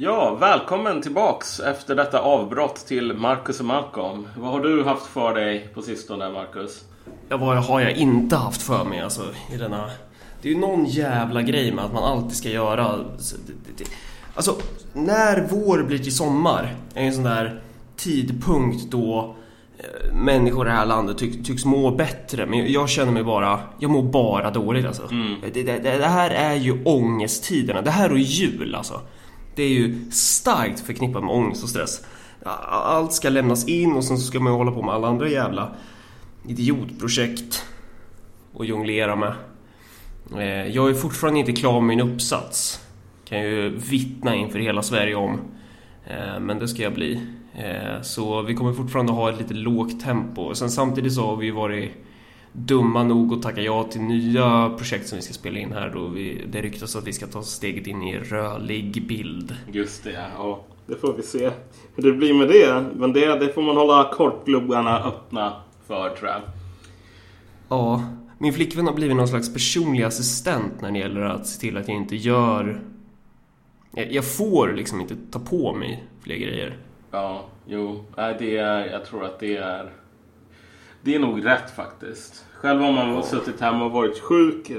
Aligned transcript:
Ja, 0.00 0.34
välkommen 0.34 1.02
tillbaks 1.02 1.60
efter 1.60 1.94
detta 1.94 2.20
avbrott 2.20 2.86
till 2.86 3.14
Marcus 3.14 3.60
och 3.60 3.66
Malcolm. 3.66 4.28
Vad 4.36 4.50
har 4.50 4.60
du 4.60 4.84
haft 4.84 5.06
för 5.06 5.34
dig 5.34 5.68
på 5.74 5.82
sistone, 5.82 6.30
Marcus? 6.30 6.84
Ja, 7.28 7.36
vad 7.36 7.56
har 7.56 7.80
jag 7.80 7.92
inte 7.92 8.36
haft 8.36 8.62
för 8.62 8.84
mig 8.84 9.00
alltså 9.00 9.22
i 9.54 9.56
denna... 9.56 9.90
Det 10.42 10.48
är 10.48 10.52
ju 10.52 10.58
någon 10.58 10.84
jävla 10.84 11.42
grej 11.42 11.72
med 11.72 11.84
att 11.84 11.92
man 11.92 12.04
alltid 12.04 12.36
ska 12.36 12.48
göra... 12.48 13.04
Alltså, 14.34 14.56
när 14.92 15.46
vår 15.50 15.82
blir 15.82 15.98
till 15.98 16.16
sommar 16.16 16.74
är 16.94 17.04
en 17.04 17.14
sån 17.14 17.24
där 17.24 17.62
tidpunkt 17.96 18.90
då 18.90 19.36
eh, 19.78 20.14
människor 20.14 20.66
i 20.66 20.70
det 20.70 20.76
här 20.76 20.86
landet 20.86 21.18
tycks, 21.18 21.46
tycks 21.46 21.64
må 21.64 21.90
bättre. 21.90 22.46
Men 22.46 22.72
jag 22.72 22.88
känner 22.88 23.12
mig 23.12 23.24
bara... 23.24 23.60
Jag 23.78 23.90
mår 23.90 24.02
bara 24.02 24.50
dåligt 24.50 24.86
alltså. 24.86 25.08
Mm. 25.10 25.34
Det, 25.52 25.62
det, 25.62 25.78
det 25.78 26.06
här 26.06 26.30
är 26.30 26.54
ju 26.54 26.84
ångesttiderna. 26.84 27.82
Det 27.82 27.90
här 27.90 28.12
och 28.12 28.18
jul 28.18 28.74
alltså. 28.74 29.00
Det 29.58 29.64
är 29.64 29.68
ju 29.68 30.10
starkt 30.10 30.80
förknippat 30.80 31.24
med 31.24 31.34
ångest 31.34 31.62
och 31.62 31.68
stress. 31.68 32.00
Allt 32.70 33.12
ska 33.12 33.28
lämnas 33.28 33.68
in 33.68 33.92
och 33.92 34.04
sen 34.04 34.18
så 34.18 34.26
ska 34.26 34.40
man 34.40 34.52
ju 34.52 34.56
hålla 34.56 34.70
på 34.70 34.82
med 34.82 34.94
alla 34.94 35.08
andra 35.08 35.28
jävla 35.28 35.70
idiotprojekt 36.46 37.64
och 38.52 38.66
jonglera 38.66 39.16
med. 39.16 39.34
Eh, 40.36 40.66
jag 40.66 40.90
är 40.90 40.94
fortfarande 40.94 41.40
inte 41.40 41.52
klar 41.52 41.80
med 41.80 41.96
min 41.96 42.00
uppsats. 42.00 42.80
Kan 43.24 43.40
ju 43.40 43.68
vittna 43.68 44.34
inför 44.34 44.58
hela 44.58 44.82
Sverige 44.82 45.14
om. 45.14 45.40
Eh, 46.06 46.40
men 46.40 46.58
det 46.58 46.68
ska 46.68 46.82
jag 46.82 46.94
bli. 46.94 47.20
Eh, 47.54 48.02
så 48.02 48.42
vi 48.42 48.54
kommer 48.54 48.72
fortfarande 48.72 49.12
ha 49.12 49.30
ett 49.30 49.38
lite 49.38 49.54
lågt 49.54 50.00
tempo. 50.00 50.54
Sen 50.54 50.70
samtidigt 50.70 51.12
så 51.12 51.26
har 51.26 51.36
vi 51.36 51.50
varit 51.50 51.92
dumma 52.66 53.04
nog 53.04 53.32
att 53.32 53.42
tacka 53.42 53.60
ja 53.60 53.84
till 53.84 54.00
nya 54.00 54.70
projekt 54.78 55.08
som 55.08 55.16
vi 55.16 55.22
ska 55.22 55.34
spela 55.34 55.58
in 55.58 55.72
här 55.72 55.90
då 55.90 56.06
vi, 56.06 56.44
det 56.48 56.62
ryktas 56.62 56.96
att 56.96 57.06
vi 57.06 57.12
ska 57.12 57.26
ta 57.26 57.42
steget 57.42 57.86
in 57.86 58.02
i 58.02 58.18
rörlig 58.18 59.06
bild. 59.06 59.56
Just 59.72 60.04
det, 60.04 60.28
ja. 60.38 60.64
Det 60.86 60.96
får 60.96 61.12
vi 61.12 61.22
se 61.22 61.50
hur 61.96 62.02
det 62.02 62.12
blir 62.12 62.34
med 62.34 62.48
det. 62.48 62.84
Men 62.94 63.12
det, 63.12 63.38
det 63.38 63.52
får 63.52 63.62
man 63.62 63.76
hålla 63.76 64.10
kortgluggarna 64.12 64.98
öppna 64.98 65.52
för 65.86 66.10
tror 66.10 66.30
jag. 66.30 66.40
Ja, 67.68 68.02
min 68.38 68.52
flickvän 68.52 68.86
har 68.86 68.94
blivit 68.94 69.16
någon 69.16 69.28
slags 69.28 69.52
personlig 69.52 70.02
assistent 70.02 70.80
när 70.80 70.90
det 70.90 70.98
gäller 70.98 71.20
att 71.20 71.46
se 71.46 71.60
till 71.60 71.76
att 71.76 71.88
jag 71.88 71.96
inte 71.96 72.16
gör... 72.16 72.80
Jag, 73.90 74.12
jag 74.12 74.24
får 74.24 74.72
liksom 74.72 75.00
inte 75.00 75.16
ta 75.30 75.38
på 75.38 75.74
mig 75.74 76.04
fler 76.20 76.36
grejer. 76.36 76.76
Ja, 77.10 77.44
jo. 77.66 78.04
Det 78.16 78.56
är, 78.56 78.86
jag 78.86 79.04
tror 79.04 79.24
att 79.24 79.40
det 79.40 79.56
är... 79.56 79.92
Det 81.02 81.14
är 81.14 81.18
nog 81.18 81.46
rätt 81.46 81.76
faktiskt. 81.76 82.44
Själv 82.54 82.80
har 82.80 82.92
man 82.92 83.22
suttit 83.22 83.60
hemma 83.60 83.84
och 83.84 83.90
varit 83.90 84.18
sjuk. 84.18 84.70
Uh, 84.70 84.78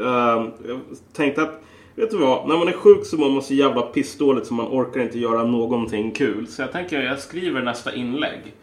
jag 0.68 0.80
tänkte 1.14 1.42
att, 1.42 1.62
vet 1.96 2.12
du 2.12 2.18
vad? 2.18 2.48
När 2.48 2.58
man 2.58 2.68
är 2.68 2.74
sjuk 2.74 3.06
så 3.06 3.18
mår 3.18 3.30
man 3.30 3.42
så 3.42 3.54
jävla 3.54 3.82
pissdåligt 3.82 4.48
så 4.48 4.54
man 4.54 4.68
orkar 4.68 5.02
inte 5.02 5.20
göra 5.20 5.44
någonting 5.44 6.12
kul. 6.12 6.48
Så 6.48 6.62
jag 6.62 6.72
tänker 6.72 7.00
att 7.00 7.06
jag 7.06 7.20
skriver 7.20 7.62
nästa 7.62 7.96
inlägg. 7.96 8.56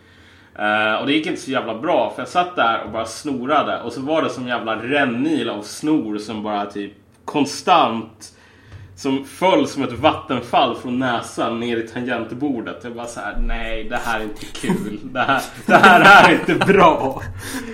Uh, 0.59 1.01
och 1.01 1.07
det 1.07 1.13
gick 1.13 1.27
inte 1.27 1.41
så 1.41 1.51
jävla 1.51 1.79
bra 1.79 2.13
för 2.15 2.23
jag 2.23 2.29
satt 2.29 2.57
där 2.57 2.85
och 2.85 2.91
bara 2.91 3.05
snorade 3.05 3.83
och 3.83 3.93
så 3.93 4.01
var 4.01 4.23
det 4.23 4.31
som 4.31 4.49
jävla 4.49 4.83
rännil 4.83 5.51
av 5.51 5.63
snor 5.63 6.19
som 6.19 6.43
bara 6.43 6.67
typ 6.67 6.93
konstant 7.25 8.36
som 8.97 9.25
föll 9.25 9.69
som 9.69 9.83
ett 9.83 9.93
vattenfall 9.93 10.77
från 10.77 10.99
näsan 10.99 11.61
ner 11.61 11.77
i 11.77 11.89
tangentbordet. 11.89 12.81
Jag 12.85 12.95
bara 12.95 13.07
så 13.07 13.21
här, 13.21 13.39
nej 13.41 13.85
det 13.85 13.97
här 13.97 14.21
är 14.21 14.25
inte 14.25 14.47
kul. 14.47 14.99
Det 15.13 15.21
här, 15.21 15.43
det 15.67 15.75
här 15.75 16.33
är 16.33 16.41
inte 16.41 16.67
bra. 16.67 17.23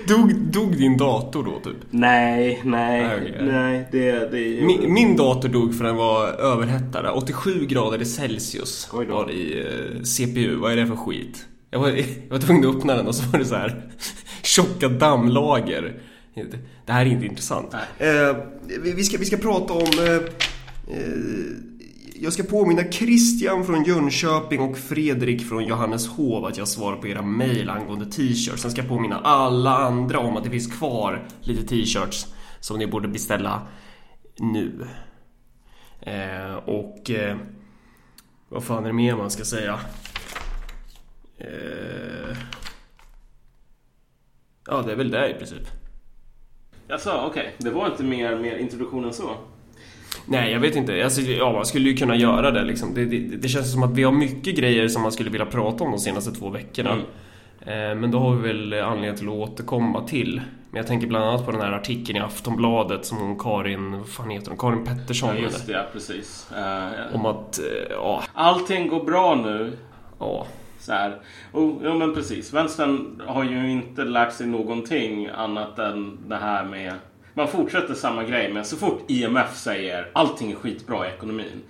Dog, 0.09 0.35
dog 0.37 0.77
din 0.77 0.97
dator 0.97 1.45
då 1.45 1.71
typ? 1.71 1.77
Nej, 1.91 2.61
nej, 2.65 3.17
Okej. 3.17 3.37
nej. 3.41 3.89
Det, 3.93 4.13
det 4.13 4.65
Min, 4.65 4.93
min 4.93 5.17
dator 5.17 5.49
dog 5.49 5.75
för 5.75 5.85
den 5.85 5.97
var 5.97 6.29
överhettad. 6.29 7.13
87 7.13 7.67
grader 7.67 8.05
Celsius 8.05 8.89
Oj 8.93 9.07
då. 9.07 9.15
var 9.15 9.27
det 9.27 9.33
i 9.33 9.61
eh, 9.61 10.03
CPU. 10.03 10.57
Vad 10.57 10.73
är 10.73 10.77
det 10.77 10.87
för 10.87 10.97
skit? 10.97 11.47
Jag 11.71 11.79
var, 11.79 11.89
jag 12.29 12.31
var 12.31 12.39
tvungen 12.39 12.71
att 12.71 12.77
öppna 12.77 12.95
den 12.95 13.07
och 13.07 13.15
så 13.15 13.31
var 13.31 13.39
det 13.39 13.45
så 13.45 13.55
här 13.55 13.83
tjocka 14.43 14.89
dammlager. 14.89 15.95
Det 16.87 16.93
här 16.93 17.07
är 17.07 17.11
inte 17.11 17.27
intressant. 17.27 17.75
Eh, 17.99 18.37
vi, 18.83 19.05
ska, 19.05 19.19
vi 19.19 19.25
ska 19.25 19.37
prata 19.37 19.73
om... 19.73 19.81
Eh, 19.81 20.33
Eh, 20.89 21.57
jag 22.15 22.33
ska 22.33 22.43
påminna 22.43 22.83
Christian 22.91 23.67
från 23.67 23.85
Jönköping 23.85 24.61
och 24.61 24.79
Fredrik 24.79 25.49
från 25.49 25.65
Johanneshov 25.65 26.45
att 26.45 26.57
jag 26.57 26.69
svarar 26.69 26.97
på 26.97 27.09
era 27.09 27.23
mejl 27.23 27.71
angående 27.71 28.07
t-shirts. 28.07 28.63
Sen 28.63 28.71
ska 28.71 28.81
jag 28.81 28.89
påminna 28.89 29.19
alla 29.19 29.77
andra 29.77 30.19
om 30.19 30.37
att 30.37 30.45
det 30.45 30.51
finns 30.51 30.73
kvar 30.73 31.27
lite 31.41 31.63
t-shirts 31.63 32.27
som 32.61 32.79
ni 32.79 32.87
borde 32.87 33.09
beställa 33.09 33.67
nu. 34.39 34.87
Eh, 36.01 36.55
och... 36.55 37.11
Eh, 37.11 37.37
vad 38.53 38.65
fan 38.65 38.85
är 38.85 38.87
det 38.87 38.93
mer 38.93 39.17
man 39.17 39.31
ska 39.31 39.45
säga? 39.45 39.81
Eh, 41.39 42.37
ja, 44.67 44.83
det 44.83 44.93
är 44.93 44.97
väl 44.97 45.11
det 45.11 45.31
i 45.31 45.35
princip. 45.35 45.69
Jag 46.89 47.01
sa 47.01 47.27
okej, 47.27 47.55
det 47.59 47.71
var 47.71 47.87
inte 47.87 48.05
mer, 48.05 48.39
mer 48.39 48.57
introduktion 48.57 49.05
än 49.05 49.13
så. 49.13 49.37
Nej, 50.27 50.53
jag 50.53 50.61
vet 50.61 50.77
inte. 50.77 51.05
Alltså, 51.05 51.21
ja, 51.21 51.53
man 51.53 51.67
skulle 51.67 51.89
ju 51.89 51.97
kunna 51.97 52.17
göra 52.17 52.51
det 52.51 52.65
liksom. 52.65 52.95
Det, 52.95 53.05
det, 53.05 53.19
det 53.19 53.49
känns 53.49 53.73
som 53.73 53.83
att 53.83 53.97
vi 53.97 54.03
har 54.03 54.13
mycket 54.13 54.57
grejer 54.57 54.89
som 54.89 55.03
man 55.03 55.13
skulle 55.13 55.31
vilja 55.31 55.47
prata 55.47 55.85
om 55.85 55.91
de 55.91 55.99
senaste 55.99 56.33
två 56.33 56.49
veckorna. 56.51 56.93
Mm. 56.93 57.05
Eh, 57.61 58.01
men 58.01 58.11
då 58.11 58.19
har 58.19 58.35
vi 58.35 58.49
väl 58.49 58.75
anledning 58.83 59.19
till 59.19 59.29
att 59.29 59.35
återkomma 59.35 60.07
till. 60.09 60.41
Men 60.71 60.77
jag 60.77 60.87
tänker 60.87 61.07
bland 61.07 61.25
annat 61.25 61.45
på 61.47 61.53
den 61.53 61.61
här 61.61 61.73
artikeln 61.73 62.17
i 62.17 62.21
Aftonbladet 62.21 63.05
som 63.05 63.19
hon 63.19 63.39
Karin, 63.39 63.99
vad 63.99 64.09
fan 64.09 64.31
heter 64.31 64.49
hon? 64.49 64.59
Karin 64.59 64.85
Pettersson. 64.85 65.29
Ja, 65.37 65.43
just 65.43 65.67
det, 65.67 65.73
ja, 65.73 65.85
precis. 65.93 66.53
Eh, 66.53 67.15
Om 67.15 67.27
att, 67.27 67.59
eh, 67.59 67.65
ja, 67.91 68.23
allting 68.35 68.89
går 68.89 69.05
bra 69.05 69.35
nu. 69.35 69.73
ja. 70.19 70.47
Så 70.79 70.93
här. 70.93 71.17
Och, 71.53 71.81
ja 71.83 71.95
men 71.95 72.15
precis. 72.15 72.53
Vänstern 72.53 73.23
har 73.27 73.45
ju 73.45 73.71
inte 73.71 74.05
lärt 74.05 74.33
sig 74.33 74.47
någonting 74.47 75.27
annat 75.27 75.79
än 75.79 76.19
det 76.29 76.37
här 76.37 76.65
med... 76.65 76.93
Man 77.35 77.49
fortsätter 77.49 77.95
samma 77.95 78.25
grej 78.25 78.53
men 78.53 78.65
så 78.65 78.77
fort 78.77 79.05
IMF 79.09 79.57
säger 79.57 80.11
allting 80.13 80.53
är 80.53 80.57
skitbra 80.57 81.07
i 81.07 81.11
ekonomin 81.11 81.63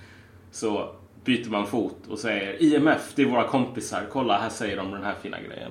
så 0.50 0.88
byter 1.24 1.50
man 1.50 1.66
fot 1.66 1.96
och 2.08 2.18
säger 2.18 2.62
IMF, 2.62 3.12
det 3.14 3.22
är 3.22 3.26
våra 3.26 3.44
kompisar. 3.48 4.02
Kolla, 4.12 4.38
här 4.38 4.48
säger 4.48 4.76
de 4.76 4.90
den 4.90 5.02
här 5.04 5.14
fina 5.22 5.36
grejen. 5.40 5.70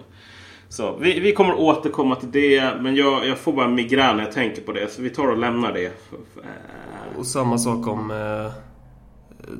Så 0.69 0.97
vi, 0.97 1.19
vi 1.19 1.31
kommer 1.34 1.53
återkomma 1.53 2.16
till 2.16 2.31
det 2.31 2.74
men 2.81 2.96
jag, 2.96 3.28
jag 3.28 3.38
får 3.38 3.53
bara 3.53 3.68
migrän 3.68 4.18
när 4.18 4.24
jag 4.24 4.34
tänker 4.34 4.62
på 4.62 4.72
det 4.72 4.91
så 4.91 5.01
vi 5.01 5.09
tar 5.09 5.28
och 5.28 5.38
lämnar 5.38 5.74
det. 5.74 5.85
Eh, 5.85 7.18
Och 7.18 7.25
samma 7.25 7.57
sak 7.57 7.88
om 7.88 8.12
eh, 8.12 8.51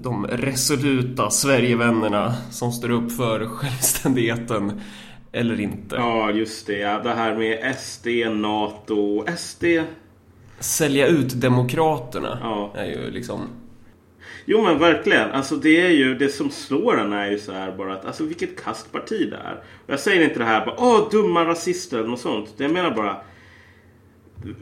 de 0.03 0.28
resoluta 0.28 1.30
Sverigevännerna 1.30 2.34
som 2.52 2.72
står 2.72 2.91
upp 2.91 3.12
för 3.12 3.46
självständigheten 3.46 4.81
eller 5.31 5.59
inte. 5.59 5.96
Ja, 5.96 6.31
just 6.31 6.68
det. 6.68 6.84
Det 7.03 7.14
här 7.14 7.36
med 7.38 7.75
SD, 7.75 8.08
NATO, 8.36 9.25
SD. 9.38 9.64
Sälja 10.62 11.08
ut 11.08 11.42
demokraterna 11.42 12.38
Ja. 12.42 12.72
är 12.76 12.86
ju 12.86 13.12
liksom... 13.12 13.48
Jo 14.46 14.62
men 14.62 14.80
verkligen. 14.80 15.32
Alltså 15.32 15.56
det 15.56 15.82
är 15.82 15.90
ju 15.90 16.16
det 16.16 16.30
som 16.30 16.50
slår 16.50 17.00
en 17.00 17.14
är 17.14 17.32
ju 17.32 17.40
så 17.40 17.52
här 17.52 17.72
bara 17.78 17.94
att 17.94 18.06
alltså 18.06 18.24
vilket 18.24 18.64
kastparti 18.64 19.30
det 19.30 19.36
är. 19.38 19.64
Och 19.86 19.94
jag 19.94 20.00
säger 20.00 20.24
inte 20.24 20.40
det 20.40 20.46
här 20.46 20.66
bara 20.66 20.76
åh 20.80 21.10
dumma 21.12 21.46
rasister 21.46 21.98
eller 21.98 22.10
något 22.10 22.20
sånt. 22.20 22.54
Det 22.58 22.64
jag 22.64 22.74
menar 22.74 22.92
bara 22.92 23.18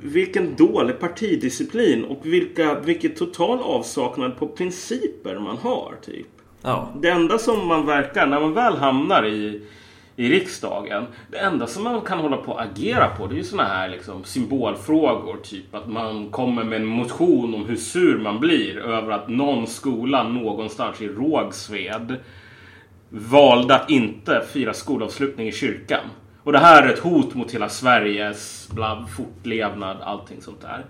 vilken 0.04 0.56
dålig 0.56 1.00
partidisciplin 1.00 2.04
och 2.04 2.26
vilka, 2.26 2.80
vilket 2.80 3.18
total 3.18 3.60
avsaknad 3.60 4.38
på 4.38 4.48
principer 4.48 5.40
man 5.40 5.58
har 5.58 5.96
typ. 6.06 6.28
Ja. 6.62 6.94
Det 7.02 7.10
enda 7.10 7.38
som 7.38 7.68
man 7.68 7.86
verkar, 7.86 8.28
när 8.28 8.40
man 8.40 8.54
väl 8.54 8.78
hamnar 8.78 9.26
i, 9.26 9.62
i 10.20 10.30
riksdagen. 10.30 11.06
Det 11.32 11.38
enda 11.38 11.68
som 11.68 11.84
man 11.84 12.02
kan 12.02 12.20
hålla 12.20 12.38
på 12.38 12.54
att 12.54 12.72
agera 12.72 13.08
på 13.08 13.28
det 13.28 13.36
är 13.36 13.38
ju 13.38 13.44
sådana 13.44 13.70
här 13.70 13.90
liksom, 13.90 14.24
symbolfrågor. 14.24 15.38
Typ 15.44 15.76
att 15.76 15.88
man 15.88 16.30
kommer 16.30 16.64
med 16.64 16.82
en 16.82 16.86
motion 16.86 17.56
om 17.56 17.66
hur 17.66 17.76
sur 17.76 18.18
man 18.18 18.40
blir 18.40 18.78
över 18.78 19.12
att 19.12 19.28
någon 19.30 19.68
skola 19.68 20.24
någonstans 20.24 21.02
i 21.02 21.08
Rågsved 21.08 22.16
valde 23.10 23.76
att 23.76 23.90
inte 23.90 24.44
fira 24.54 24.74
skolavslutning 24.74 25.48
i 25.48 25.52
kyrkan. 25.52 26.04
Och 26.44 26.52
det 26.52 26.60
här 26.60 26.84
är 26.84 26.94
ett 26.94 27.00
hot 27.00 27.34
mot 27.34 27.52
hela 27.52 27.70
Sveriges 27.70 28.70
bla, 28.72 29.08
fortlevnad, 29.18 29.98
allting 30.02 30.42
sånt 30.42 30.62
där. 30.62 30.86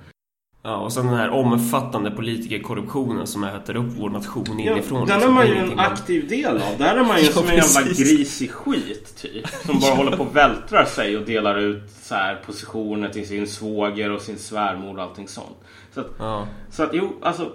Ja, 0.64 0.76
och 0.78 0.94
sen 0.94 1.06
den 1.06 1.16
här 1.16 1.30
omfattande 1.30 2.12
politikerkorruptionen 2.12 3.28
som 3.28 3.44
äter 3.44 3.76
upp 3.76 3.86
vår 3.98 4.10
nation 4.10 4.60
Ja, 4.60 4.72
inifrån. 4.72 5.08
den 5.08 5.12
är 5.12 5.16
liksom. 5.18 5.34
man 5.34 5.46
Det 5.46 5.52
ju 5.54 5.58
en 5.58 5.68
man- 5.76 5.80
aktiv 5.80 6.28
del 6.28 6.56
av. 6.58 6.78
Där 6.78 6.96
är 6.96 7.04
man 7.04 7.18
ju 7.20 7.26
Ja, 7.26 7.32
som 7.32 7.44
en 7.48 7.56
jävla 7.56 7.82
precis. 7.82 7.98
gris 8.18 8.42
i 8.42 8.48
skit 8.48 9.16
typ. 9.22 9.48
Som 9.48 9.80
bara 9.80 9.96
håller 9.96 10.18
på 10.18 10.24
och 10.24 10.36
vältrar 10.36 10.86
sig 10.86 11.18
och 11.18 11.26
delar 11.26 11.58
ut 11.58 11.90
så 12.02 12.16
här 12.16 12.36
positioner 12.46 13.10
till 13.10 13.28
sin 13.28 13.48
svåger 13.48 14.12
och 14.12 14.22
sin 14.22 14.38
svärmor 14.38 14.98
och 14.98 15.04
allting 15.04 15.28
sånt. 15.28 15.58
Så 15.94 16.00
att, 16.02 16.08
Ja. 16.20 16.48
så 16.72 16.84
att 16.84 16.90
jo, 16.94 17.14
alltså 17.22 17.52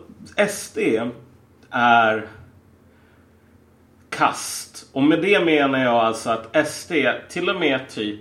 SD 0.48 0.78
är 1.70 2.28
kast. 4.10 4.86
Och 4.92 5.02
med 5.02 5.22
det 5.22 5.44
menar 5.44 5.78
jag 5.78 5.94
alltså 5.94 6.30
att 6.30 6.66
SD, 6.68 6.92
till 7.30 7.50
och 7.50 7.56
med 7.60 7.80
typ 7.88 8.20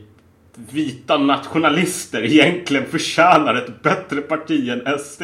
vita 0.55 1.17
nationalister 1.17 2.23
egentligen 2.23 2.85
förtjänar 2.85 3.55
ett 3.55 3.83
bättre 3.83 4.21
parti 4.21 4.69
än 4.69 4.99
SD. 4.99 5.23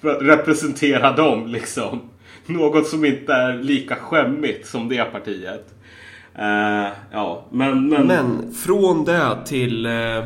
För 0.00 0.08
att 0.08 0.22
representera 0.22 1.12
dem 1.12 1.46
liksom. 1.46 2.00
något 2.46 2.86
som 2.86 3.04
inte 3.04 3.32
är 3.32 3.62
lika 3.62 3.96
skämmigt 3.96 4.66
som 4.66 4.88
det 4.88 5.04
partiet. 5.04 5.74
Uh, 6.38 6.92
ja, 7.12 7.46
men, 7.50 7.88
men... 7.88 8.06
Men 8.06 8.54
från 8.54 9.04
det 9.04 9.36
till 9.46 9.86
uh, 9.86 10.24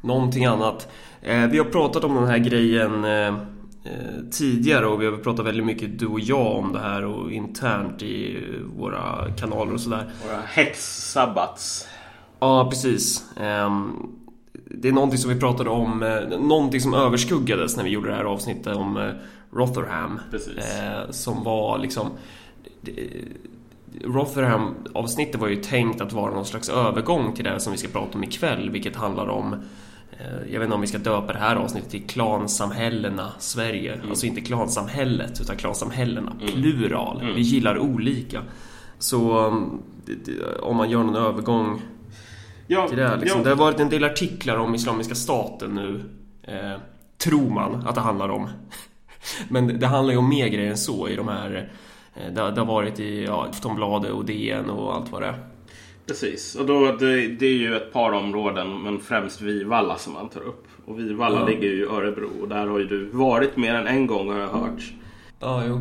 någonting 0.00 0.44
annat. 0.44 0.88
Uh, 1.28 1.46
vi 1.46 1.58
har 1.58 1.64
pratat 1.64 2.04
om 2.04 2.14
den 2.14 2.26
här 2.26 2.38
grejen 2.38 3.04
uh, 3.04 3.34
tidigare 4.30 4.86
och 4.86 5.02
vi 5.02 5.06
har 5.06 5.16
pratat 5.16 5.46
väldigt 5.46 5.66
mycket 5.66 5.98
du 5.98 6.06
och 6.06 6.20
jag 6.20 6.56
om 6.56 6.72
det 6.72 6.78
här 6.78 7.04
och 7.04 7.32
internt 7.32 8.02
i 8.02 8.44
våra 8.76 9.32
kanaler 9.38 9.72
och 9.72 9.80
sådär. 9.80 10.10
Våra 10.26 10.40
häxsabbats. 10.46 11.88
Ja, 12.44 12.66
precis. 12.70 13.24
Um, 13.36 14.10
det 14.52 14.88
är 14.88 14.92
någonting 14.92 15.18
som 15.18 15.30
vi 15.30 15.40
pratade 15.40 15.70
om, 15.70 16.20
någonting 16.40 16.80
som 16.80 16.94
överskuggades 16.94 17.76
när 17.76 17.84
vi 17.84 17.90
gjorde 17.90 18.08
det 18.08 18.14
här 18.14 18.24
avsnittet 18.24 18.76
om 18.76 19.12
Rotherham. 19.52 20.20
Precis. 20.30 20.54
som 21.10 21.44
var 21.44 21.78
liksom 21.78 22.10
Rotherham-avsnittet 24.04 25.40
var 25.40 25.48
ju 25.48 25.56
tänkt 25.56 26.00
att 26.00 26.12
vara 26.12 26.34
någon 26.34 26.44
slags 26.44 26.68
övergång 26.68 27.32
till 27.32 27.44
det 27.44 27.60
som 27.60 27.72
vi 27.72 27.78
ska 27.78 27.88
prata 27.88 28.18
om 28.18 28.24
ikväll, 28.24 28.70
vilket 28.70 28.96
handlar 28.96 29.28
om 29.28 29.52
eh, 30.12 30.52
jag 30.52 30.60
vet 30.60 30.66
inte 30.66 30.74
om 30.74 30.80
vi 30.80 30.86
ska 30.86 30.98
döpa 30.98 31.32
det 31.32 31.38
här 31.38 31.56
avsnittet 31.56 31.90
till 31.90 32.06
klansamhällena 32.06 33.32
Sverige. 33.38 33.94
Mm. 33.94 34.10
Alltså 34.10 34.26
inte 34.26 34.40
klansamhället 34.40 35.40
utan 35.40 35.56
klansamhällena, 35.56 36.36
mm. 36.40 36.46
plural. 36.46 37.20
Mm. 37.20 37.34
Vi 37.34 37.40
gillar 37.40 37.78
olika. 37.78 38.42
Så 38.98 39.46
om 40.60 40.76
man 40.76 40.90
gör 40.90 41.02
någon 41.02 41.16
övergång 41.16 41.80
ja, 42.66 42.88
till 42.88 42.98
det. 42.98 43.16
Liksom. 43.16 43.38
Ja. 43.38 43.44
Det 43.44 43.50
har 43.50 43.56
varit 43.56 43.80
en 43.80 43.88
del 43.88 44.04
artiklar 44.04 44.56
om 44.56 44.74
Islamiska 44.74 45.14
staten 45.14 45.74
nu. 45.74 46.00
Eh, 46.42 46.80
tror 47.18 47.50
man 47.50 47.86
att 47.86 47.94
det 47.94 48.00
handlar 48.00 48.28
om. 48.28 48.48
Men 49.48 49.80
det 49.80 49.86
handlar 49.86 50.12
ju 50.12 50.18
om 50.18 50.28
mer 50.28 50.48
grejer 50.48 50.70
än 50.70 50.76
så 50.76 51.08
i 51.08 51.16
de 51.16 51.28
här 51.28 51.70
Eh, 52.14 52.32
det, 52.32 52.50
det 52.50 52.60
har 52.60 52.66
varit 52.66 53.00
i 53.00 53.24
ja, 53.24 53.46
Aftonbladet 53.50 54.12
och 54.12 54.24
DN 54.24 54.70
och 54.70 54.94
allt 54.94 55.12
vad 55.12 55.22
det 55.22 55.26
är. 55.26 55.38
Precis, 56.06 56.54
och 56.54 56.66
då, 56.66 56.96
det, 56.96 57.28
det, 57.28 57.46
är 57.46 57.56
ju 57.56 57.76
ett 57.76 57.92
par 57.92 58.12
områden, 58.12 58.82
men 58.82 59.00
främst 59.00 59.40
Vivalla 59.40 59.98
som 59.98 60.12
man 60.12 60.28
tar 60.28 60.40
upp. 60.40 60.66
Och 60.86 60.98
Vivalla 60.98 61.40
ja. 61.40 61.46
ligger 61.46 61.68
ju 61.68 61.80
i 61.80 61.84
Örebro 61.84 62.30
och 62.42 62.48
där 62.48 62.66
har 62.66 62.78
ju 62.78 62.86
du 62.86 63.04
varit 63.04 63.56
mer 63.56 63.74
än 63.74 63.86
en 63.86 64.06
gång 64.06 64.28
har 64.28 64.38
jag 64.38 64.48
hört. 64.48 64.92
Ja, 65.40 65.62
jo. 65.66 65.80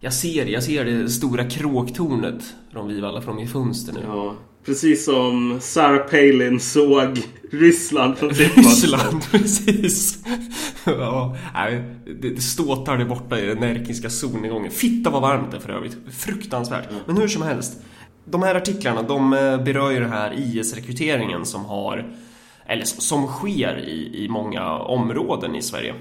Jag 0.00 0.12
ser, 0.12 0.46
jag 0.46 0.62
ser 0.62 0.84
det 0.84 1.08
stora 1.08 1.50
kråktornet 1.50 2.54
från 2.72 2.88
Vivalla 2.88 3.20
från 3.20 3.36
min 3.36 3.48
fönster 3.48 3.92
nu. 3.92 4.00
Ja, 4.06 4.34
Precis 4.64 5.04
som 5.04 5.58
Sarah 5.60 6.06
Palin 6.06 6.60
såg 6.60 7.22
Ryssland 7.52 8.18
från 8.18 8.34
sitt 8.34 8.56
Ryssland, 8.56 9.22
precis. 9.30 10.18
ja, 10.84 11.36
det, 12.20 12.30
det 12.30 12.40
ståtar 12.40 12.98
där 12.98 13.04
borta 13.04 13.40
i 13.40 13.46
den 13.46 13.58
närkiska 13.58 14.10
solnedgången. 14.10 14.70
Fitta 14.70 15.10
vad 15.10 15.22
varmt 15.22 15.50
det 15.50 15.56
är 15.56 15.60
för 15.60 15.72
övrigt. 15.72 15.96
Fruktansvärt. 16.18 16.90
Mm. 16.90 17.02
Men 17.06 17.16
hur 17.16 17.28
som 17.28 17.42
helst. 17.42 17.80
De 18.24 18.42
här 18.42 18.54
artiklarna, 18.54 19.02
de 19.02 19.32
eh, 19.32 19.64
berör 19.64 19.90
ju 19.90 20.00
den 20.00 20.12
här 20.12 20.34
IS-rekryteringen 20.36 21.44
som 21.44 21.64
har 21.64 22.16
eller 22.66 22.84
som 22.84 23.26
sker 23.26 23.78
i, 23.78 24.24
i 24.24 24.28
många 24.28 24.72
områden 24.72 25.54
i 25.54 25.62
Sverige. 25.62 25.94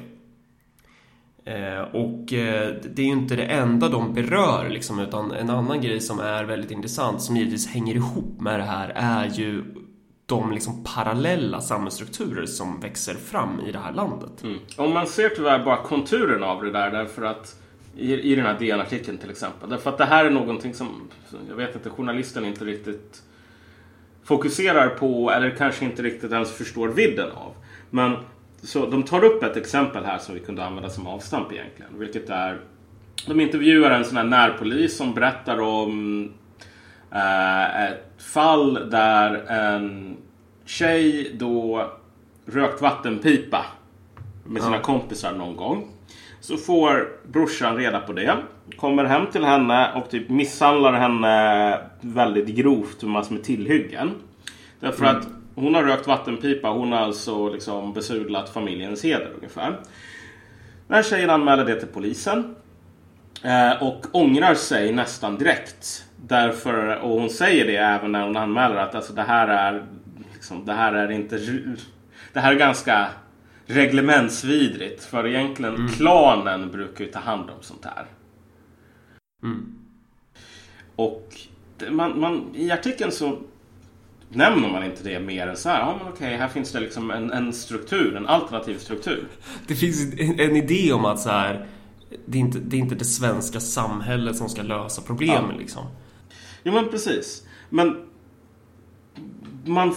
Eh, 1.46 1.82
och 1.82 2.34
eh, 2.34 2.76
det 2.84 3.02
är 3.02 3.06
ju 3.06 3.12
inte 3.12 3.36
det 3.36 3.44
enda 3.44 3.90
de 3.90 4.14
berör 4.14 4.70
liksom, 4.70 5.00
utan 5.00 5.32
en 5.32 5.50
annan 5.50 5.82
grej 5.82 6.02
som 6.02 6.20
är 6.20 6.44
väldigt 6.44 6.72
intressant 6.72 7.22
som 7.22 7.38
givetvis 7.38 7.68
hänger 7.68 7.96
ihop 7.96 8.42
med 8.42 8.60
det 8.60 8.64
här 8.64 8.92
är 8.96 9.30
ju 9.30 9.64
de 10.26 10.52
liksom 10.52 10.84
parallella 10.84 11.62
samhällsstrukturer 11.62 12.46
som 12.46 12.80
växer 12.80 13.14
fram 13.14 13.60
i 13.68 13.72
det 13.72 13.80
här 13.80 13.94
landet. 13.94 14.44
Mm. 14.44 14.60
Om 14.78 14.94
man 14.94 15.08
ser 15.08 15.30
tyvärr 15.30 15.66
bara 15.66 15.78
konturen 15.78 16.44
av 16.44 16.64
det 16.64 16.72
där 16.72 16.92
därför 16.92 17.22
att 17.22 17.60
i, 17.98 18.14
i 18.14 18.36
den 18.36 18.46
här 18.46 18.60
DN-artikeln 18.60 19.18
till 19.18 19.30
exempel. 19.30 19.70
Därför 19.70 19.90
att 19.90 19.98
det 19.98 20.06
här 20.06 20.26
är 20.26 20.30
någonting 20.30 20.74
som 20.74 21.10
jag 21.50 21.56
vet 21.56 21.76
inte 21.76 21.90
journalisten 21.90 22.46
inte 22.46 22.66
riktigt 22.66 23.22
fokuserar 24.24 24.90
på 24.90 25.32
eller 25.32 25.50
kanske 25.50 25.86
inte 25.86 26.04
riktigt 26.04 26.32
ens 26.32 26.52
förstår 26.52 26.88
vidden 26.88 27.32
av. 27.32 27.54
Men 27.90 28.16
så 28.64 28.86
de 28.86 29.04
tar 29.04 29.24
upp 29.24 29.44
ett 29.44 29.58
exempel 29.58 30.06
här 30.06 30.18
som 30.18 30.36
vi 30.36 30.42
kunde 30.42 30.66
använda 30.66 30.90
som 30.90 31.08
avstamp 31.08 31.52
egentligen. 31.52 32.00
Vilket 32.00 32.30
är 32.30 32.60
de 33.28 33.40
intervjuar 33.40 33.92
en 33.92 34.06
sån 34.06 34.18
här 34.18 34.24
närpolis 34.24 34.98
som 34.98 35.14
berättar 35.14 35.62
om 35.62 36.24
eh, 37.12 37.84
ett 37.84 38.14
fall 38.18 38.90
där 38.90 39.46
en 39.48 40.18
tjej 40.66 41.32
då 41.34 41.88
rökt 42.46 42.82
vattenpipa 42.82 43.66
med 44.44 44.62
sina 44.62 44.76
ja. 44.76 44.82
kompisar 44.82 45.34
någon 45.34 45.56
gång. 45.56 45.90
Så 46.40 46.58
får 46.58 47.08
brorsan 47.32 47.78
reda 47.78 48.00
på 48.00 48.14
det. 48.14 48.38
Kommer 48.78 49.04
hem 49.04 49.26
till 49.32 49.44
henne 49.44 49.94
och 49.94 50.10
typ 50.10 50.30
misshandlar 50.30 50.94
henne 50.94 51.80
väldigt 52.02 52.48
grovt 52.48 53.02
med 53.02 53.12
massor 53.12 53.34
med 53.34 53.44
tillhyggen. 53.44 54.12
Därför 54.80 55.06
mm. 55.06 55.18
att 55.18 55.28
hon 55.56 55.76
har 55.76 55.84
rökt 55.84 56.08
vattenpipa. 56.08 56.70
Hon 56.70 56.92
har 56.92 57.00
alltså 57.00 57.50
liksom 57.50 57.94
besudlat 57.94 58.50
familjens 58.50 59.04
heder 59.04 59.32
ungefär. 59.36 59.70
Den 60.88 60.96
här 60.96 61.04
tjejen 61.04 61.30
anmäler 61.30 61.66
det 61.66 61.80
till 61.80 61.88
polisen. 61.88 62.56
Eh, 63.44 63.84
och 63.84 64.06
ångrar 64.12 64.56
sig 64.56 64.92
nästan 64.92 65.38
direkt. 65.38 66.06
Därför, 66.16 67.00
och 67.00 67.10
hon 67.10 67.30
säger 67.30 67.66
det 67.66 67.76
även 67.76 68.12
när 68.12 68.24
hon 68.24 68.38
anmäler 68.38 68.76
att 68.76 68.96
alltså, 68.96 69.14
det 69.14 69.22
här 69.22 69.48
är 69.48 69.86
liksom, 70.34 70.66
det 70.66 70.74
här 70.74 70.94
är 70.94 71.12
inte 71.12 71.38
det 72.34 72.40
här 72.40 72.52
är 72.52 72.60
ganska 72.60 73.08
reglementsvidrigt. 73.66 75.04
För 75.04 75.28
egentligen 75.28 75.76
mm. 75.76 75.88
klanen 75.88 76.72
brukar 76.72 77.06
ju 77.06 77.12
ta 77.12 77.20
hand 77.20 77.50
om 77.50 77.62
sånt 77.62 77.86
här. 77.86 78.06
Mm. 79.44 79.76
Och 80.96 81.36
man, 81.90 82.20
man, 82.20 82.56
i 82.56 82.72
artikeln 82.72 83.12
så 83.12 83.38
nämner 84.36 84.70
man 84.70 84.84
inte 84.84 85.04
det 85.04 85.20
mer 85.20 85.48
än 85.48 85.58
så 85.58 85.70
här. 85.70 85.80
Ja, 85.80 85.98
men 86.00 86.14
okej, 86.14 86.38
här 86.38 86.48
finns 86.48 86.72
det 86.72 86.80
liksom 86.80 87.12
en, 87.12 87.32
en 87.32 87.54
struktur, 87.54 88.16
en 88.16 88.28
alternativ 88.28 88.78
struktur. 88.78 89.28
Det 89.68 89.76
finns 89.76 90.14
en, 90.14 90.40
en 90.40 90.56
idé 90.56 90.94
om 90.94 91.06
att 91.06 91.20
så 91.20 91.30
här, 91.30 91.66
det 92.26 92.38
är, 92.38 92.40
inte, 92.40 92.60
det 92.60 92.76
är 92.76 92.80
inte 92.80 92.96
det 92.96 93.06
svenska 93.06 93.60
samhället 93.60 94.36
som 94.36 94.50
ska 94.50 94.62
lösa 94.62 95.02
problemen 95.02 95.52
ja. 95.52 95.58
liksom. 95.58 95.86
Jo, 96.64 96.74
men 96.74 96.90
precis. 96.90 97.44
Men 97.70 98.06
man, 99.66 99.96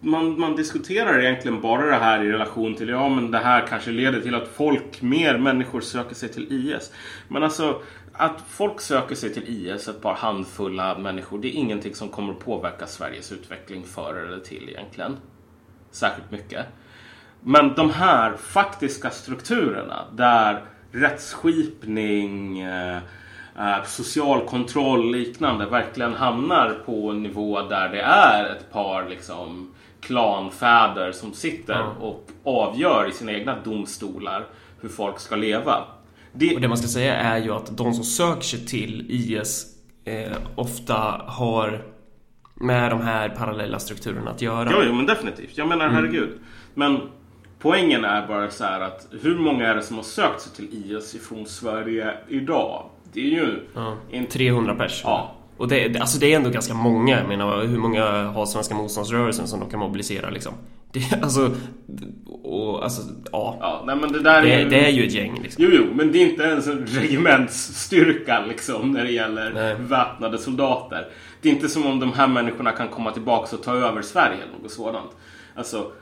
man, 0.00 0.40
man 0.40 0.56
diskuterar 0.56 1.22
egentligen 1.22 1.60
bara 1.60 1.86
det 1.86 1.96
här 1.96 2.24
i 2.24 2.32
relation 2.32 2.74
till, 2.74 2.88
ja 2.88 3.08
men 3.08 3.30
det 3.30 3.38
här 3.38 3.66
kanske 3.66 3.90
leder 3.90 4.20
till 4.20 4.34
att 4.34 4.48
folk, 4.48 5.02
mer 5.02 5.38
människor 5.38 5.80
söker 5.80 6.14
sig 6.14 6.28
till 6.28 6.52
IS. 6.52 6.92
Men 7.28 7.42
alltså, 7.42 7.82
att 8.16 8.40
folk 8.48 8.80
söker 8.80 9.14
sig 9.14 9.34
till 9.34 9.68
IS, 9.68 9.88
ett 9.88 10.02
par 10.02 10.14
handfulla 10.14 10.98
människor, 10.98 11.38
det 11.38 11.48
är 11.48 11.52
ingenting 11.52 11.94
som 11.94 12.08
kommer 12.08 12.32
att 12.32 12.44
påverka 12.44 12.86
Sveriges 12.86 13.32
utveckling 13.32 13.84
för 13.84 14.14
eller 14.14 14.40
till 14.40 14.68
egentligen. 14.68 15.16
Särskilt 15.90 16.30
mycket. 16.30 16.66
Men 17.40 17.74
de 17.74 17.90
här 17.90 18.36
faktiska 18.36 19.10
strukturerna 19.10 20.04
där 20.12 20.64
rättsskipning, 20.92 22.60
eh, 22.60 22.96
eh, 23.58 23.84
social 23.84 24.46
kontroll 24.46 25.12
liknande 25.12 25.66
verkligen 25.66 26.14
hamnar 26.14 26.70
på 26.86 27.10
en 27.10 27.22
nivå 27.22 27.62
där 27.62 27.88
det 27.88 28.00
är 28.00 28.44
ett 28.44 28.72
par 28.72 29.08
liksom 29.08 29.74
klanfäder 30.00 31.12
som 31.12 31.32
sitter 31.32 31.84
och 32.00 32.30
avgör 32.44 33.08
i 33.08 33.12
sina 33.12 33.32
egna 33.32 33.56
domstolar 33.64 34.46
hur 34.80 34.88
folk 34.88 35.18
ska 35.18 35.36
leva. 35.36 35.84
Det... 36.34 36.54
Och 36.54 36.60
det 36.60 36.68
man 36.68 36.78
ska 36.78 36.88
säga 36.88 37.14
är 37.14 37.38
ju 37.38 37.50
att 37.50 37.76
de 37.76 37.94
som 37.94 38.04
söker 38.04 38.42
sig 38.42 38.66
till 38.66 39.06
IS 39.08 39.66
eh, 40.04 40.36
ofta 40.54 40.94
har 41.26 41.84
med 42.54 42.90
de 42.90 43.00
här 43.00 43.28
parallella 43.28 43.78
strukturerna 43.78 44.30
att 44.30 44.42
göra. 44.42 44.70
Ja, 44.70 44.82
jo, 44.86 44.92
men 44.92 45.06
definitivt. 45.06 45.58
Jag 45.58 45.68
menar, 45.68 45.84
mm. 45.84 45.96
herregud. 45.96 46.38
Men 46.74 47.00
poängen 47.58 48.04
är 48.04 48.26
bara 48.26 48.50
så 48.50 48.64
här 48.64 48.80
att 48.80 49.06
hur 49.22 49.38
många 49.38 49.66
är 49.66 49.74
det 49.74 49.82
som 49.82 49.96
har 49.96 50.04
sökt 50.04 50.40
sig 50.40 50.52
till 50.52 50.92
IS 50.92 51.14
ifrån 51.14 51.46
Sverige 51.46 52.14
idag? 52.28 52.90
Det 53.12 53.20
är 53.20 53.30
ju... 53.30 53.66
Ja, 53.74 53.96
en... 54.10 54.26
300 54.26 54.74
personer. 54.74 55.12
Ja. 55.12 55.34
Och 55.56 55.68
det, 55.68 55.96
alltså 56.00 56.18
det 56.18 56.32
är 56.32 56.36
ändå 56.36 56.50
ganska 56.50 56.74
många. 56.74 57.18
Jag 57.18 57.28
menar, 57.28 57.64
hur 57.64 57.78
många 57.78 58.04
har 58.22 58.46
Svenska 58.46 58.74
motståndsrörelsen 58.74 59.46
som 59.46 59.60
de 59.60 59.70
kan 59.70 59.80
mobilisera 59.80 60.30
liksom? 60.30 60.52
Det, 60.94 61.22
alltså, 61.22 61.54
och, 62.42 62.84
alltså, 62.84 63.02
ja. 63.32 63.58
ja 63.60 63.82
nej, 63.86 63.96
men 63.96 64.12
det, 64.12 64.20
där 64.20 64.42
det, 64.42 64.54
är, 64.54 64.70
det 64.70 64.86
är 64.86 64.90
ju 64.90 65.06
ett 65.06 65.12
gäng. 65.12 65.40
Liksom. 65.42 65.64
Jo, 65.64 65.70
jo, 65.72 65.84
men 65.94 66.12
det 66.12 66.18
är 66.18 66.30
inte 66.30 66.42
ens 66.42 66.66
en 66.66 66.86
regementsstyrka 66.86 68.46
liksom, 68.48 68.92
när 68.92 69.04
det 69.04 69.10
gäller 69.10 69.52
nej. 69.54 69.76
väpnade 69.78 70.38
soldater. 70.38 71.08
Det 71.42 71.48
är 71.48 71.52
inte 71.52 71.68
som 71.68 71.86
om 71.86 72.00
de 72.00 72.12
här 72.12 72.26
människorna 72.26 72.72
kan 72.72 72.88
komma 72.88 73.12
tillbaka 73.12 73.56
och 73.56 73.62
ta 73.62 73.74
över 73.74 74.02
Sverige 74.02 74.36
eller 74.36 74.62
något 74.62 74.70
sådant. 74.70 75.10
Alltså, 75.54 75.92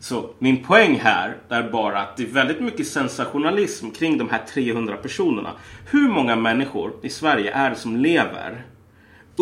så 0.00 0.30
min 0.38 0.64
poäng 0.64 1.00
här 1.02 1.36
är 1.48 1.62
bara 1.62 2.00
att 2.00 2.16
det 2.16 2.22
är 2.22 2.26
väldigt 2.26 2.60
mycket 2.60 2.86
sensationalism 2.86 3.90
kring 3.90 4.18
de 4.18 4.28
här 4.28 4.40
300 4.54 4.96
personerna. 4.96 5.50
Hur 5.90 6.08
många 6.08 6.36
människor 6.36 6.92
i 7.02 7.08
Sverige 7.08 7.52
är 7.52 7.70
det 7.70 7.76
som 7.76 7.96
lever 7.96 8.64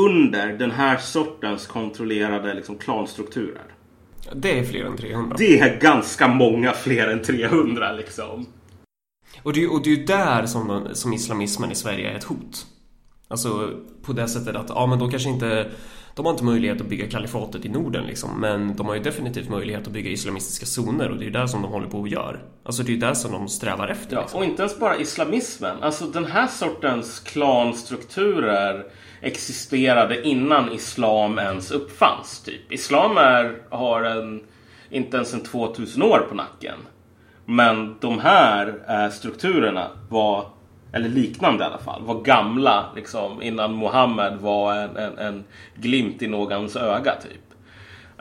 under 0.06 0.48
den 0.58 0.70
här 0.70 0.96
sortens 0.96 1.66
kontrollerade 1.66 2.54
liksom, 2.54 2.76
klanstrukturer? 2.78 3.62
Det 4.34 4.58
är 4.58 4.64
fler 4.64 4.84
än 4.84 4.96
300. 4.96 5.36
Det 5.38 5.60
är 5.60 5.80
ganska 5.80 6.28
många 6.28 6.72
fler 6.72 7.08
än 7.08 7.22
300 7.22 7.92
liksom. 7.92 8.46
Och 9.42 9.52
det, 9.52 9.62
är- 9.64 9.72
och 9.72 9.82
det 9.82 9.90
är 9.92 9.96
ju 9.96 10.04
där 10.04 10.46
som, 10.46 10.88
som 10.92 11.12
islamismen 11.12 11.70
i 11.72 11.74
Sverige 11.74 12.10
är 12.10 12.16
ett 12.16 12.24
hot. 12.24 12.66
Alltså 13.28 13.70
på 14.02 14.12
det 14.12 14.28
sättet 14.28 14.56
att, 14.56 14.68
ja 14.68 14.86
men 14.86 14.98
de 14.98 15.10
kanske 15.10 15.28
inte 15.28 15.70
De 16.18 16.26
har 16.26 16.32
inte 16.32 16.44
möjlighet 16.44 16.80
att 16.80 16.86
bygga 16.86 17.10
kalifatet 17.10 17.64
i 17.64 17.68
Norden 17.68 18.06
liksom 18.06 18.40
Men 18.40 18.76
de 18.76 18.86
har 18.86 18.94
ju 18.94 19.00
definitivt 19.00 19.48
möjlighet 19.48 19.86
att 19.86 19.92
bygga 19.92 20.10
islamistiska 20.10 20.66
zoner 20.66 21.10
och 21.10 21.16
det 21.16 21.22
är 21.22 21.26
ju 21.26 21.30
där 21.30 21.46
som 21.46 21.62
de 21.62 21.72
håller 21.72 21.86
på 21.88 21.98
och 21.98 22.08
gör 22.08 22.44
Alltså 22.64 22.82
det 22.82 22.90
är 22.90 22.94
ju 22.94 23.00
där 23.00 23.14
som 23.14 23.32
de 23.32 23.48
strävar 23.48 23.88
efter 23.88 24.16
Ja, 24.16 24.22
liksom. 24.22 24.38
och 24.38 24.44
inte 24.44 24.62
ens 24.62 24.78
bara 24.78 24.96
islamismen. 24.96 25.82
Alltså 25.82 26.06
den 26.06 26.24
här 26.24 26.46
sortens 26.46 27.20
klanstrukturer 27.20 28.86
existerade 29.20 30.28
innan 30.28 30.72
islam 30.72 31.38
ens 31.38 31.70
uppfanns. 31.70 32.42
Typ. 32.42 32.72
Islam 32.72 33.16
är, 33.16 33.62
har 33.70 34.02
en, 34.02 34.42
inte 34.90 35.16
ens 35.16 35.34
en 35.34 35.42
2000 35.42 36.02
år 36.02 36.26
på 36.28 36.34
nacken. 36.34 36.78
Men 37.44 37.96
de 38.00 38.18
här 38.18 38.82
eh, 38.88 39.10
strukturerna 39.12 39.90
var, 40.08 40.46
eller 40.92 41.08
liknande 41.08 41.64
i 41.64 41.66
alla 41.66 41.78
fall, 41.78 42.02
var 42.02 42.22
gamla 42.22 42.92
liksom, 42.96 43.42
innan 43.42 43.76
Muhammed 43.78 44.36
var 44.36 44.74
en, 44.74 44.96
en, 44.96 45.18
en 45.18 45.44
glimt 45.74 46.22
i 46.22 46.26
någons 46.26 46.76
öga. 46.76 47.14
typ. 47.22 47.54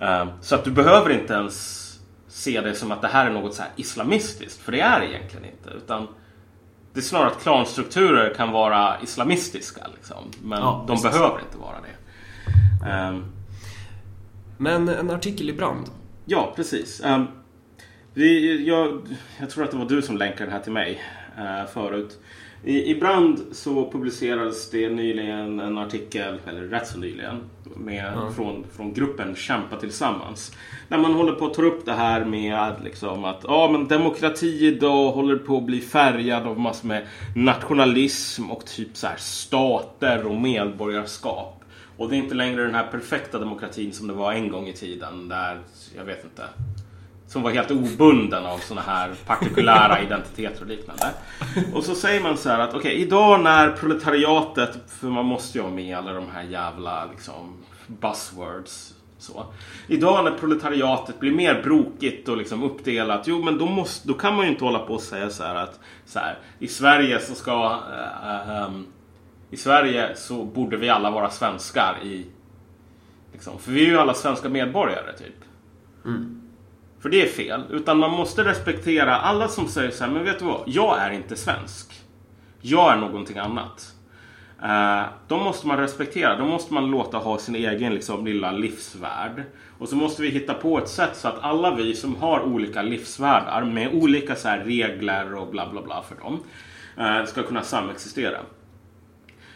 Eh, 0.02 0.26
så 0.42 0.56
att 0.56 0.64
du 0.64 0.72
behöver 0.72 1.10
inte 1.10 1.34
ens 1.34 1.84
se 2.28 2.62
det 2.62 2.76
som 2.76 2.92
att 2.92 3.02
det 3.02 3.08
här 3.08 3.26
är 3.26 3.34
något 3.34 3.54
så 3.56 3.64
islamistiskt. 3.76 4.62
För 4.62 4.72
det 4.72 4.80
är 4.82 5.00
det 5.00 5.06
egentligen 5.06 5.46
inte. 5.46 5.70
Utan 5.70 6.08
det 6.94 7.00
är 7.00 7.04
snarare 7.04 7.28
att 7.28 7.42
klanstrukturer 7.42 8.34
kan 8.34 8.52
vara 8.52 8.96
islamistiska. 9.04 9.82
Liksom. 9.96 10.32
Men 10.44 10.60
Ja, 10.60 10.86
de 10.88 10.96
precis. 10.98 11.12
behöver 11.12 11.40
inte 11.40 11.58
vara 11.58 11.76
det. 11.82 12.90
Ehm, 12.90 13.26
Men 14.58 14.90
en 14.90 15.10
artikel 15.10 15.50
i 15.50 15.54
Brand 15.54 15.90
ja, 16.26 16.54
precis. 16.56 17.02
Ehm, 17.04 17.26
vi, 18.14 18.66
jag, 18.68 19.02
jag 19.40 19.50
tror 19.50 19.64
att 19.64 19.72
det 19.72 19.78
var 19.78 19.86
du 19.86 20.02
som 20.02 20.18
länkade 20.18 20.46
det 20.46 20.52
här 20.52 20.60
till 20.64 20.72
mig 20.72 21.02
eh, 21.38 21.66
förut. 21.74 22.20
I, 22.64 22.92
I 22.92 22.96
Brand 22.96 23.40
så 23.52 23.92
publicerades 23.92 24.70
det 24.70 24.90
nyligen 24.90 25.60
en 25.60 25.78
artikel, 25.78 26.40
eller 26.48 26.62
rätt 26.62 26.88
så 26.88 27.00
nyligen, 27.00 27.50
med, 27.76 28.14
från, 28.36 28.66
från 28.76 28.94
gruppen 28.94 29.36
Kämpa 29.36 29.76
Tillsammans. 29.76 30.52
Där 30.90 30.98
man 30.98 31.14
håller 31.14 31.32
på 31.32 31.46
att 31.46 31.54
ta 31.54 31.62
upp 31.62 31.86
det 31.86 31.94
här 31.94 32.26
med 32.26 32.74
liksom 32.84 33.26
att 33.26 33.42
ja, 33.44 33.70
men 33.72 33.88
demokrati 33.88 34.66
idag 34.66 35.12
håller 35.12 35.36
på 35.36 35.58
att 35.58 35.64
bli 35.64 35.82
färgad 35.82 36.48
av 36.48 36.60
massor 36.60 36.88
med 36.88 37.08
nationalism 37.36 38.52
och 38.52 38.66
typ 38.66 38.98
så 38.98 39.08
här 39.08 39.18
stater 39.18 40.26
och 40.26 40.36
medborgarskap. 40.36 41.64
Och 41.98 42.10
det 42.10 42.16
är 42.16 42.18
inte 42.18 42.36
längre 42.36 42.64
den 42.64 42.76
här 42.76 42.88
perfekta 42.88 43.40
demokratin 43.40 43.94
som 43.94 44.08
det 44.08 44.14
var 44.14 44.34
en 44.34 44.50
gång 44.50 44.68
i 44.68 44.74
tiden 44.74 45.28
där, 45.28 45.60
jag 45.98 46.06
vet 46.06 46.24
inte, 46.24 46.44
som 47.28 47.42
var 47.42 47.52
helt 47.52 47.72
obunden 47.72 48.46
av 48.46 48.58
såna 48.58 48.82
här 48.82 49.12
partikulära 49.26 50.02
identiteter 50.04 50.62
och 50.62 50.68
liknande. 50.68 51.14
Och 51.74 51.84
så 51.84 51.96
säger 51.96 52.22
man 52.22 52.38
så 52.38 52.50
här 52.50 52.60
att 52.60 52.74
okej, 52.74 52.94
idag 52.94 53.44
när 53.44 53.70
proletariatet, 53.70 54.80
för 54.88 55.08
man 55.08 55.26
måste 55.26 55.58
ju 55.58 55.64
ha 55.64 55.72
med 55.72 55.98
alla 55.98 56.14
de 56.14 56.30
här 56.30 56.44
jävla 56.44 57.06
liksom 57.06 57.58
buzzwords. 57.88 58.94
Så. 59.20 59.46
Idag 59.88 60.24
när 60.24 60.32
proletariatet 60.32 61.20
blir 61.20 61.32
mer 61.32 61.62
brokigt 61.64 62.30
och 62.30 62.38
liksom 62.38 62.64
uppdelat, 62.64 63.28
jo 63.28 63.44
men 63.44 63.58
då, 63.58 63.66
måste, 63.66 64.08
då 64.08 64.14
kan 64.14 64.36
man 64.36 64.46
ju 64.46 64.52
inte 64.52 64.64
hålla 64.64 64.80
på 64.80 64.94
och 64.94 65.02
säga 65.02 65.30
så 65.30 65.44
här 65.44 65.56
att 65.56 65.80
så 66.06 66.20
här, 66.20 66.38
i 66.60 66.68
Sverige 66.68 67.20
så 67.20 67.36
ska 67.36 67.80
eh, 68.24 68.50
ehm, 68.50 68.86
i 69.50 69.58
Sverige 69.58 70.16
så 70.16 70.44
borde 70.44 70.78
vi 70.78 70.90
alla 70.90 71.12
vara 71.12 71.30
svenskar 71.30 72.00
i 72.04 72.26
liksom, 73.34 73.60
för 73.60 73.72
vi 73.72 73.86
är 73.86 73.90
ju 73.90 73.98
alla 73.98 74.14
svenska 74.14 74.50
medborgare 74.50 75.14
typ. 75.18 75.36
För 77.00 77.10
det 77.10 77.22
är 77.22 77.28
fel. 77.28 77.64
Utan 77.70 77.98
man 77.98 78.12
måste 78.12 78.44
respektera 78.44 79.18
alla 79.18 79.48
som 79.48 79.68
säger 79.68 79.92
så 79.92 80.04
här, 80.04 80.12
men 80.12 80.24
vet 80.24 80.40
du 80.40 80.46
vad? 80.46 80.64
Jag 80.66 81.00
är 81.00 81.12
inte 81.12 81.36
svensk. 81.36 81.94
Jag 82.62 82.94
är 82.94 82.98
någonting 82.98 83.38
annat. 83.38 83.94
Eh, 84.64 85.00
uh, 85.00 85.06
de 85.28 85.44
måste 85.44 85.68
man 85.68 85.78
respektera. 85.78 86.38
De 86.38 86.50
måste 86.50 86.74
man 86.74 86.92
låta 86.92 87.18
ha 87.18 87.38
sin 87.38 87.56
egen 87.56 87.94
liksom, 87.94 88.26
lilla 88.26 88.52
livsvärld. 88.52 89.44
Och 89.80 89.90
så 89.90 89.96
måste 89.96 90.22
vi 90.22 90.30
hitta 90.30 90.54
på 90.54 90.78
ett 90.78 90.90
sätt 90.90 91.16
så 91.16 91.28
att 91.28 91.44
alla 91.44 91.76
vi 91.76 91.96
som 91.96 92.16
har 92.16 92.42
olika 92.42 92.82
livsvärldar 92.82 93.64
med 93.64 93.94
olika 93.94 94.36
så 94.36 94.48
här, 94.48 94.60
regler 94.60 95.36
och 95.36 95.48
bla 95.48 95.70
bla 95.72 95.82
bla 95.82 96.04
för 96.04 96.16
dem 96.16 96.40
eh, 96.98 97.26
ska 97.26 97.44
kunna 97.44 97.64
samexistera. 97.64 98.38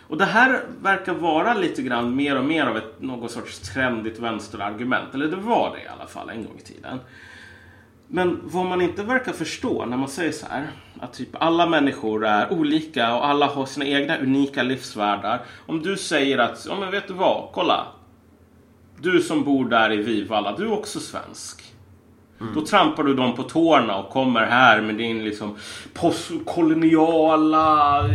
Och 0.07 0.17
det 0.17 0.25
här 0.25 0.61
verkar 0.81 1.13
vara 1.13 1.53
lite 1.53 1.81
grann 1.81 2.15
mer 2.15 2.37
och 2.37 2.45
mer 2.45 2.65
av 2.65 2.77
ett 2.77 3.01
någon 3.01 3.29
sorts 3.29 3.59
trendigt 3.59 4.19
vänsterargument. 4.19 5.13
Eller 5.13 5.27
det 5.27 5.35
var 5.35 5.75
det 5.75 5.83
i 5.83 5.87
alla 5.87 6.07
fall 6.07 6.29
en 6.29 6.45
gång 6.45 6.57
i 6.57 6.61
tiden. 6.61 6.99
Men 8.13 8.39
vad 8.43 8.65
man 8.65 8.81
inte 8.81 9.03
verkar 9.03 9.33
förstå 9.33 9.85
när 9.85 9.97
man 9.97 10.09
säger 10.09 10.31
så 10.31 10.45
här. 10.49 10.67
Att 10.99 11.13
typ 11.13 11.29
alla 11.33 11.65
människor 11.65 12.25
är 12.25 12.53
olika 12.53 13.15
och 13.15 13.25
alla 13.25 13.47
har 13.47 13.65
sina 13.65 13.85
egna 13.85 14.17
unika 14.17 14.63
livsvärldar. 14.63 15.41
Om 15.65 15.81
du 15.81 15.97
säger 15.97 16.37
att, 16.37 16.65
ja 16.69 16.79
men 16.79 16.91
vet 16.91 17.07
du 17.07 17.13
vad, 17.13 17.49
kolla. 17.53 17.87
Du 18.99 19.21
som 19.21 19.43
bor 19.43 19.65
där 19.65 19.91
i 19.91 19.97
Vivalla, 19.97 20.57
du 20.57 20.63
är 20.63 20.73
också 20.73 20.99
svensk. 20.99 21.63
Då 22.55 22.65
trampar 22.65 23.03
du 23.03 23.15
dem 23.15 23.35
på 23.35 23.43
tårna 23.43 23.97
och 23.97 24.09
kommer 24.09 24.45
här 24.45 24.81
med 24.81 24.95
din 24.95 25.23
liksom 25.23 25.55
postkoloniala 25.93 27.99
eh, 28.05 28.11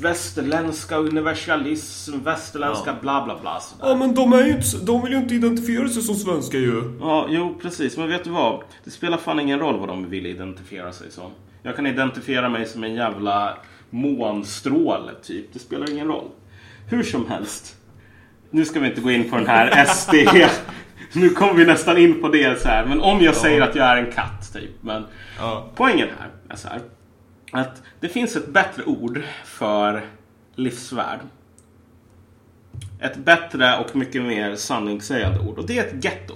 västerländska 0.00 0.96
universalism, 0.96 2.22
västerländska 2.24 2.94
bla 3.00 3.24
bla 3.24 3.38
bla. 3.40 3.60
Sådär. 3.60 3.88
Ja 3.88 3.94
men 3.96 4.14
de 4.14 4.32
är 4.32 4.44
ju 4.44 4.50
inte, 4.50 4.76
de 4.82 5.02
vill 5.02 5.12
ju 5.12 5.18
inte 5.18 5.34
identifiera 5.34 5.88
sig 5.88 6.02
som 6.02 6.14
svenska 6.14 6.58
ju 6.58 6.98
Ja, 7.00 7.26
jo 7.30 7.58
precis. 7.62 7.96
Men 7.96 8.08
vet 8.08 8.24
du 8.24 8.30
vad? 8.30 8.60
Det 8.84 8.90
spelar 8.90 9.18
fan 9.18 9.40
ingen 9.40 9.58
roll 9.58 9.78
vad 9.80 9.88
de 9.88 10.10
vill 10.10 10.26
identifiera 10.26 10.92
sig 10.92 11.10
som. 11.10 11.30
Jag 11.62 11.76
kan 11.76 11.86
identifiera 11.86 12.48
mig 12.48 12.66
som 12.66 12.84
en 12.84 12.94
jävla 12.94 13.58
månstråle 13.90 15.12
typ. 15.22 15.52
Det 15.52 15.58
spelar 15.58 15.90
ingen 15.90 16.06
roll. 16.06 16.28
Hur 16.90 17.02
som 17.02 17.26
helst. 17.30 17.76
Nu 18.50 18.64
ska 18.64 18.80
vi 18.80 18.88
inte 18.88 19.00
gå 19.00 19.10
in 19.10 19.30
på 19.30 19.36
den 19.36 19.46
här 19.46 19.84
SD. 19.94 20.14
Nu 21.12 21.28
kommer 21.30 21.54
vi 21.54 21.64
nästan 21.64 21.98
in 21.98 22.20
på 22.22 22.28
det 22.28 22.60
så 22.62 22.68
här. 22.68 22.86
Men 22.86 23.00
om 23.00 23.20
jag 23.20 23.34
säger 23.36 23.60
att 23.60 23.74
jag 23.74 23.86
är 23.86 23.96
en 23.96 24.12
katt 24.12 24.52
typ. 24.52 24.70
Men 24.80 25.04
Ja. 25.38 25.66
poängen 25.74 26.08
här 26.18 26.28
är 26.48 26.56
så 26.56 26.68
här. 26.68 26.80
Att 27.54 27.82
det 28.00 28.08
finns 28.08 28.36
ett 28.36 28.48
bättre 28.48 28.84
ord 28.84 29.22
för 29.44 30.02
livsvärld. 30.54 31.18
Ett 33.00 33.16
bättre 33.16 33.78
och 33.78 33.96
mycket 33.96 34.22
mer 34.22 34.56
sanningssägande 34.56 35.40
ord. 35.40 35.58
Och 35.58 35.66
det 35.66 35.78
är 35.78 35.84
ett 35.86 36.04
getto. 36.04 36.34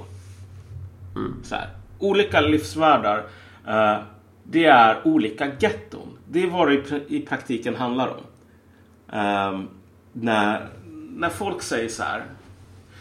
Så 1.42 1.54
här. 1.54 1.68
Olika 1.98 2.40
livsvärldar. 2.40 3.26
eh, 3.68 3.98
det 4.42 4.64
är 4.64 5.06
olika 5.06 5.50
getton. 5.60 6.18
Det 6.28 6.42
är 6.42 6.46
vad 6.46 6.68
det 6.68 6.74
i, 6.74 6.80
pr- 6.82 7.06
i 7.08 7.20
praktiken 7.20 7.76
handlar 7.76 8.08
om. 8.08 8.24
Ehm, 9.12 9.68
när, 10.12 10.68
när 11.10 11.28
folk 11.28 11.62
säger 11.62 11.88
så 11.88 12.02
här. 12.02 12.22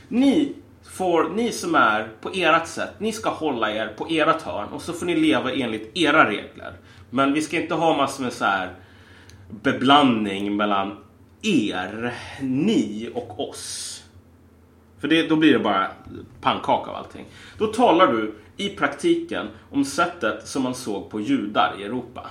Ni, 0.08 0.54
får, 0.84 1.30
ni 1.30 1.52
som 1.52 1.76
är 1.76 2.08
på 2.22 2.30
ert 2.34 2.68
sätt, 2.68 2.94
ni 2.98 3.12
ska 3.12 3.30
hålla 3.30 3.72
er 3.72 3.88
på 3.98 4.08
ert 4.10 4.42
hörn 4.42 4.70
och 4.70 4.82
så 4.82 4.94
får 4.94 5.06
ni 5.06 5.16
leva 5.16 5.52
enligt 5.52 5.98
era 5.98 6.30
regler. 6.30 6.74
Men 7.10 7.34
vi 7.34 7.42
ska 7.42 7.62
inte 7.62 7.76
ha 7.76 7.98
massor 7.98 8.24
med 8.24 8.34
så 8.34 8.46
här 8.46 8.74
beblandning 9.50 10.56
mellan 10.56 10.98
er, 11.42 12.14
ni 12.42 13.10
och 13.14 13.50
oss. 13.50 14.04
För 15.00 15.08
det, 15.08 15.30
då 15.30 15.36
blir 15.36 15.54
det 15.54 15.60
bara 15.60 15.88
pannkaka 16.42 16.92
av 16.92 16.96
allting. 16.96 17.26
Då 17.58 17.68
talar 17.68 18.08
du 18.08 18.36
i 18.58 18.70
praktiken 18.70 19.48
om 19.72 19.86
sättet 19.86 20.48
som 20.48 20.64
man 20.64 20.76
såg 20.76 21.10
på 21.10 21.22
judar 21.22 21.76
i 21.80 21.84
Europa. 21.84 22.30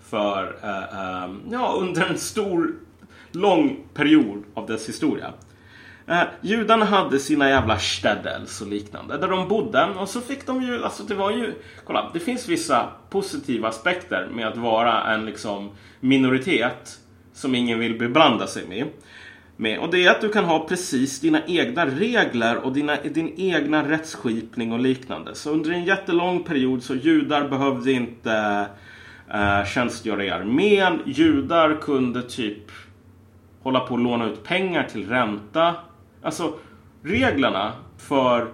För 0.00 0.58
eh, 0.62 1.24
eh, 1.24 1.30
ja, 1.50 1.76
under 1.80 2.06
en 2.06 2.18
stor, 2.18 2.74
lång 3.32 3.76
period 3.94 4.42
av 4.54 4.66
dess 4.66 4.88
historia. 4.88 5.32
Eh, 6.08 6.22
judarna 6.40 6.84
hade 6.84 7.18
sina 7.18 7.48
jävla 7.48 7.78
städels 7.78 8.60
och 8.60 8.68
liknande 8.68 9.18
där 9.18 9.28
de 9.28 9.48
bodde 9.48 9.84
och 9.84 10.08
så 10.08 10.20
fick 10.20 10.46
de 10.46 10.62
ju, 10.62 10.84
alltså 10.84 11.02
det 11.02 11.14
var 11.14 11.30
ju, 11.30 11.54
kolla, 11.84 12.10
det 12.12 12.20
finns 12.20 12.48
vissa 12.48 12.88
positiva 13.10 13.68
aspekter 13.68 14.28
med 14.32 14.48
att 14.48 14.56
vara 14.56 15.04
en 15.14 15.26
liksom 15.26 15.70
minoritet 16.00 16.98
som 17.32 17.54
ingen 17.54 17.78
vill 17.78 17.98
beblanda 17.98 18.46
sig 18.46 18.68
med. 18.68 18.86
med. 19.56 19.78
Och 19.78 19.90
det 19.90 20.04
är 20.04 20.10
att 20.10 20.20
du 20.20 20.28
kan 20.28 20.44
ha 20.44 20.68
precis 20.68 21.20
dina 21.20 21.40
egna 21.46 21.86
regler 21.86 22.56
och 22.56 22.72
dina, 22.72 22.96
din 22.96 23.34
egna 23.36 23.88
rättsskipning 23.88 24.72
och 24.72 24.80
liknande. 24.80 25.34
Så 25.34 25.50
under 25.50 25.70
en 25.70 25.84
jättelång 25.84 26.42
period 26.42 26.82
så 26.82 26.94
judar 26.94 27.48
behövde 27.48 27.92
inte 27.92 28.66
eh, 29.34 29.64
tjänstgöra 29.64 30.24
i 30.24 30.30
armén. 30.30 31.00
Judar 31.06 31.80
kunde 31.80 32.22
typ 32.22 32.70
hålla 33.62 33.80
på 33.80 33.94
och 33.94 34.00
låna 34.00 34.26
ut 34.26 34.44
pengar 34.44 34.88
till 34.92 35.08
ränta. 35.08 35.74
Alltså, 36.22 36.54
reglerna 37.02 37.72
för 37.96 38.48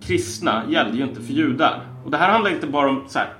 kristna 0.00 0.62
gällde 0.68 0.96
ju 0.96 1.02
inte 1.04 1.20
för 1.20 1.32
judar. 1.32 1.80
Och 2.04 2.10
det 2.10 2.16
här 2.16 2.32
handlar 2.32 2.50
inte 2.50 2.66
bara 2.66 2.90
om 2.90 3.04
så 3.08 3.18
här, 3.18 3.32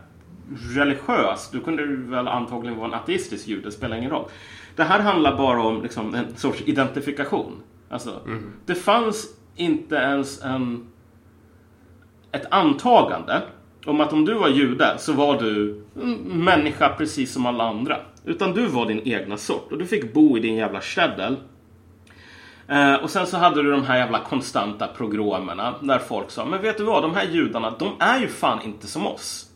religiöst. 0.75 1.52
Du 1.52 1.61
kunde 1.61 1.87
väl 1.87 2.28
antagligen 2.28 2.78
vara 2.78 2.88
en 2.88 2.95
ateistisk 2.95 3.49
jude, 3.49 3.62
det 3.62 3.73
spelar 3.73 3.97
ingen 3.97 4.11
roll. 4.11 4.28
Det 4.76 4.85
här 4.85 5.00
handlar 5.00 5.37
bara 5.37 5.62
om 5.62 5.83
liksom, 5.83 6.14
en 6.14 6.37
sorts 6.37 6.62
identifikation. 6.67 7.52
Alltså, 7.88 8.21
Det 8.67 8.75
fanns 8.75 9.26
inte 9.57 9.95
ens 9.95 10.43
en, 10.43 10.87
ett 12.33 12.47
antagande 12.50 13.43
om 13.87 14.00
att 14.00 14.12
om 14.12 14.25
du 14.25 14.35
var 14.35 14.49
jude 14.49 14.95
så 14.99 15.12
var 15.12 15.40
du 15.40 15.83
människa 16.25 16.88
precis 16.88 17.33
som 17.33 17.47
alla 17.47 17.64
andra. 17.64 17.97
Utan 18.25 18.52
du 18.52 18.67
var 18.67 18.87
din 18.87 19.00
egna 19.05 19.37
sort 19.37 19.73
och 19.73 19.78
du 19.78 19.87
fick 19.87 20.14
bo 20.14 20.38
i 20.38 20.40
din 20.40 20.55
jävla 20.55 20.81
käddel. 20.81 21.37
Eh, 22.69 22.95
och 22.95 23.11
sen 23.11 23.27
så 23.27 23.37
hade 23.37 23.63
du 23.63 23.71
de 23.71 23.85
här 23.85 23.97
jävla 23.97 24.21
konstanta 24.21 24.87
progromerna 24.87 25.75
där 25.81 25.99
folk 25.99 26.31
sa 26.31 26.45
Men 26.45 26.63
vet 26.63 26.77
du 26.77 26.85
vad, 26.85 27.03
de 27.03 27.15
här 27.15 27.25
judarna, 27.25 27.75
de 27.79 27.93
är 27.99 28.21
ju 28.21 28.29
fan 28.29 28.63
inte 28.63 28.87
som 28.87 29.07
oss. 29.07 29.51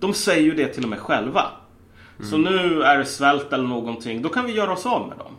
De 0.00 0.14
säger 0.14 0.42
ju 0.42 0.54
det 0.54 0.66
till 0.66 0.82
och 0.82 0.90
med 0.90 0.98
själva. 0.98 1.42
Så 2.30 2.38
nu 2.38 2.82
är 2.82 2.98
det 2.98 3.04
svält 3.04 3.52
eller 3.52 3.68
någonting, 3.68 4.22
då 4.22 4.28
kan 4.28 4.44
vi 4.44 4.52
göra 4.52 4.72
oss 4.72 4.86
av 4.86 5.08
med 5.08 5.18
dem. 5.18 5.32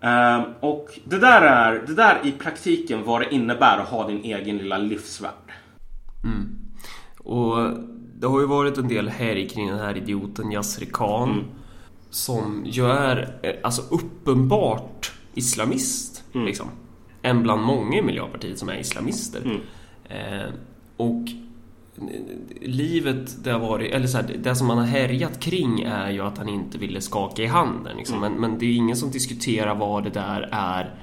Eh, 0.00 0.44
och 0.60 0.88
det 1.04 1.18
där 1.18 1.42
är 1.42 1.86
det 1.86 1.94
där 1.94 2.20
i 2.24 2.32
praktiken 2.32 3.04
vad 3.04 3.20
det 3.20 3.34
innebär 3.34 3.78
att 3.78 3.88
ha 3.88 4.08
din 4.08 4.24
egen 4.24 4.58
lilla 4.58 4.78
livsvärld. 4.78 5.52
Och 7.18 7.70
det 8.14 8.26
har 8.26 8.40
ju 8.40 8.46
varit 8.46 8.78
en 8.78 8.88
del 8.88 9.08
härj 9.08 9.48
kring 9.48 9.68
den 9.68 9.78
här 9.78 9.96
idioten 9.96 10.52
Yasri 10.52 10.86
Khan. 10.86 11.44
Som 12.12 12.62
ju 12.66 12.86
är 12.86 13.38
eh, 13.42 13.52
alltså 13.62 13.82
uppenbart 13.90 15.12
islamist. 15.34 16.24
Liksom. 16.32 16.66
En 17.22 17.42
bland 17.42 17.62
många 17.62 17.98
i 17.98 18.02
Miljöpartiet 18.02 18.58
som 18.58 18.68
är 18.68 18.76
islamister. 18.80 19.60
Eh, 20.08 20.52
och 20.96 21.22
livet 22.60 23.44
det 23.44 23.50
har 23.52 23.58
varit, 23.58 23.92
eller 23.94 24.06
så 24.06 24.16
här, 24.18 24.36
det 24.42 24.54
som 24.56 24.66
man 24.66 24.78
har 24.78 24.84
härjat 24.84 25.40
kring 25.40 25.80
är 25.82 26.10
ju 26.10 26.20
att 26.20 26.38
han 26.38 26.48
inte 26.48 26.78
ville 26.78 27.00
skaka 27.00 27.42
i 27.42 27.46
handen. 27.46 27.96
Liksom. 27.96 28.20
Men, 28.20 28.32
men 28.32 28.58
det 28.58 28.66
är 28.66 28.76
ingen 28.76 28.96
som 28.96 29.10
diskuterar 29.10 29.74
vad 29.74 30.04
det 30.04 30.10
där 30.10 30.48
är 30.52 30.94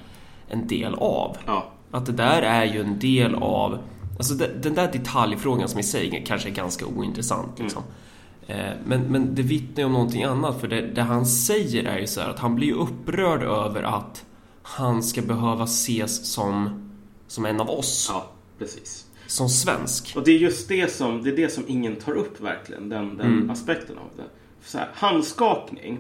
en 0.47 0.67
del 0.67 0.93
av. 0.95 1.37
Ja. 1.45 1.71
Att 1.91 2.05
det 2.05 2.11
där 2.11 2.41
är 2.41 2.65
ju 2.65 2.81
en 2.81 2.99
del 2.99 3.35
av 3.35 3.77
Alltså 4.17 4.33
de- 4.33 4.47
den 4.47 4.73
där 4.75 4.91
detaljfrågan 4.91 5.69
som 5.69 5.79
i 5.79 5.83
sig 5.83 6.23
kanske 6.27 6.49
är 6.49 6.53
ganska 6.53 6.85
ointressant 6.85 7.59
liksom. 7.59 7.83
Eh, 7.83 7.89
Men, 8.85 9.01
men 9.01 9.35
det 9.35 9.41
vittnar 9.41 9.77
ju 9.77 9.85
om 9.85 9.93
någonting 9.93 10.23
annat 10.23 10.61
för 10.61 10.67
det, 10.67 10.81
det 10.81 11.01
han 11.01 11.25
säger 11.25 11.83
är 11.83 11.99
ju 11.99 12.07
så 12.07 12.21
att 12.21 12.39
han 12.39 12.55
blir 12.55 12.73
upprörd 12.73 13.43
över 13.43 13.83
att 13.83 14.25
han 14.61 15.03
ska 15.03 15.21
behöva 15.21 15.63
ses 15.63 16.33
som, 16.33 16.83
som 17.27 17.45
en 17.45 17.61
av 17.61 17.69
oss. 17.69 18.09
ja, 18.13 18.31
precis. 18.59 19.05
Som 19.27 19.49
svensk. 19.49 20.13
Och 20.15 20.23
det 20.23 20.31
är 20.31 20.37
just 20.37 20.67
det 20.67 20.91
som, 20.91 21.23
det 21.23 21.29
är 21.29 21.35
det 21.35 21.49
som 21.49 21.63
ingen 21.67 21.95
tar 21.95 22.13
upp 22.13 22.41
verkligen, 22.41 22.89
den, 22.89 23.17
den 23.17 23.49
aspekten 23.49 23.97
av 23.97 24.09
det. 24.17 24.23
Så 24.63 24.77
här, 24.77 24.89
handskakning. 24.93 25.99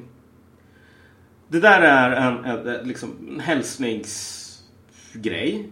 Det 1.47 1.59
där 1.59 1.81
är 1.81 2.11
en, 2.11 2.45
en, 2.45 2.67
en, 2.67 2.87
liksom, 2.87 3.09
en 3.29 3.39
hälsningsgrej. 3.39 5.69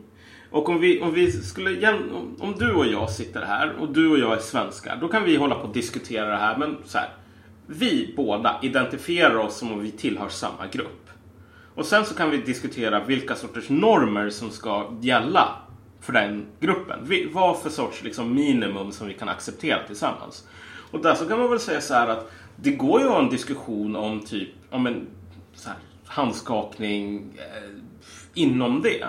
Och 0.51 0.69
om, 0.69 0.79
vi, 0.79 1.01
om, 1.01 1.13
vi 1.13 1.31
skulle, 1.31 1.93
om, 1.93 2.35
om 2.39 2.55
du 2.59 2.73
och 2.73 2.85
jag 2.87 3.09
sitter 3.11 3.41
här 3.45 3.75
och 3.79 3.93
du 3.93 4.09
och 4.11 4.19
jag 4.19 4.33
är 4.33 4.39
svenskar, 4.39 4.97
då 5.01 5.07
kan 5.07 5.23
vi 5.23 5.35
hålla 5.35 5.55
på 5.55 5.67
och 5.67 5.73
diskutera 5.73 6.29
det 6.29 6.37
här. 6.37 6.57
Men 6.57 6.77
så 6.85 6.97
här, 6.97 7.09
vi 7.67 8.13
båda 8.17 8.59
identifierar 8.61 9.35
oss 9.37 9.57
som 9.57 9.71
om 9.71 9.79
vi 9.79 9.91
tillhör 9.91 10.29
samma 10.29 10.67
grupp. 10.71 11.09
Och 11.75 11.85
sen 11.85 12.05
så 12.05 12.15
kan 12.15 12.29
vi 12.29 12.37
diskutera 12.37 13.03
vilka 13.03 13.35
sorters 13.35 13.69
normer 13.69 14.29
som 14.29 14.51
ska 14.51 14.91
gälla 15.01 15.55
för 16.01 16.13
den 16.13 16.45
gruppen. 16.59 16.99
Vi- 17.03 17.29
Vad 17.33 17.59
för 17.61 17.69
sorts 17.69 18.03
liksom, 18.03 18.35
minimum 18.35 18.91
som 18.91 19.07
vi 19.07 19.13
kan 19.13 19.29
acceptera 19.29 19.87
tillsammans. 19.87 20.47
Och 20.91 21.01
där 21.01 21.15
så 21.15 21.25
kan 21.25 21.39
man 21.39 21.49
väl 21.49 21.59
säga 21.59 21.81
så 21.81 21.93
här 21.93 22.07
att 22.07 22.31
det 22.55 22.71
går 22.71 22.99
ju 23.01 23.05
att 23.07 23.13
ha 23.13 23.23
en 23.23 23.29
diskussion 23.29 23.95
om 23.95 24.19
typ 24.19 24.49
om 24.69 24.87
en 24.87 25.07
så 25.53 25.69
här, 25.69 25.77
handskakning 26.05 27.33
eh, 27.37 27.69
inom 28.33 28.81
det. 28.81 29.07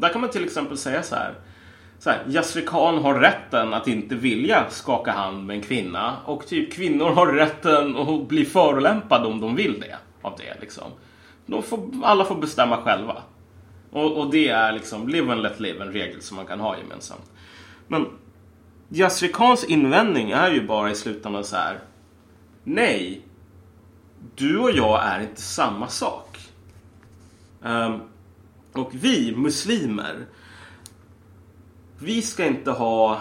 Där 0.00 0.08
kan 0.08 0.20
man 0.20 0.30
till 0.30 0.44
exempel 0.44 0.76
säga 0.76 1.02
så 1.02 1.14
här. 1.14 1.34
Så 1.98 2.10
här, 2.10 2.24
Yasri 2.28 2.66
Khan 2.66 2.98
har 2.98 3.14
rätten 3.14 3.74
att 3.74 3.88
inte 3.88 4.14
vilja 4.14 4.70
skaka 4.70 5.12
hand 5.12 5.46
med 5.46 5.56
en 5.56 5.62
kvinna 5.62 6.16
och 6.24 6.46
typ 6.46 6.72
kvinnor 6.72 7.10
har 7.10 7.26
rätten 7.26 7.96
att 7.96 8.28
bli 8.28 8.44
förolämpade 8.44 9.26
om 9.26 9.40
de 9.40 9.56
vill 9.56 9.80
det. 9.80 9.96
Av 10.22 10.34
det 10.38 10.60
liksom. 10.60 10.84
De 11.46 11.62
får, 11.62 11.90
alla 12.02 12.24
får 12.24 12.34
bestämma 12.34 12.76
själva. 12.76 13.22
Och, 13.90 14.16
och 14.16 14.30
det 14.30 14.48
är 14.48 14.72
liksom 14.72 15.08
live 15.08 15.32
and 15.32 15.42
let 15.42 15.60
live, 15.60 15.84
en 15.84 15.92
regel 15.92 16.22
som 16.22 16.36
man 16.36 16.46
kan 16.46 16.60
ha 16.60 16.78
gemensamt. 16.78 17.30
Men 17.86 18.06
Yasri 18.88 19.28
Khans 19.28 19.64
invändning 19.64 20.30
är 20.30 20.50
ju 20.50 20.66
bara 20.66 20.90
i 20.90 20.94
slutändan 20.94 21.44
så 21.44 21.56
här. 21.56 21.78
Nej, 22.64 23.22
du 24.34 24.58
och 24.58 24.70
jag 24.70 25.04
är 25.04 25.20
inte 25.20 25.40
samma 25.40 25.88
sak. 25.88 26.38
Um, 27.62 28.00
och 28.78 28.90
vi 28.92 29.36
muslimer, 29.36 30.26
vi 31.98 32.22
ska 32.22 32.46
inte 32.46 32.70
ha 32.70 33.20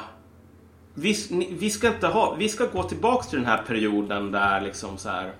vi, 0.99 1.15
vi 1.59 1.69
ska 1.69 1.87
inte 1.87 2.07
ha, 2.07 2.35
vi 2.35 2.49
ska 2.49 2.65
gå 2.65 2.83
tillbaks 2.83 3.27
till 3.27 3.39
den 3.39 3.47
här 3.47 3.63
perioden 3.67 4.31
där 4.31 4.61
liksom 4.61 4.97
så 4.97 5.09
här 5.09 5.33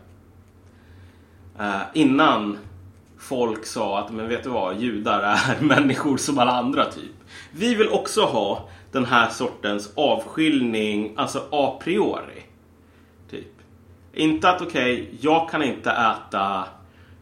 eh, 1.59 1.81
innan 1.93 2.57
folk 3.17 3.65
sa 3.65 3.99
att 3.99 4.11
men 4.11 4.27
vet 4.27 4.43
du 4.43 4.49
vad, 4.49 4.81
judar 4.81 5.21
är 5.21 5.61
människor 5.65 6.17
som 6.17 6.39
alla 6.39 6.51
andra 6.51 6.85
typ. 6.85 7.15
Vi 7.51 7.75
vill 7.75 7.89
också 7.89 8.21
ha 8.21 8.69
den 8.91 9.05
här 9.05 9.29
sortens 9.29 9.93
avskiljning, 9.95 11.13
alltså 11.15 11.43
a 11.51 11.79
priori. 11.83 12.43
Typ. 13.31 13.53
Inte 14.13 14.49
att 14.49 14.61
okej, 14.61 15.17
jag 15.21 15.49
kan 15.49 15.63
inte 15.63 15.91
äta 15.91 16.65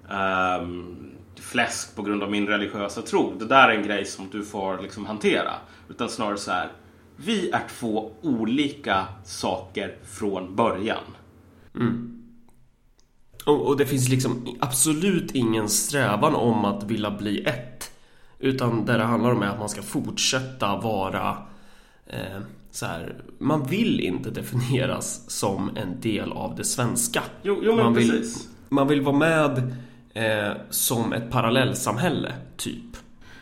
ehm, 0.10 1.05
fläsk 1.40 1.96
på 1.96 2.02
grund 2.02 2.24
av 2.24 2.32
min 2.32 2.48
religiösa 2.48 3.02
tro. 3.02 3.34
Det 3.40 3.46
där 3.46 3.70
är 3.70 3.76
en 3.76 3.88
grej 3.88 4.06
som 4.06 4.30
du 4.32 4.46
får 4.46 4.82
liksom 4.82 5.06
hantera. 5.06 5.52
Utan 5.90 6.10
snarare 6.10 6.38
så 6.38 6.52
här. 6.52 6.72
Vi 7.16 7.50
är 7.50 7.64
två 7.80 8.12
olika 8.22 9.06
saker 9.26 9.96
från 10.04 10.56
början. 10.56 11.04
Och, 13.46 13.68
och 13.68 13.78
det 13.78 13.86
finns 13.86 14.10
liksom 14.10 14.58
absolut 14.60 15.32
ingen 15.32 15.70
strävan 15.70 16.36
om 16.36 16.66
att 16.66 16.84
vilja 16.84 17.12
bli 17.12 17.44
ett. 17.44 17.92
Utan 18.40 18.86
det 18.86 18.98
det 18.98 19.04
handlar 19.04 19.32
om 19.32 19.44
är 19.44 19.48
att 19.48 19.60
man 19.60 19.70
ska 19.70 19.82
fortsätta 19.82 20.78
vara 20.78 21.38
eh, 22.08 22.42
så 22.72 22.86
här, 22.86 23.16
Man 23.38 23.64
vill 23.68 24.00
inte 24.00 24.30
definieras 24.30 25.30
som 25.32 25.78
en 25.78 26.02
del 26.02 26.32
av 26.32 26.56
det 26.56 26.64
svenska. 26.64 27.24
Jo, 27.44 27.60
jo, 27.64 27.76
men 27.76 27.86
man 27.86 27.94
vill, 27.94 28.12
precis. 28.12 28.48
Man 28.70 28.88
vill 28.88 29.02
vara 29.02 29.18
med 29.18 29.76
eh, 30.16 30.52
som 30.70 31.14
ett 31.14 31.32
parallellsamhälle, 31.32 32.34
typ. 32.58 32.98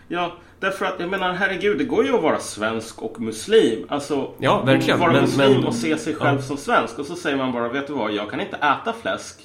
Ja, 0.08 0.34
därför 0.60 0.86
att 0.86 1.00
jag 1.00 1.10
menar 1.10 1.34
herregud, 1.34 1.78
det 1.78 1.84
går 1.84 2.06
ju 2.06 2.16
att 2.16 2.22
vara 2.24 2.40
svensk 2.40 3.02
och 3.02 3.20
muslim. 3.22 3.86
Alltså, 3.90 4.32
Ja, 4.40 4.62
verkligen, 4.62 5.00
vara 5.00 5.12
men- 5.12 5.22
muslim 5.22 5.52
men- 5.52 5.66
och 5.66 5.76
se 5.76 5.98
sig 5.98 6.16
själv 6.16 6.38
ja. 6.38 6.42
som 6.46 6.58
svensk. 6.58 7.00
Och 7.00 7.06
så 7.06 7.16
säger 7.16 7.38
man 7.38 7.52
bara, 7.52 7.70
vet 7.70 7.88
du 7.88 7.94
vad, 7.94 8.12
jag 8.12 8.30
kan 8.30 8.42
inte 8.42 8.58
äta 8.58 8.94
fläsk. 9.02 9.40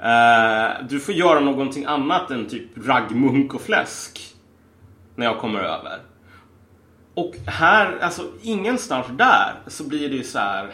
Eh, 0.00 0.86
du 0.88 1.00
får 1.00 1.14
göra 1.14 1.40
någonting 1.40 1.84
annat 1.84 2.30
än 2.30 2.46
typ 2.46 2.86
raggmunk 2.86 3.54
och 3.54 3.60
fläsk. 3.60 4.20
När 5.16 5.26
jag 5.26 5.38
kommer 5.38 5.60
över. 5.60 5.98
Och 7.14 7.34
här, 7.46 7.98
alltså 8.00 8.22
ingenstans 8.42 9.06
där 9.10 9.54
så 9.66 9.84
blir 9.84 10.08
det 10.08 10.16
ju 10.16 10.24
så 10.24 10.38
här. 10.38 10.70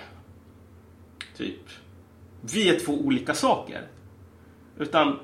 Typ. 1.37 1.61
Vi 2.55 2.68
är 2.68 2.79
två 2.81 2.92
olika 2.92 3.35
saker. 3.35 3.83
Utan 4.79 5.18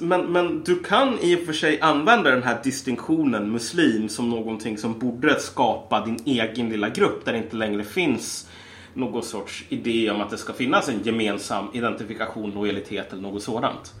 men, 0.00 0.32
men 0.32 0.62
du 0.64 0.78
kan 0.78 1.18
i 1.18 1.36
och 1.36 1.40
för 1.40 1.52
sig 1.52 1.80
använda 1.80 2.30
den 2.30 2.42
här 2.42 2.60
distinktionen 2.64 3.50
muslim 3.50 4.08
som 4.08 4.30
någonting 4.30 4.78
som 4.78 4.98
borde 4.98 5.40
skapa 5.40 6.04
din 6.04 6.18
egen 6.24 6.68
lilla 6.68 6.88
grupp 6.88 7.24
där 7.24 7.32
det 7.32 7.38
inte 7.38 7.56
längre 7.56 7.84
finns 7.84 8.48
någon 8.94 9.22
sorts 9.22 9.64
idé 9.68 10.10
om 10.10 10.20
att 10.20 10.30
det 10.30 10.38
ska 10.38 10.52
finnas 10.52 10.88
en 10.88 11.02
gemensam 11.02 11.68
identifikation, 11.72 12.50
lojalitet 12.50 13.12
eller 13.12 13.22
något 13.22 13.42
sådant. 13.42 13.94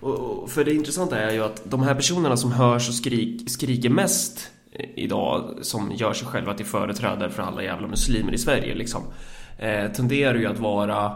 Och, 0.00 0.14
och 0.14 0.50
för 0.50 0.64
det 0.64 0.74
intressanta 0.74 1.18
är 1.18 1.32
ju 1.32 1.44
att 1.44 1.62
de 1.64 1.82
här 1.82 1.94
personerna 1.94 2.36
som 2.36 2.52
hörs 2.52 2.88
och 2.88 2.94
skrik, 2.94 3.50
skriker 3.50 3.90
mest 3.90 4.50
idag 4.94 5.58
som 5.62 5.92
gör 5.92 6.12
sig 6.12 6.28
själva 6.28 6.54
till 6.54 6.66
företrädare 6.66 7.30
för 7.30 7.42
alla 7.42 7.62
jävla 7.62 7.86
muslimer 7.86 8.32
i 8.32 8.38
Sverige 8.38 8.74
liksom 8.74 9.02
eh, 9.58 9.92
tenderar 9.92 10.34
ju 10.34 10.46
att 10.46 10.58
vara 10.58 11.04
eh, 11.06 11.12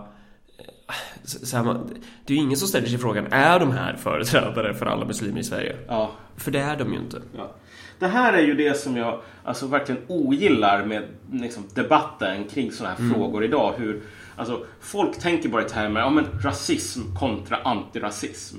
så 1.24 1.56
här, 1.56 1.64
man- 1.64 1.90
det 2.26 2.32
är 2.32 2.36
ju 2.36 2.42
ingen 2.42 2.56
som 2.56 2.68
ställer 2.68 2.86
sig 2.86 2.98
frågan 2.98 3.26
Är 3.30 3.60
de 3.60 3.70
här 3.70 3.96
företrädare 3.96 4.74
för 4.74 4.86
alla 4.86 5.04
muslimer 5.06 5.40
i 5.40 5.44
Sverige? 5.44 5.76
Ja, 5.88 6.10
För 6.36 6.50
det 6.50 6.58
är 6.60 6.76
de 6.76 6.92
ju 6.92 6.98
inte 6.98 7.22
Ja. 7.36 7.54
Det 7.98 8.06
här 8.06 8.32
är 8.32 8.42
ju 8.42 8.54
det 8.54 8.78
som 8.78 8.96
jag 8.96 9.20
alltså, 9.44 9.66
verkligen 9.66 10.00
ogillar 10.06 10.84
med 10.84 11.02
liksom, 11.32 11.64
debatten 11.74 12.44
kring 12.44 12.72
sådana 12.72 12.94
här 12.94 13.14
frågor 13.14 13.44
idag. 13.44 13.74
Hur, 13.78 14.02
alltså, 14.36 14.64
folk 14.80 15.18
tänker 15.18 15.48
bara 15.48 15.66
i 15.66 15.68
termer 15.68 16.02
om 16.04 16.24
rasism 16.42 17.00
kontra 17.18 17.56
antirasism. 17.56 18.56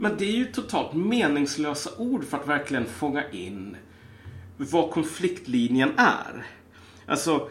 Men 0.00 0.12
det 0.18 0.24
är 0.24 0.32
ju 0.36 0.44
totalt 0.44 0.94
meningslösa 0.94 1.90
ord 1.98 2.24
för 2.24 2.36
att 2.36 2.48
verkligen 2.48 2.84
fånga 2.84 3.30
in 3.30 3.76
vad 4.56 4.90
konfliktlinjen 4.90 5.90
är. 5.96 6.46
Alltså, 7.06 7.48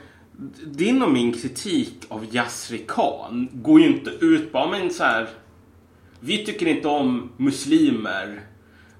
din 0.66 1.02
och 1.02 1.12
min 1.12 1.34
kritik 1.34 2.06
av 2.10 2.36
Yasri 2.36 2.86
Khan 2.88 3.50
går 3.54 3.82
ju 3.82 3.88
inte 3.88 4.10
ut 4.10 4.52
på, 4.52 4.68
men 4.68 4.90
så 4.90 5.04
här, 5.04 5.28
vi 6.20 6.46
tycker 6.46 6.66
inte 6.66 6.88
om 6.88 7.32
muslimer. 7.38 8.42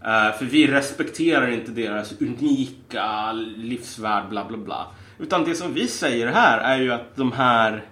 Eh, 0.02 0.38
för 0.38 0.46
vi 0.46 0.68
respekterar 0.68 1.52
inte 1.52 1.72
deras 1.72 2.22
unika 2.22 3.32
livsvärld, 3.58 4.30
bla 4.30 4.46
bla 4.46 4.58
bla. 4.58 4.88
Utan 5.20 5.44
det 5.44 5.56
som 5.56 5.74
vi 5.74 5.88
säger 5.88 6.28
här 6.28 6.58
är 6.58 6.82
ju 6.82 6.92
att 6.92 7.16
de 7.16 7.32
här 7.32 7.86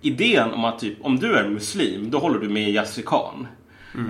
idén 0.00 0.52
om 0.52 0.64
att 0.64 0.78
typ, 0.78 0.98
om 1.00 1.18
du 1.18 1.34
är 1.34 1.48
muslim, 1.48 2.10
då 2.10 2.18
håller 2.18 2.38
du 2.38 2.48
med 2.48 2.70
Yasser 2.70 3.02
Khan. 3.02 3.46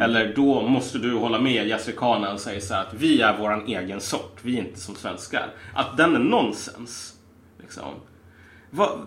Eller 0.01 0.35
då 0.37 0.69
måste 0.69 0.99
du 0.99 1.15
hålla 1.15 1.41
med 1.41 1.69
Yasser 1.69 1.93
Khan 1.93 2.25
och 2.25 2.41
säga 2.41 2.61
så 2.61 2.75
här 2.75 2.81
att 2.83 2.95
vi 2.95 3.21
är 3.21 3.39
våran 3.39 3.67
egen 3.67 4.01
sort, 4.01 4.39
vi 4.43 4.59
är 4.59 4.61
inte 4.61 4.81
som 4.81 4.95
svenskar. 4.95 5.55
Att 5.75 5.97
den 5.97 6.15
är 6.15 6.19
nonsens. 6.19 7.15
Liksom. 7.63 7.95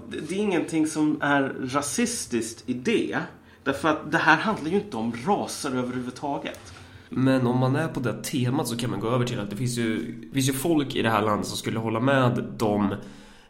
Det 0.09 0.35
är 0.35 0.39
ingenting 0.39 0.87
som 0.87 1.21
är 1.21 1.55
rasistiskt 1.59 2.69
i 2.69 2.73
det. 2.73 3.17
Därför 3.63 3.89
att 3.89 4.11
det 4.11 4.17
här 4.17 4.37
handlar 4.37 4.71
ju 4.71 4.77
inte 4.77 4.97
om 4.97 5.13
raser 5.25 5.75
överhuvudtaget. 5.75 6.73
Men 7.09 7.47
om 7.47 7.57
man 7.59 7.75
är 7.75 7.87
på 7.87 7.99
det 7.99 8.23
temat 8.23 8.67
så 8.67 8.77
kan 8.77 8.89
man 8.89 8.99
gå 8.99 9.09
över 9.09 9.25
till 9.25 9.39
att 9.39 9.49
det 9.49 9.55
finns 9.55 9.77
ju, 9.77 10.15
finns 10.33 10.49
ju 10.49 10.53
folk 10.53 10.95
i 10.95 11.01
det 11.01 11.09
här 11.09 11.21
landet 11.21 11.47
som 11.47 11.57
skulle 11.57 11.79
hålla 11.79 11.99
med 11.99 12.43
de 12.57 12.95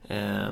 eh, 0.08 0.50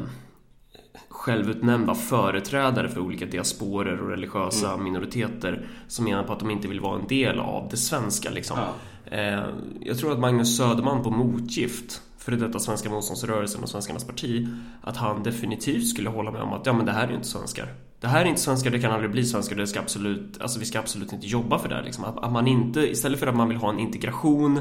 självutnämnda 1.10 1.96
företrädare 1.96 2.89
för 2.89 3.02
olika 3.02 3.26
diasporer 3.26 4.02
och 4.02 4.10
religiösa 4.10 4.78
minoriteter 4.78 5.68
som 5.88 6.06
menar 6.06 6.24
på 6.24 6.34
att 6.34 6.39
de 6.39 6.52
inte 6.52 6.68
vill 6.68 6.80
vara 6.80 7.00
en 7.00 7.08
del 7.08 7.39
av 7.39 7.68
det 7.72 7.78
svenska 7.78 8.30
liksom. 8.30 8.60
Eh, 9.06 9.44
jag 9.82 9.98
tror 9.98 10.12
att 10.12 10.20
Magnus 10.20 10.58
Söderman 10.58 11.04
på 11.04 11.12
Motgift 11.12 12.02
för 12.23 12.31
detta 12.31 12.59
Svenska 12.59 12.89
motståndsrörelsen 12.89 13.63
och 13.63 13.69
Svenskarnas 13.69 14.03
parti 14.03 14.47
att 14.81 14.97
han 14.97 15.23
definitivt 15.23 15.88
skulle 15.88 16.09
hålla 16.09 16.31
med 16.31 16.41
om 16.41 16.53
att 16.53 16.65
ja 16.65 16.73
men 16.73 16.86
det 16.86 16.91
här 16.91 17.03
är 17.03 17.09
ju 17.09 17.15
inte 17.15 17.27
svenskar. 17.27 17.73
Det 17.99 18.07
här 18.07 18.21
är 18.21 18.25
inte 18.25 18.41
svenskar, 18.41 18.71
det 18.71 18.79
kan 18.79 18.91
aldrig 18.91 19.12
bli 19.12 19.25
svenskar, 19.25 19.55
det 19.55 19.67
ska 19.67 19.79
absolut, 19.79 20.41
alltså 20.41 20.59
vi 20.59 20.65
ska 20.65 20.79
absolut 20.79 21.13
inte 21.13 21.27
jobba 21.27 21.59
för 21.59 21.69
det 21.69 21.75
här 21.75 21.83
liksom. 21.83 22.03
Att, 22.03 22.23
att 22.23 22.31
man 22.31 22.47
inte, 22.47 22.79
istället 22.79 23.19
för 23.19 23.27
att 23.27 23.36
man 23.36 23.49
vill 23.49 23.57
ha 23.57 23.69
en 23.69 23.79
integration 23.79 24.59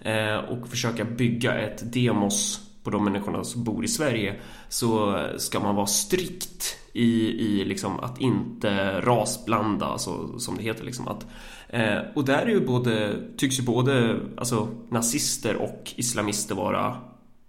eh, 0.00 0.36
och 0.36 0.68
försöka 0.68 1.04
bygga 1.04 1.58
ett 1.58 1.92
demos 1.92 2.60
på 2.82 2.90
de 2.90 3.04
människorna 3.04 3.44
som 3.44 3.64
bor 3.64 3.84
i 3.84 3.88
Sverige 3.88 4.40
så 4.68 5.22
ska 5.36 5.60
man 5.60 5.74
vara 5.74 5.86
strikt 5.86 6.76
i, 6.92 7.30
i 7.30 7.64
liksom 7.64 8.00
att 8.00 8.20
inte 8.20 9.00
rasblanda, 9.00 9.86
alltså, 9.86 10.38
som 10.38 10.56
det 10.56 10.62
heter. 10.62 10.84
Liksom. 10.84 11.08
Att, 11.08 11.26
eh, 11.72 11.98
och 12.14 12.24
där 12.24 12.42
är 12.42 12.46
ju 12.46 12.66
både, 12.66 13.14
tycks 13.36 13.58
ju 13.58 13.62
både 13.62 14.20
alltså, 14.36 14.68
nazister 14.90 15.56
och 15.56 15.92
islamister 15.96 16.54
vara 16.54 16.96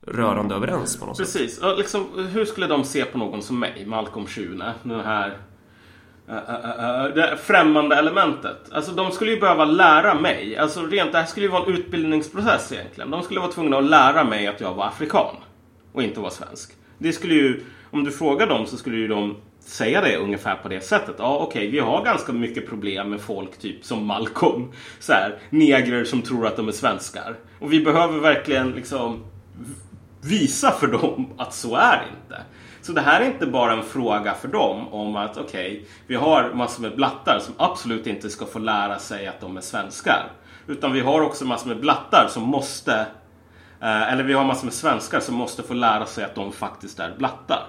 rörande 0.08 0.56
överens 0.56 1.00
på 1.00 1.06
något 1.06 1.18
sätt. 1.18 1.26
Precis. 1.26 1.60
Och 1.60 1.78
liksom, 1.78 2.30
hur 2.34 2.46
skulle 2.46 2.68
de 2.68 2.84
se 2.84 3.06
på 3.06 3.18
någon 3.18 3.42
som 3.42 3.60
mig, 3.60 3.86
Malcolm 3.86 4.28
Schune? 4.28 4.74
Den 4.84 5.00
här 5.00 5.38
äh, 6.28 6.36
äh, 6.36 7.14
det 7.16 7.38
främmande 7.44 7.96
elementet. 7.96 8.72
Alltså 8.72 8.92
de 8.92 9.12
skulle 9.12 9.32
ju 9.32 9.40
behöva 9.40 9.66
lära 9.66 10.14
mig. 10.14 10.58
Alltså 10.58 10.82
rent, 10.82 11.12
det 11.12 11.18
här 11.18 11.26
skulle 11.26 11.46
ju 11.46 11.52
vara 11.52 11.66
en 11.66 11.74
utbildningsprocess 11.74 12.72
egentligen. 12.72 13.12
De 13.12 13.24
skulle 13.24 13.40
vara 13.40 13.52
tvungna 13.52 13.78
att 13.78 13.90
lära 13.90 14.24
mig 14.24 14.48
att 14.48 14.62
jag 14.62 14.74
var 14.74 14.86
afrikan. 14.86 15.36
Och 15.94 16.04
inte 16.04 16.20
var 16.20 16.30
svensk. 16.30 16.72
Det 16.98 17.14
skulle 17.14 17.34
ju, 17.34 17.64
om 17.92 18.04
du 18.04 18.12
frågar 18.12 18.48
dem 18.48 18.66
så 18.66 18.78
skulle 18.78 18.98
ju 18.98 19.08
de 19.08 19.36
säga 19.66 20.02
det 20.02 20.18
ungefär 20.18 20.56
på 20.56 20.70
det 20.70 20.82
sättet. 20.82 21.16
Ja, 21.18 21.38
okej, 21.38 21.72
vi 21.72 21.80
har 21.80 22.04
ganska 22.04 22.34
mycket 22.34 22.70
problem 22.70 23.10
med 23.10 23.22
folk 23.22 23.60
typ 23.60 23.86
som 23.86 24.06
Malcolm. 24.06 24.72
Så 25.00 25.14
här, 25.14 25.40
negrer 25.50 26.04
som 26.04 26.22
tror 26.22 26.48
att 26.48 26.58
de 26.58 26.68
är 26.68 26.72
svenskar. 26.72 27.36
Och 27.60 27.74
vi 27.74 27.84
behöver 27.84 28.20
verkligen 28.20 28.72
liksom 28.72 29.24
visa 30.22 30.72
för 30.72 30.88
dem 30.88 31.34
att 31.38 31.54
så 31.54 31.76
är 31.76 31.98
det 31.98 32.06
inte. 32.24 32.44
Så 32.82 32.92
det 32.92 33.02
här 33.02 33.22
är 33.22 33.26
inte 33.26 33.46
bara 33.46 33.74
en 33.74 33.84
fråga 33.84 34.34
för 34.34 34.48
dem 34.48 34.94
om 34.94 35.16
att 35.16 35.38
okej, 35.38 35.86
vi 36.08 36.16
har 36.16 36.54
massor 36.54 36.82
med 36.82 36.96
blattar 36.96 37.40
som 37.40 37.54
absolut 37.58 38.08
inte 38.08 38.30
ska 38.30 38.46
få 38.46 38.60
lära 38.60 39.00
sig 39.00 39.28
att 39.28 39.42
de 39.42 39.58
är 39.58 39.62
svenskar. 39.62 40.32
Utan 40.68 40.92
vi 40.92 41.00
har 41.00 41.22
också 41.22 41.46
massor 41.46 41.68
med 41.68 41.80
blattar 41.80 42.28
som 42.30 42.44
måste, 42.44 43.06
eh, 43.82 44.14
eller 44.14 44.24
vi 44.24 44.34
har 44.34 44.46
massor 44.46 44.66
med 44.66 44.74
svenskar 44.74 45.20
som 45.20 45.36
måste 45.36 45.64
få 45.64 45.74
lära 45.74 46.06
sig 46.06 46.24
att 46.24 46.36
de 46.36 46.52
faktiskt 46.52 47.00
är 47.00 47.16
blattar. 47.18 47.68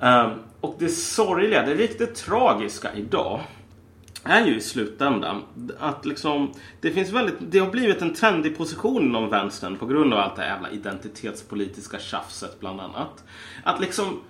Ehm, 0.00 0.30
och 0.62 0.76
det 0.78 0.88
sorgliga, 0.88 1.66
det 1.66 1.74
riktigt 1.74 2.14
tragiska 2.14 2.94
idag 2.94 3.40
är 4.24 4.46
ju 4.46 4.56
i 4.56 4.60
slutändan 4.60 5.42
att 5.78 6.06
liksom 6.06 6.52
det 6.80 6.90
finns 6.90 7.10
väldigt, 7.10 7.34
det 7.40 7.58
har 7.58 7.70
blivit 7.70 8.02
en 8.02 8.14
trendig 8.14 8.58
position 8.58 9.02
inom 9.02 9.30
vänstern 9.30 9.76
på 9.76 9.86
grund 9.86 10.14
av 10.14 10.20
allt 10.20 10.36
det 10.36 10.42
här 10.42 10.48
jävla 10.48 10.70
identitetspolitiska 10.70 11.98
tjafset 11.98 12.60
bland 12.60 12.80
annat. 12.80 13.24
Att 13.64 13.80
liksom 13.80 14.20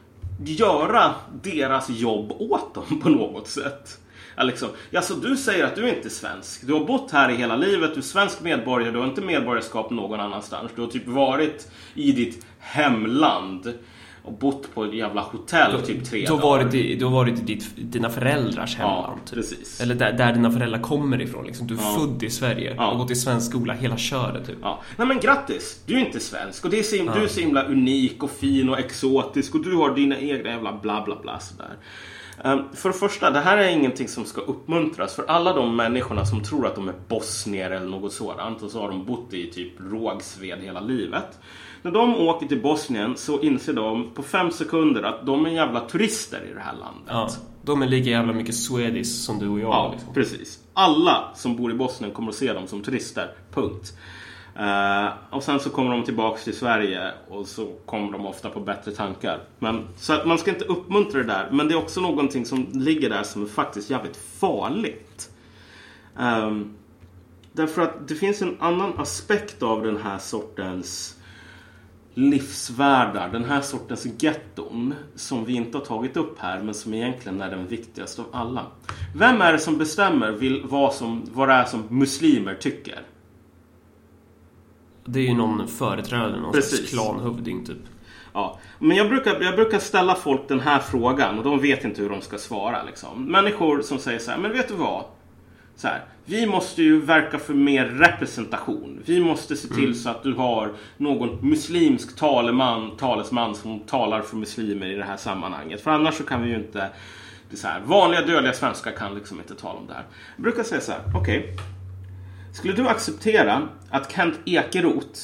göra 0.45 1.15
deras 1.43 1.91
jobb 1.91 2.33
åt 2.39 2.75
dem 2.75 3.01
på 3.03 3.09
något 3.09 3.49
sätt. 3.49 3.99
Liksom, 4.43 4.69
alltså, 4.97 5.15
du 5.15 5.37
säger 5.37 5.65
att 5.65 5.77
du 5.77 5.89
inte 5.89 6.09
är 6.09 6.11
svensk. 6.11 6.67
Du 6.67 6.73
har 6.73 6.85
bott 6.85 7.11
här 7.11 7.31
i 7.31 7.35
hela 7.35 7.57
livet, 7.57 7.95
du 7.95 8.01
är 8.01 8.05
svensk 8.05 8.41
medborgare, 8.41 8.93
du 8.93 8.99
har 8.99 9.07
inte 9.07 9.21
medborgarskap 9.21 9.91
någon 9.91 10.21
annanstans. 10.21 10.71
Du 10.75 10.81
har 10.81 10.89
typ 10.89 11.07
varit 11.07 11.71
i 11.95 12.13
ditt 12.13 12.47
hemland 12.59 13.73
och 14.25 14.33
bott 14.33 14.75
på 14.75 14.85
ett 14.85 14.95
jävla 14.95 15.21
hotell 15.21 15.81
i 15.83 15.87
typ 15.87 16.05
tre 16.05 16.27
har 16.27 16.41
dagar. 16.41 16.75
i, 16.75 16.95
du 16.97 17.05
har 17.05 17.13
varit 17.13 17.39
i 17.39 17.43
ditt, 17.43 17.67
dina 17.77 18.11
föräldrars 18.11 18.77
Ja, 18.79 18.85
hemland. 19.01 19.27
typ. 19.27 19.35
precis. 19.35 19.81
Eller 19.81 19.95
där, 19.95 20.13
där 20.13 20.33
dina 20.33 20.51
föräldrar 20.51 20.79
kommer 20.81 21.21
ifrån. 21.23 21.45
Liksom. 21.47 21.67
Du 21.67 21.75
är 21.75 21.79
Ja. 21.83 21.97
född 21.99 22.23
i 22.23 22.31
Sverige 22.31 22.75
Ja. 22.77 22.91
och 22.91 22.99
gått 22.99 23.11
i 23.11 23.15
svensk 23.17 23.51
skola 23.51 23.73
hela 23.73 23.97
köret. 23.97 24.47
Typ. 24.47 24.59
Ja. 24.63 24.81
Nej 24.97 25.07
men 25.09 25.21
grattis! 25.21 25.83
Du 25.87 25.95
är 25.95 25.99
inte 26.07 26.21
svensk 26.21 26.65
och 26.65 26.71
det 26.71 26.79
är 26.79 26.83
så, 26.83 26.97
du 26.97 27.25
är 27.25 27.29
så 27.29 27.41
himla 27.41 27.63
unik 27.65 28.23
och 28.23 28.31
fin 28.31 28.69
och 28.69 28.79
exotisk 28.79 29.55
och 29.55 29.65
du 29.65 29.77
har 29.77 29.95
dina 29.95 30.19
egna 30.19 30.51
jävla 30.51 30.73
bla 30.83 31.03
bla 31.05 31.17
bla 31.23 31.39
sådär. 31.41 31.71
Um, 32.45 32.65
för 32.75 32.89
det 32.89 32.95
första, 32.99 33.31
det 33.31 33.41
här 33.41 33.57
är 33.59 33.69
ingenting 33.69 34.09
som 34.09 34.25
ska 34.25 34.41
uppmuntras 34.41 35.15
för 35.15 35.25
alla 35.29 35.53
de 35.53 35.77
människorna 35.77 36.27
som 36.27 36.43
tror 36.43 36.67
att 36.67 36.75
de 36.75 36.89
är 36.89 36.95
bosnier 37.09 37.71
eller 37.71 37.87
något 37.87 38.13
sådant 38.13 38.63
och 38.63 38.71
så 38.71 38.81
har 38.81 38.89
de 38.89 39.05
bott 39.05 39.33
i 39.35 39.51
typ 39.51 39.73
Rågsved 39.93 40.59
hela 40.63 40.81
livet. 40.81 41.39
När 41.83 41.91
de 41.91 42.17
åker 42.17 42.47
till 42.47 42.63
Bosnien 42.63 43.17
så 43.17 43.41
inser 43.41 43.73
de 43.73 44.11
på 44.15 44.23
fem 44.23 44.51
sekunder 44.51 45.03
att 45.03 45.27
de 45.27 45.47
är 45.47 45.51
jävla 45.51 45.81
turister 45.81 46.41
i 46.51 46.55
det 46.55 46.61
här 46.61 46.75
landet. 46.77 47.09
Ja. 47.09 47.29
De 47.63 47.83
är 47.83 47.87
lika 47.87 48.11
jävla 48.11 48.33
mycket 48.33 48.55
swedish 48.55 49.07
som 49.07 49.39
du 49.39 49.49
och 49.49 49.61
jag. 49.61 49.69
Ja, 49.69 49.91
liksom. 49.93 50.15
precis. 50.15 50.59
Alla 50.75 51.31
som 51.35 51.57
bor 51.57 51.71
i 51.71 51.75
Bosnien 51.75 52.13
kommer 52.13 52.29
att 52.29 52.35
se 52.35 52.53
dem 52.53 52.67
som 52.67 52.83
turister. 52.83 53.35
Punkt. 53.55 53.93
Eh, 54.59 55.09
och 55.31 55.43
sen 55.43 55.61
så 55.61 55.71
kommer 55.71 55.91
de 55.91 56.05
tillbaks 56.05 56.45
till 56.45 56.57
Sverige 56.57 57.13
och 57.29 57.47
så 57.47 57.73
kommer 57.87 58.13
de 58.13 58.27
ofta 58.27 58.51
på 58.51 58.61
bättre 58.61 58.93
tankar. 58.93 59.41
Men, 59.59 59.85
så 59.97 60.13
att 60.13 60.27
man 60.27 60.39
ska 60.39 60.51
inte 60.51 60.65
uppmuntra 60.65 61.19
det 61.19 61.27
där. 61.27 61.49
Men 61.53 61.69
det 61.69 61.75
är 61.75 61.79
också 61.79 62.01
någonting 62.01 62.47
som 62.47 62.67
ligger 62.73 63.11
där 63.11 63.23
som 63.23 63.43
är 63.43 63.47
faktiskt 63.47 63.91
jävligt 63.91 64.17
farligt. 64.17 65.31
Ehm, 66.19 66.77
därför 67.53 67.83
att 67.83 68.09
det 68.09 68.15
finns 68.15 68.43
en 68.43 68.57
annan 68.61 68.93
aspekt 68.99 69.63
av 69.63 69.83
den 69.83 69.97
här 69.97 70.19
sortens 70.19 71.17
livsvärldar, 72.15 73.29
den 73.29 73.45
här 73.45 73.61
sortens 73.61 74.07
getton 74.19 74.95
som 75.15 75.45
vi 75.45 75.53
inte 75.53 75.79
har 75.79 75.85
tagit 75.85 76.17
upp 76.17 76.39
här 76.39 76.63
men 76.63 76.75
som 76.75 76.95
egentligen 76.95 77.41
är 77.41 77.51
den 77.51 77.67
viktigaste 77.67 78.23
av 78.23 78.29
alla. 78.33 78.67
Vem 79.17 79.41
är 79.41 79.53
det 79.53 79.59
som 79.59 79.79
bestämmer 79.79 80.61
vad, 80.69 80.95
som, 80.95 81.29
vad 81.33 81.49
det 81.49 81.55
är 81.55 81.65
som 81.65 81.83
muslimer 81.89 82.55
tycker? 82.55 83.03
Det 85.05 85.21
är 85.21 85.25
ju 85.25 85.35
någon 85.35 85.69
företrädare, 85.69 86.41
någon 86.41 86.53
Precis. 86.53 86.91
klanhövding 86.91 87.65
typ. 87.65 87.79
Ja, 88.33 88.59
men 88.79 88.97
jag 88.97 89.09
brukar, 89.09 89.41
jag 89.41 89.55
brukar 89.55 89.79
ställa 89.79 90.15
folk 90.15 90.49
den 90.49 90.61
här 90.61 90.79
frågan 90.79 91.39
och 91.39 91.45
de 91.45 91.61
vet 91.61 91.85
inte 91.85 92.03
hur 92.03 92.11
de 92.11 92.21
ska 92.21 92.39
svara. 92.39 92.83
Liksom. 92.83 93.25
Människor 93.25 93.83
som 93.83 93.99
säger 93.99 94.19
så 94.19 94.31
här, 94.31 94.39
men 94.39 94.53
vet 94.53 94.69
du 94.69 94.75
vad? 94.75 95.05
Så 95.77 95.89
här, 95.89 96.05
vi 96.25 96.47
måste 96.47 96.83
ju 96.83 97.01
verka 97.01 97.39
för 97.39 97.55
mer 97.55 97.85
representation. 97.85 99.03
Vi 99.05 99.21
måste 99.21 99.57
se 99.57 99.69
till 99.69 100.03
så 100.03 100.11
att 100.11 100.23
du 100.23 100.35
har 100.35 100.73
någon 100.97 101.49
muslimsk 101.49 102.17
taleman, 102.17 102.97
talesman 102.97 103.55
som 103.55 103.81
talar 103.81 104.23
för 104.23 104.37
muslimer 104.37 104.87
i 104.87 104.95
det 104.95 105.05
här 105.05 105.17
sammanhanget. 105.17 105.81
För 105.81 105.91
annars 105.91 106.15
så 106.15 106.25
kan 106.25 106.43
vi 106.43 106.51
ju 106.51 106.57
inte... 106.57 106.91
Det 107.51 107.57
så 107.57 107.69
här, 107.69 107.81
vanliga 107.81 108.21
dödliga 108.21 108.53
svenskar 108.53 108.91
kan 108.91 109.15
liksom 109.15 109.39
inte 109.39 109.55
tala 109.55 109.79
om 109.79 109.87
det 109.87 109.95
här. 109.95 110.05
Jag 110.37 110.43
brukar 110.43 110.63
säga 110.63 110.81
så 110.81 110.93
här, 110.93 111.01
okej. 111.15 111.57
Skulle 112.53 112.75
du 112.75 112.89
acceptera 112.89 113.69
att 113.91 114.13
Kent 114.13 114.41
Ekeroth, 114.45 115.21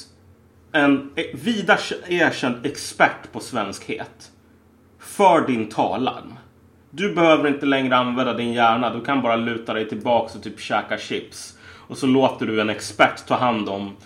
en 0.72 1.10
vida 1.34 1.78
erkänd 2.08 2.66
expert 2.66 3.32
på 3.32 3.40
svenskhet, 3.40 4.30
för 4.98 5.46
din 5.46 5.68
talan. 5.68 6.38
Du 6.90 7.14
behöver 7.14 7.48
inte 7.48 7.66
längre 7.66 7.96
använda 7.96 8.34
din 8.34 8.52
hjärna. 8.52 8.94
Du 8.94 9.00
kan 9.00 9.22
bara 9.22 9.36
luta 9.36 9.74
dig 9.74 9.88
tillbaks 9.88 10.34
och 10.34 10.42
typ 10.42 10.60
käka 10.60 10.98
chips. 10.98 11.58
Och 11.88 11.98
så 11.98 12.06
låter 12.06 12.46
du 12.46 12.60
en 12.60 12.70
expert 12.70 13.26
ta 13.26 13.34
hand 13.34 13.68
om 13.68 13.96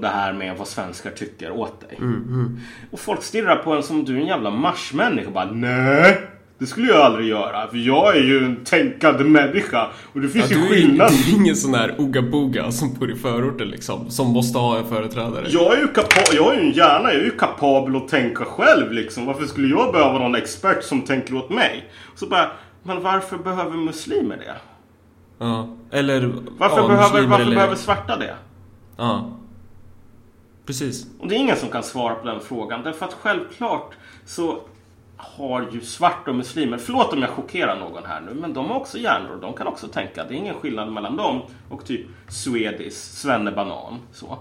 det 0.00 0.08
här 0.08 0.32
med 0.32 0.56
vad 0.56 0.68
svenskar 0.68 1.10
tycker 1.10 1.50
åt 1.50 1.80
dig. 1.80 1.98
Och 2.90 3.00
folk 3.00 3.22
stirrar 3.22 3.56
på 3.56 3.72
en 3.72 3.82
som 3.82 4.04
du 4.04 4.16
är 4.16 4.20
en 4.20 4.26
jävla 4.26 4.50
marsmänniska 4.50 5.26
och 5.26 5.34
bara 5.34 5.50
Nej! 5.50 6.18
Det 6.58 6.66
skulle 6.66 6.88
jag 6.88 6.96
aldrig 7.00 7.28
göra. 7.28 7.68
För 7.68 7.76
jag 7.76 8.16
är 8.16 8.20
ju 8.22 8.44
en 8.44 8.64
tänkande 8.64 9.24
människa. 9.24 9.88
Och 10.12 10.20
det 10.20 10.28
finns 10.28 10.50
Ja, 10.50 10.56
ju 10.56 10.62
du, 10.62 10.66
är, 10.68 10.68
skillnad. 10.80 11.10
du 11.26 11.32
är 11.32 11.36
ingen 11.40 11.56
sån 11.56 11.72
där 11.72 11.94
oga-boga 11.98 12.72
som 12.72 12.94
bor 12.94 13.10
i 13.10 13.14
förorten 13.16 13.68
liksom. 13.68 14.10
Som 14.10 14.26
måste 14.32 14.58
ha 14.58 14.78
en 14.78 14.88
företrädare. 14.88 15.46
Jag 15.48 15.76
är 15.76 15.80
ju 15.80 15.86
kapa- 15.88 16.34
jag 16.34 16.54
är 16.54 16.60
ju 16.60 16.66
en 16.68 16.72
hjärna, 16.72 17.12
jag 17.12 17.20
är 17.20 17.24
ju 17.24 17.30
kapabel 17.30 17.96
att 17.96 18.08
tänka 18.08 18.44
själv 18.44 18.92
liksom. 18.92 19.26
Varför 19.26 19.46
skulle 19.46 19.68
jag 19.68 19.92
behöva 19.92 20.18
någon 20.18 20.34
expert 20.34 20.82
som 20.84 21.02
tänker 21.02 21.34
åt 21.34 21.50
mig? 21.50 21.90
Så 22.14 22.26
bara, 22.26 22.50
men 22.82 23.02
varför 23.02 23.38
behöver 23.38 23.76
muslimer 23.76 24.36
det? 24.36 24.54
Ja. 25.38 25.68
Eller... 25.90 26.32
Varför, 26.58 26.80
ja, 26.80 26.88
behöver, 26.88 27.26
varför 27.26 27.42
eller... 27.44 27.54
behöver 27.56 27.74
svarta 27.74 28.16
det? 28.16 28.34
Ja. 28.96 29.30
Precis. 30.66 31.06
Och 31.20 31.28
det 31.28 31.34
är 31.34 31.38
ingen 31.38 31.56
som 31.56 31.68
kan 31.68 31.82
svara 31.82 32.14
på 32.14 32.26
den 32.26 32.40
frågan. 32.40 32.82
Därför 32.82 33.06
att 33.06 33.12
självklart 33.22 33.92
så 34.26 34.58
har 35.18 35.66
ju 35.72 35.80
svarta 35.80 36.30
och 36.30 36.36
muslimer, 36.36 36.78
förlåt 36.78 37.12
om 37.12 37.22
jag 37.22 37.30
chockerar 37.30 37.76
någon 37.76 38.04
här 38.04 38.20
nu, 38.20 38.34
men 38.34 38.52
de 38.52 38.66
har 38.66 38.76
också 38.76 38.98
hjärnor 38.98 39.38
de 39.40 39.52
kan 39.52 39.66
också 39.66 39.88
tänka. 39.88 40.24
Det 40.24 40.34
är 40.34 40.36
ingen 40.36 40.54
skillnad 40.54 40.92
mellan 40.92 41.16
dem 41.16 41.42
och 41.68 41.84
typ 41.84 42.06
Swedish, 42.28 42.92
svennebanan. 42.92 43.98
Så. 44.12 44.38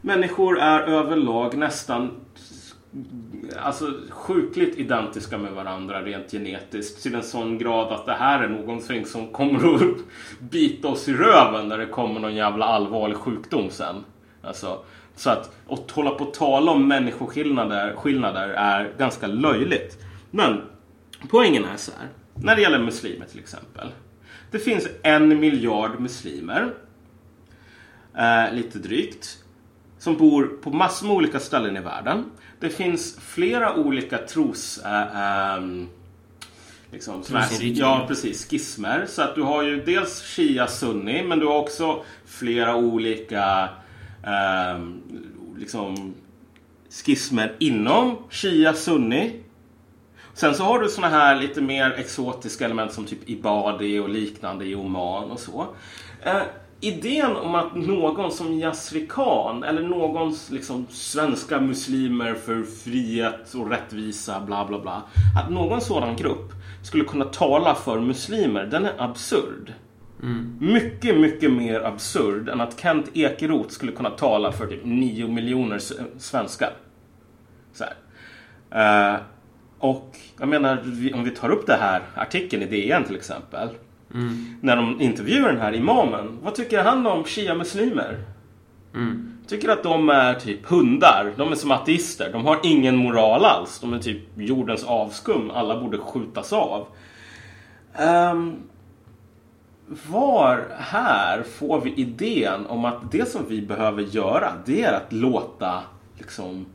Människor 0.00 0.58
är 0.58 0.80
överlag 0.80 1.56
nästan 1.56 2.10
alltså, 3.62 3.92
sjukligt 4.10 4.78
identiska 4.78 5.38
med 5.38 5.52
varandra 5.52 6.02
rent 6.02 6.30
genetiskt 6.30 7.02
till 7.02 7.14
en 7.14 7.22
sån 7.22 7.58
grad 7.58 7.92
att 7.92 8.06
det 8.06 8.12
här 8.12 8.42
är 8.42 8.48
någonting 8.48 9.06
som 9.06 9.32
kommer 9.32 9.74
att 9.74 9.96
bita 10.38 10.88
oss 10.88 11.08
i 11.08 11.14
röven 11.14 11.68
när 11.68 11.78
det 11.78 11.86
kommer 11.86 12.20
någon 12.20 12.34
jävla 12.34 12.64
allvarlig 12.64 13.16
sjukdom 13.16 13.70
sen. 13.70 14.04
Alltså, 14.42 14.78
så 15.16 15.30
att, 15.30 15.56
att 15.68 15.90
hålla 15.90 16.10
på 16.10 16.24
att 16.24 16.34
tala 16.34 16.72
om 16.72 16.88
människoskillnader 16.88 17.94
skillnader 17.96 18.48
är 18.48 18.92
ganska 18.98 19.26
löjligt. 19.26 19.98
Men 20.30 20.62
poängen 21.30 21.64
är 21.64 21.76
så 21.76 21.92
här. 21.98 22.08
När 22.34 22.56
det 22.56 22.62
gäller 22.62 22.78
muslimer 22.78 23.26
till 23.26 23.38
exempel. 23.38 23.88
Det 24.50 24.58
finns 24.58 24.88
en 25.02 25.40
miljard 25.40 26.00
muslimer. 26.00 26.74
Eh, 28.18 28.54
lite 28.54 28.78
drygt. 28.78 29.38
Som 29.98 30.16
bor 30.16 30.44
på 30.62 30.70
massor 30.70 31.06
med 31.06 31.16
olika 31.16 31.40
ställen 31.40 31.76
i 31.76 31.80
världen. 31.80 32.24
Det 32.60 32.70
finns 32.70 33.18
flera 33.20 33.74
olika 33.76 34.18
tros... 34.18 34.78
Eh, 34.84 35.20
ehm, 35.56 35.88
liksom, 36.92 37.22
här- 37.38 37.48
ja, 37.80 38.04
precis. 38.08 38.50
Schismer. 38.50 39.06
Så 39.08 39.22
att 39.22 39.34
du 39.34 39.42
har 39.42 39.62
ju 39.62 39.84
dels 39.84 40.22
Shia 40.22 40.66
Sunni, 40.66 41.22
men 41.22 41.38
du 41.38 41.46
har 41.46 41.58
också 41.58 42.04
flera 42.26 42.76
olika 42.76 43.68
eh, 44.26 44.80
liksom, 45.56 46.14
schismer 46.90 47.56
inom 47.58 48.16
Shia 48.30 48.72
Sunni. 48.72 49.40
Sen 50.34 50.54
så 50.54 50.62
har 50.62 50.78
du 50.78 50.88
såna 50.88 51.08
här 51.08 51.36
lite 51.36 51.60
mer 51.60 51.90
exotiska 51.90 52.64
element 52.64 52.92
som 52.92 53.04
typ 53.04 53.28
Ibadi 53.28 53.98
och 53.98 54.08
liknande 54.08 54.64
i 54.64 54.74
Oman 54.74 55.30
och 55.30 55.40
så. 55.40 55.66
Eh, 56.22 56.42
idén 56.80 57.36
om 57.36 57.54
att 57.54 57.74
någon 57.74 58.32
som 58.32 58.52
Yasri 58.52 59.06
Khan 59.06 59.62
eller 59.62 59.82
någon 59.82 60.34
liksom 60.50 60.86
svenska 60.90 61.60
muslimer 61.60 62.34
för 62.34 62.62
frihet 62.62 63.54
och 63.54 63.70
rättvisa 63.70 64.40
bla 64.40 64.64
bla 64.64 64.78
bla. 64.78 65.02
Att 65.42 65.50
någon 65.50 65.80
sådan 65.80 66.16
grupp 66.16 66.52
skulle 66.82 67.04
kunna 67.04 67.24
tala 67.24 67.74
för 67.74 68.00
muslimer, 68.00 68.66
den 68.66 68.84
är 68.84 68.94
absurd. 68.98 69.72
Mycket, 70.60 71.16
mycket 71.20 71.52
mer 71.52 71.80
absurd 71.80 72.48
än 72.48 72.60
att 72.60 72.80
Kent 72.80 73.10
Ekeroth 73.14 73.68
skulle 73.68 73.92
kunna 73.92 74.10
tala 74.10 74.52
för 74.52 74.66
typ 74.66 74.84
9 74.84 75.28
miljoner 75.28 75.78
svenskar. 76.18 76.70
Så. 77.72 77.84
Eh, 78.78 79.16
och 79.78 80.16
jag 80.38 80.48
menar, 80.48 80.78
om 81.14 81.24
vi 81.24 81.30
tar 81.30 81.50
upp 81.50 81.66
det 81.66 81.76
här 81.80 82.02
artikeln 82.14 82.62
i 82.62 82.66
DN 82.66 83.04
till 83.04 83.16
exempel. 83.16 83.68
När 84.60 84.76
de 84.76 85.00
intervjuar 85.00 85.48
den 85.52 85.60
här 85.60 85.74
imamen. 85.74 86.38
Vad 86.42 86.54
tycker 86.54 86.84
han 86.84 87.06
om 87.06 87.24
shia-muslimer? 87.24 88.18
Tycker 89.46 89.68
att 89.68 89.82
de 89.82 90.08
är 90.08 90.34
typ 90.34 90.66
hundar. 90.66 91.32
De 91.36 91.52
är 91.52 91.56
som 91.56 91.70
ateister. 91.70 92.32
De 92.32 92.44
har 92.44 92.60
ingen 92.62 92.96
moral 92.96 93.44
alls. 93.44 93.80
De 93.80 93.92
är 93.92 93.98
typ 93.98 94.22
jordens 94.36 94.84
avskum. 94.84 95.50
Alla 95.50 95.80
borde 95.80 95.98
skjutas 95.98 96.52
av. 96.52 96.86
Ehm, 97.94 98.56
var 99.86 100.66
här 100.78 101.42
får 101.42 101.80
vi 101.80 101.94
idén 101.94 102.66
om 102.66 102.84
att 102.84 103.12
det 103.12 103.28
som 103.28 103.48
vi 103.48 103.62
behöver 103.62 104.02
göra 104.02 104.52
det 104.66 104.82
är 104.82 104.92
att 104.92 105.12
låta 105.12 105.82
liksom 106.18 106.66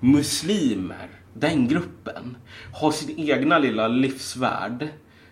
muslimer, 0.00 1.08
den 1.34 1.68
gruppen, 1.68 2.36
ha 2.72 2.92
sin 2.92 3.18
egna 3.18 3.58
lilla 3.58 3.88
livsvärld 3.88 4.88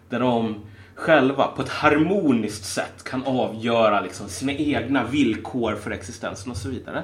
där 0.09 0.21
de 0.21 0.55
själva 0.95 1.47
på 1.47 1.63
ett 1.63 1.69
harmoniskt 1.69 2.65
sätt 2.65 3.05
kan 3.05 3.23
avgöra 3.23 4.01
liksom 4.01 4.29
sina 4.29 4.53
egna 4.53 5.05
villkor 5.05 5.75
för 5.75 5.91
existensen 5.91 6.51
och 6.51 6.57
så 6.57 6.69
vidare. 6.69 7.03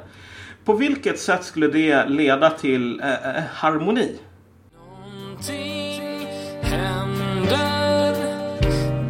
På 0.65 0.73
vilket 0.73 1.19
sätt 1.21 1.45
skulle 1.45 1.69
det 1.69 2.09
leda 2.09 2.51
till 2.51 3.01
eh, 3.01 3.37
eh 3.37 3.43
harmoni? 3.53 4.19
Någonting 4.77 6.29
händer 6.63 7.84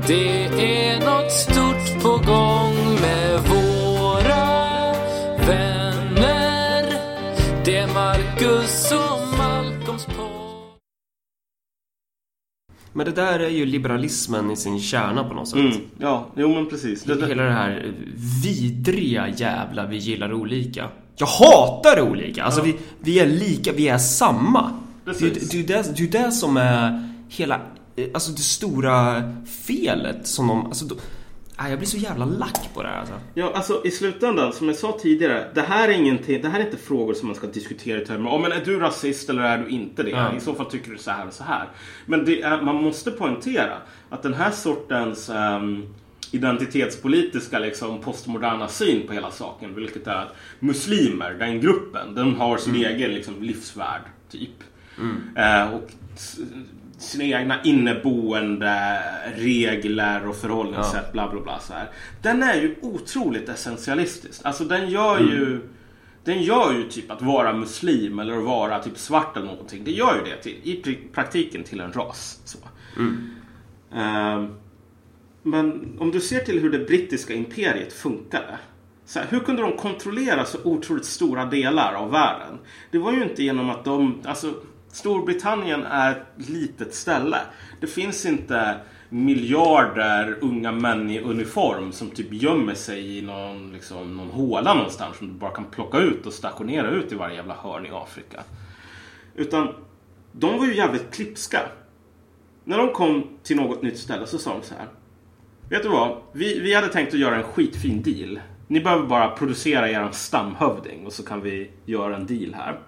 det 0.07 0.45
är 0.47 1.01
något 1.01 1.33
stort 1.33 2.03
på 2.03 2.09
gång 2.09 3.01
med 3.01 3.41
våra 3.41 4.93
vänner 5.47 6.85
Det 7.65 7.77
är 7.77 7.95
Marcus 7.95 8.93
och 8.93 9.39
Malcolms 9.39 10.07
podd 10.07 10.79
Men 12.93 13.07
det 13.07 13.13
där 13.13 13.41
är 13.41 13.49
ju 13.49 13.67
liberalismen 13.67 14.51
i 14.51 14.57
sin 14.57 14.81
kärna 14.81 15.25
på 15.25 15.35
något 15.35 15.49
sätt. 15.49 15.59
Mm, 15.59 15.73
ja, 15.99 16.27
jo 16.37 16.55
men 16.55 16.67
precis. 16.67 17.03
Det, 17.03 17.15
det, 17.15 17.27
Hela 17.27 17.43
det 17.43 17.53
här 17.53 17.95
vidriga 18.43 19.29
jävla 19.29 19.87
vi 19.87 19.97
gillar 19.97 20.33
olika. 20.33 20.89
Jag 21.17 21.27
hatar 21.27 22.01
olika! 22.01 22.45
Alltså 22.45 22.63
vi, 22.63 22.77
vi 23.01 23.19
är 23.19 23.27
lika, 23.27 23.73
vi 23.73 23.89
är 23.89 23.99
samma. 23.99 24.71
Precis. 25.05 25.51
Det, 25.51 25.51
det, 25.51 25.55
är 25.55 25.57
ju 25.57 25.67
det, 25.67 25.97
det 25.97 26.19
är 26.19 26.25
det 26.25 26.33
som 26.33 26.57
är 26.57 27.11
hela, 27.29 27.61
alltså 28.15 28.33
det 28.33 28.43
stora 28.43 29.23
felet 29.67 30.27
som 30.27 30.49
de, 30.49 30.67
alltså 30.67 30.85
de, 30.85 30.95
nej, 31.59 31.71
jag 31.71 31.79
blir 31.79 31.89
så 31.89 31.97
jävla 31.97 32.25
lack 32.25 32.75
på 32.75 32.83
det 32.83 32.89
här 32.89 32.99
alltså. 32.99 33.15
Ja, 33.35 33.53
alltså 33.55 33.83
i 33.85 33.91
slutändan, 33.91 34.53
som 34.53 34.67
jag 34.67 34.77
sa 34.77 34.99
tidigare, 35.03 35.51
det 35.55 35.61
här 35.61 35.89
är, 35.89 35.93
ingenting, 35.93 36.43
det 36.43 36.49
här 36.49 36.61
är 36.61 36.65
inte 36.65 36.77
frågor 36.77 37.15
som 37.15 37.29
man 37.29 37.37
ska 37.37 37.47
diskutera 37.47 38.03
i 38.03 38.07
termer 38.07 38.31
av, 38.31 38.41
men 38.41 38.53
är 38.53 38.65
du 38.65 38.79
rasist 38.79 39.31
eller 39.31 39.43
är 39.43 39.59
du 39.59 39.69
inte 39.69 40.03
det? 40.03 40.11
Ja. 40.11 40.37
I 40.37 40.41
så 40.41 40.55
fall 40.55 40.67
tycker 40.67 40.91
du 40.91 40.99
så 40.99 41.11
här 41.11 41.27
och 41.27 41.33
så 41.33 41.45
här. 41.45 41.69
Men 42.07 42.29
är, 42.29 42.63
man 42.63 42.75
måste 42.75 43.11
poängtera 43.11 43.79
att 44.11 44.23
den 44.23 44.35
här 44.35 44.51
sortens 44.51 45.31
ehm, 45.31 45.95
identitetspolitiska 46.31 47.59
liksom, 47.59 48.01
postmoderna 48.01 48.69
syn 48.69 49.07
på 49.07 49.13
hela 49.13 49.31
saken, 49.31 49.75
vilket 49.75 50.07
är 50.07 50.15
att 50.15 50.35
muslimer, 50.59 51.35
den 51.35 51.61
gruppen, 51.61 52.15
den 52.15 52.35
har 52.35 52.59
sin 52.59 52.75
egen 52.75 53.11
liksom, 53.11 53.43
livsvärld, 53.43 54.03
typ. 54.31 54.51
Eh, 55.37 55.75
och 55.75 55.91
sina 56.99 57.25
egna 57.25 57.63
inneboende 57.63 58.99
regler 59.37 60.29
och 60.29 60.37
förhållningssätt, 60.37 61.13
bla 61.13 61.31
bla 61.31 61.41
bla. 61.41 61.59
Så 61.59 61.73
här. 61.73 61.91
Den 62.23 62.43
är 62.43 62.55
ju 62.55 62.75
otroligt 62.81 63.49
essentialistisk. 63.49 64.41
Alltså 64.45 64.65
den 64.65 64.91
gör 64.91 65.21
ju 65.21 65.61
den 66.25 66.43
gör 66.43 66.73
ju 66.73 66.83
typ 66.83 67.11
att 67.11 67.23
vara 67.23 67.53
muslim 67.53 68.19
eller 68.19 68.39
att 68.39 68.45
vara 68.45 68.79
typ 68.79 68.99
svart 68.99 69.37
eller 69.37 69.47
någonting. 69.47 69.85
Det 69.85 69.91
gör 69.91 70.17
ju 70.17 70.31
det 70.31 70.43
till, 70.43 70.57
i 70.63 70.99
praktiken 71.13 71.65
till 71.65 71.81
en 71.81 71.93
ras. 71.93 72.41
Så. 72.45 72.59
Ehm, 73.95 74.55
men 75.43 75.97
om 75.99 76.11
du 76.11 76.21
ser 76.21 76.41
till 76.41 76.61
hur 76.61 76.71
det 76.71 76.79
brittiska 76.79 77.35
imperiet 77.35 77.93
funkade. 77.93 78.59
Så 79.07 79.19
här, 79.19 79.27
hur 79.31 79.41
kunde 79.41 79.63
de 79.63 79.77
kontrollera 79.77 80.45
så 80.45 80.59
otroligt 80.65 81.05
stora 81.05 81.45
delar 81.45 81.95
av 81.95 82.11
världen? 82.11 82.59
Det 82.91 82.99
var 82.99 83.13
ju 83.13 83.23
inte 83.23 83.43
genom 83.43 83.71
att 83.71 83.85
de... 83.85 84.21
Alltså, 84.25 84.55
Storbritannien 84.95 85.85
är 85.85 86.11
ett 86.11 86.49
litet 86.49 86.95
ställe. 86.95 87.37
Det 87.81 87.87
finns 87.87 88.27
inte 88.27 88.77
miljarder 89.09 90.39
unga 90.41 90.73
män 90.73 91.11
i 91.11 91.21
uniform 91.21 91.93
som 91.93 92.11
typ 92.11 92.33
gömmer 92.33 92.75
sig 92.75 93.19
i 93.19 93.23
någon, 93.23 93.73
liksom, 93.73 94.17
någon 94.17 94.31
håla 94.31 94.75
någonstans 94.75 95.17
som 95.17 95.27
du 95.27 95.33
bara 95.35 95.51
kan 95.51 95.65
plocka 95.65 95.99
ut 95.99 96.27
och 96.27 96.33
stationera 96.33 96.91
ut 96.91 97.13
i 97.13 97.15
varje 97.15 97.37
jävla 97.37 97.55
hörn 97.55 97.87
i 97.87 97.91
Afrika. 97.91 98.43
Utan 99.35 99.75
de 100.33 100.59
var 100.59 100.67
ju 100.67 100.77
jävligt 100.77 101.15
klipska. 101.15 101.61
När 102.65 102.79
de 102.79 102.93
kom 102.93 103.29
till 103.43 103.57
något 103.57 103.83
nytt 103.83 103.99
ställe 103.99 104.27
så 104.27 104.39
sa 104.39 104.53
de 104.53 104.63
så 104.63 104.75
här. 104.75 104.89
Vet 105.69 105.83
du 105.83 105.89
vad? 105.89 106.17
Vi, 106.33 106.61
vi 106.61 106.75
hade 106.75 106.89
tänkt 106.89 107.15
att 107.15 107.21
göra 107.21 107.37
en 107.37 107.43
skitfin 107.43 108.03
deal. 108.03 108.41
Ni 108.69 108.81
behöver 108.81 109.07
bara 109.07 109.29
producera 109.29 109.91
er 109.91 110.09
stamhövding 110.13 111.07
och 111.07 111.13
så 111.13 111.23
kan 111.23 111.41
vi 111.41 111.71
göra 111.85 112.17
en 112.17 112.27
deal 112.27 112.55
här. 112.55 112.79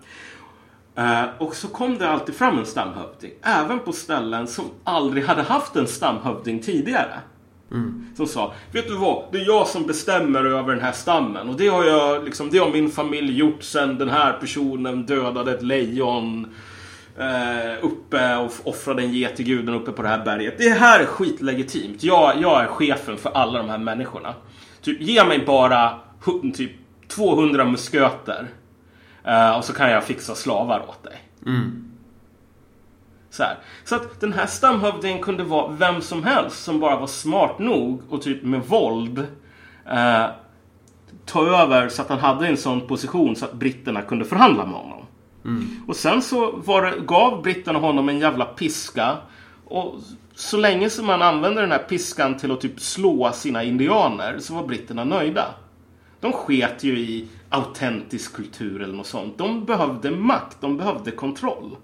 Eh, 0.96 1.24
och 1.38 1.54
så 1.54 1.68
kom 1.68 1.98
det 1.98 2.08
alltid 2.08 2.34
fram 2.34 2.58
en 2.58 2.66
stamhövding. 2.66 3.32
Även 3.42 3.78
på 3.78 3.92
ställen 3.92 4.46
som 4.46 4.64
aldrig 4.84 5.24
hade 5.24 5.42
haft 5.42 5.76
en 5.76 5.86
stamhövding 5.86 6.62
tidigare. 6.62 7.20
Som 8.16 8.26
sa, 8.26 8.54
vet 8.72 8.88
du 8.88 8.96
vad? 8.96 9.24
Det 9.32 9.38
är 9.38 9.46
jag 9.46 9.66
som 9.66 9.86
bestämmer 9.86 10.44
över 10.44 10.74
den 10.74 10.84
här 10.84 10.92
stammen. 10.92 11.48
Och 11.48 11.56
det 11.56 11.68
har 11.68 11.84
jag, 11.84 12.24
liksom, 12.24 12.50
det 12.50 12.58
har 12.58 12.70
min 12.70 12.90
familj 12.90 13.38
gjort 13.38 13.62
sen 13.62 13.98
den 13.98 14.08
här 14.08 14.32
personen 14.32 15.06
dödade 15.06 15.52
ett 15.52 15.62
lejon 15.62 16.54
eh, 17.18 17.84
uppe 17.84 18.36
och 18.36 18.52
offrade 18.64 19.02
en 19.02 19.12
get 19.12 19.36
till 19.36 19.44
guden 19.44 19.74
uppe 19.74 19.92
på 19.92 20.02
det 20.02 20.08
här 20.08 20.24
berget. 20.24 20.58
Det 20.58 20.70
här 20.70 21.00
är 21.00 21.04
skitlegitimt. 21.04 22.02
Jag, 22.02 22.40
jag 22.40 22.62
är 22.62 22.66
chefen 22.66 23.16
för 23.16 23.30
alla 23.30 23.58
de 23.58 23.68
här 23.68 23.78
människorna. 23.78 24.34
Typ, 24.82 25.00
ge 25.00 25.24
mig 25.24 25.44
bara 25.46 25.90
typ 26.54 26.72
200 27.08 27.64
musköter. 27.64 28.48
Eh, 29.26 29.56
och 29.56 29.64
så 29.64 29.72
kan 29.72 29.90
jag 29.90 30.04
fixa 30.04 30.34
slavar 30.34 30.84
åt 30.88 31.02
dig. 31.04 31.18
Så, 33.30 33.42
här. 33.42 33.58
så 33.84 33.94
att 33.94 34.20
den 34.20 34.32
här 34.32 34.46
stamhövdingen 34.46 35.22
kunde 35.22 35.44
vara 35.44 35.72
vem 35.72 36.02
som 36.02 36.24
helst 36.24 36.64
som 36.64 36.80
bara 36.80 36.96
var 36.96 37.06
smart 37.06 37.58
nog 37.58 38.02
och 38.08 38.22
typ 38.22 38.42
med 38.42 38.60
våld 38.60 39.18
eh, 39.86 40.26
ta 41.24 41.62
över 41.62 41.88
så 41.88 42.02
att 42.02 42.08
han 42.08 42.18
hade 42.18 42.46
en 42.46 42.56
sån 42.56 42.80
position 42.86 43.36
så 43.36 43.44
att 43.44 43.52
britterna 43.52 44.02
kunde 44.02 44.24
förhandla 44.24 44.66
med 44.66 44.74
honom. 44.74 45.06
Och 45.86 45.96
sen 45.96 46.22
så 46.22 46.50
det, 46.66 46.94
gav 47.06 47.42
britterna 47.42 47.78
honom 47.78 48.08
en 48.08 48.18
jävla 48.18 48.44
piska. 48.44 49.16
Och 49.64 49.94
så 50.34 50.56
länge 50.56 50.90
som 50.90 51.06
man 51.06 51.22
använde 51.22 51.60
den 51.60 51.72
här 51.72 51.78
piskan 51.78 52.36
till 52.36 52.52
att 52.52 52.60
typ 52.60 52.80
slå 52.80 53.32
sina 53.32 53.62
indianer 53.64 54.38
så 54.38 54.54
var 54.54 54.66
britterna 54.66 55.04
nöjda. 55.04 55.44
De 56.20 56.32
sket 56.32 56.84
ju 56.84 56.98
i 56.98 57.28
autentisk 57.48 58.32
kultur 58.32 58.82
eller 58.82 58.94
något 58.94 59.06
sånt. 59.06 59.38
De 59.38 59.64
behövde 59.64 60.10
makt, 60.10 60.56
de 60.60 60.76
behövde 60.76 61.10
kontroll. 61.10 61.76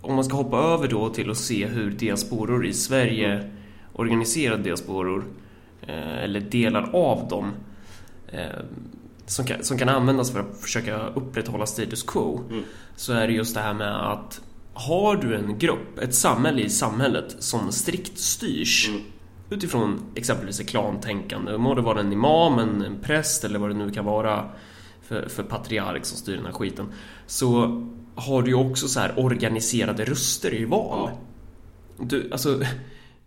Om 0.00 0.14
man 0.14 0.24
ska 0.24 0.36
hoppa 0.36 0.56
över 0.56 0.88
då 0.88 1.08
till 1.08 1.30
att 1.30 1.36
se 1.36 1.66
hur 1.66 1.90
diasporor 1.90 2.66
i 2.66 2.72
Sverige, 2.72 3.50
organiserade 3.92 4.62
diasporor, 4.62 5.24
eh, 5.82 6.24
eller 6.24 6.40
delar 6.40 6.90
av 6.92 7.28
dem, 7.28 7.52
eh, 8.28 8.46
som 9.26 9.46
kan, 9.46 9.64
som 9.64 9.78
kan 9.78 9.88
användas 9.88 10.32
för 10.32 10.40
att 10.40 10.60
försöka 10.60 11.06
upprätthålla 11.06 11.66
status 11.66 12.02
quo, 12.02 12.40
så 12.96 13.12
är 13.12 13.26
det 13.26 13.32
just 13.32 13.54
det 13.54 13.60
här 13.60 13.74
med 13.74 14.12
att 14.12 14.40
har 14.74 15.16
du 15.16 15.36
en 15.36 15.58
grupp, 15.58 15.98
ett 15.98 16.14
samhälle 16.14 16.62
i 16.62 16.70
samhället 16.70 17.36
som 17.38 17.72
strikt 17.72 18.18
styrs 18.18 18.90
utifrån 19.50 20.00
exempelvis 20.14 20.60
ett 20.60 20.68
klantänkande, 20.68 21.58
må 21.58 21.74
det 21.74 21.82
vara 21.82 22.00
en 22.00 22.12
imam, 22.12 22.58
en, 22.58 22.82
en 22.82 23.00
präst 23.00 23.44
eller 23.44 23.58
vad 23.58 23.70
det 23.70 23.74
nu 23.74 23.90
kan 23.90 24.04
vara 24.04 24.44
för, 25.02 25.28
för 25.28 25.42
patriark 25.42 26.04
som 26.04 26.18
styr 26.18 26.36
den 26.36 26.46
här 26.46 26.52
skiten, 26.52 26.86
så 27.26 27.82
har 28.14 28.42
du 28.42 28.50
ju 28.50 28.56
också 28.56 28.88
så 28.88 29.00
här 29.00 29.18
organiserade 29.18 30.04
röster 30.04 30.54
i 30.54 30.64
val. 30.64 31.10
Du, 31.98 32.28
alltså, 32.32 32.60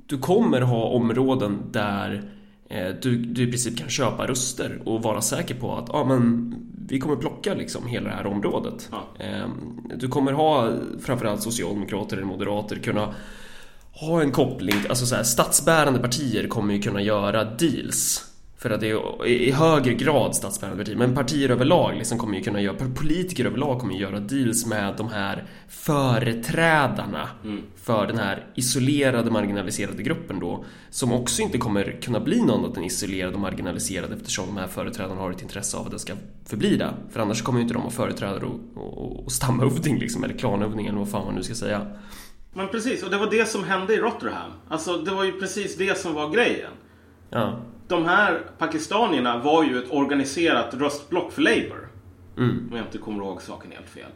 du 0.07 0.17
kommer 0.17 0.61
ha 0.61 0.83
områden 0.83 1.61
där 1.71 2.31
eh, 2.69 2.89
du, 3.01 3.15
du 3.15 3.43
i 3.43 3.47
princip 3.47 3.77
kan 3.77 3.89
köpa 3.89 4.27
röster 4.27 4.81
och 4.85 5.03
vara 5.03 5.21
säker 5.21 5.55
på 5.55 5.75
att 5.75 5.89
ah, 5.89 6.03
men, 6.03 6.55
vi 6.87 6.99
kommer 6.99 7.15
plocka 7.15 7.53
liksom 7.53 7.87
hela 7.87 8.09
det 8.09 8.15
här 8.15 8.25
området. 8.25 8.89
Ja. 8.91 9.25
Eh, 9.25 9.47
du 9.95 10.07
kommer 10.07 10.31
ha 10.31 10.73
framförallt 11.01 11.43
socialdemokrater 11.43 12.17
eller 12.17 12.27
moderater 12.27 12.75
kunna 12.75 13.13
ha 13.99 14.21
en 14.21 14.31
koppling, 14.31 14.75
alltså 14.89 15.05
så 15.05 15.15
här, 15.15 15.23
statsbärande 15.23 15.99
partier 15.99 16.47
kommer 16.47 16.73
ju 16.73 16.81
kunna 16.81 17.01
göra 17.01 17.43
deals. 17.43 18.25
För 18.57 18.69
att 18.69 18.81
det 18.81 18.89
är 18.89 19.25
i 19.25 19.51
högre 19.51 19.93
grad 19.93 20.35
statsbärande 20.35 20.83
partier, 20.83 20.95
men 20.97 21.15
partier 21.15 21.49
överlag 21.49 21.95
liksom 21.97 22.17
kommer 22.17 22.37
ju 22.37 22.43
kunna 22.43 22.61
göra, 22.61 22.75
politiker 22.95 23.45
överlag 23.45 23.79
kommer 23.79 23.93
ju 23.93 23.99
göra 23.99 24.19
deals 24.19 24.65
med 24.65 24.93
de 24.97 25.07
här 25.07 25.43
företrädarna 25.67 27.29
för 27.75 28.07
den 28.07 28.17
här 28.17 28.47
isolerade 28.55 29.31
marginaliserade 29.31 30.03
gruppen 30.03 30.39
då, 30.39 30.65
som 30.89 31.13
också 31.13 31.41
inte 31.41 31.57
kommer 31.57 32.01
kunna 32.01 32.19
bli 32.19 32.41
någon 32.41 32.65
annat 32.65 32.77
än 32.77 32.83
isolerad 32.83 33.33
och 33.33 33.39
marginaliserad 33.39 34.13
eftersom 34.13 34.45
de 34.45 34.57
här 34.57 34.67
företrädarna 34.67 35.21
har 35.21 35.31
ett 35.31 35.41
intresse 35.41 35.77
av 35.77 35.85
att 35.85 35.91
det 35.91 35.99
ska 35.99 36.13
förbli 36.45 36.77
det. 36.77 36.93
För 37.11 37.19
annars 37.19 37.41
kommer 37.41 37.59
ju 37.59 37.63
inte 37.63 37.73
de 37.73 37.83
ha 37.83 37.89
företrädare 37.89 38.45
och, 38.45 38.59
och, 38.75 39.25
och 39.25 39.31
stamhövding 39.31 39.97
liksom, 39.99 40.23
eller 40.23 40.37
klanhövding 40.37 40.87
eller 40.87 40.99
vad 40.99 41.09
fan 41.09 41.25
man 41.25 41.35
nu 41.35 41.43
ska 41.43 41.55
säga. 41.55 41.87
Men 42.53 42.67
precis, 42.67 43.03
och 43.03 43.09
det 43.09 43.17
var 43.17 43.27
det 43.31 43.45
som 43.45 43.63
hände 43.63 43.93
i 43.93 43.97
Rotherham. 43.97 44.51
Alltså 44.69 44.97
det 44.97 45.11
var 45.11 45.23
ju 45.23 45.39
precis 45.39 45.77
det 45.77 45.97
som 45.97 46.13
var 46.13 46.29
grejen. 46.29 46.71
Ja. 47.29 47.59
De 47.87 48.05
här 48.05 48.41
pakistanierna 48.57 49.37
var 49.37 49.63
ju 49.63 49.83
ett 49.83 49.91
organiserat 49.91 50.73
röstblock 50.73 51.31
för 51.31 51.41
Labour. 51.41 51.89
Om 52.71 52.77
jag 52.77 52.85
inte 52.85 52.97
kommer 52.97 53.23
ihåg 53.23 53.41
saken 53.41 53.71
helt 53.71 53.89
fel. 53.89 54.11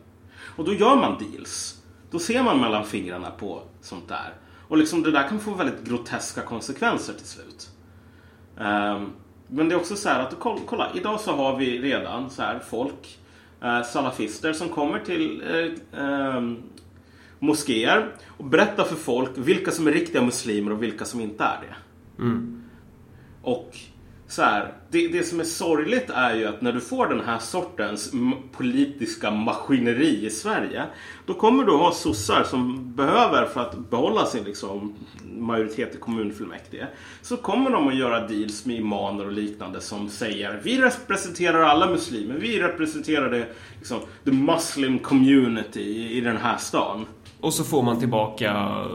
Och 0.55 0.65
då 0.65 0.73
gör 0.73 0.95
man 0.95 1.17
deals. 1.19 1.83
Då 2.11 2.19
ser 2.19 2.43
man 2.43 2.61
mellan 2.61 2.85
fingrarna 2.85 3.31
på 3.31 3.61
sånt 3.81 4.07
där. 4.07 4.33
Och 4.67 4.77
liksom 4.77 5.03
det 5.03 5.11
där 5.11 5.27
kan 5.27 5.39
få 5.39 5.53
väldigt 5.53 5.83
groteska 5.83 6.41
konsekvenser 6.41 7.13
till 7.13 7.25
slut. 7.25 7.69
Ehm, 8.59 9.11
men 9.47 9.69
det 9.69 9.75
är 9.75 9.79
också 9.79 9.95
så 9.95 10.09
här 10.09 10.19
att 10.19 10.35
kolla, 10.39 10.59
kolla 10.65 10.91
idag 10.93 11.19
så 11.19 11.31
har 11.31 11.57
vi 11.57 11.81
redan 11.81 12.29
så 12.29 12.41
här 12.41 12.59
folk, 12.59 13.19
eh, 13.61 13.83
salafister 13.83 14.53
som 14.53 14.69
kommer 14.69 14.99
till 14.99 15.43
eh, 15.47 16.03
ehm, 16.03 16.63
moskéer 17.43 18.15
och 18.27 18.45
berättar 18.45 18.83
för 18.83 18.95
folk 18.95 19.29
vilka 19.35 19.71
som 19.71 19.87
är 19.87 19.91
riktiga 19.91 20.21
muslimer 20.21 20.71
och 20.71 20.83
vilka 20.83 21.05
som 21.05 21.21
inte 21.21 21.43
är 21.43 21.59
det. 21.61 21.75
Och 23.41 23.77
så 24.27 24.41
här, 24.41 24.73
det, 24.89 25.07
det 25.07 25.23
som 25.23 25.39
är 25.39 25.43
sorgligt 25.43 26.09
är 26.09 26.35
ju 26.35 26.45
att 26.45 26.61
när 26.61 26.71
du 26.71 26.79
får 26.79 27.07
den 27.07 27.19
här 27.19 27.39
sortens 27.39 28.11
politiska 28.51 29.31
maskineri 29.31 30.25
i 30.25 30.29
Sverige. 30.29 30.83
Då 31.25 31.33
kommer 31.33 31.63
du 31.63 31.71
ha 31.71 31.91
sossar 31.91 32.43
som 32.43 32.93
behöver 32.95 33.45
för 33.45 33.61
att 33.61 33.89
behålla 33.89 34.25
sin 34.25 34.43
liksom, 34.43 34.95
majoritet 35.37 35.95
i 35.95 35.97
kommunfullmäktige. 35.97 36.87
Så 37.21 37.37
kommer 37.37 37.69
de 37.69 37.87
att 37.87 37.95
göra 37.95 38.27
deals 38.27 38.65
med 38.65 38.75
imaner 38.75 39.25
och 39.25 39.31
liknande 39.31 39.81
som 39.81 40.09
säger 40.09 40.61
vi 40.63 40.81
representerar 40.81 41.61
alla 41.61 41.89
muslimer. 41.89 42.35
Vi 42.35 42.59
representerar 42.59 43.31
det, 43.31 43.47
liksom, 43.77 43.99
the 44.23 44.31
muslim 44.31 44.99
community 44.99 45.81
i, 45.81 46.17
i 46.17 46.21
den 46.21 46.37
här 46.37 46.57
stan. 46.57 47.05
Och 47.43 47.53
så 47.53 47.63
får 47.63 47.83
man 47.83 47.99
tillbaka 47.99 48.51
eh, 48.51 48.85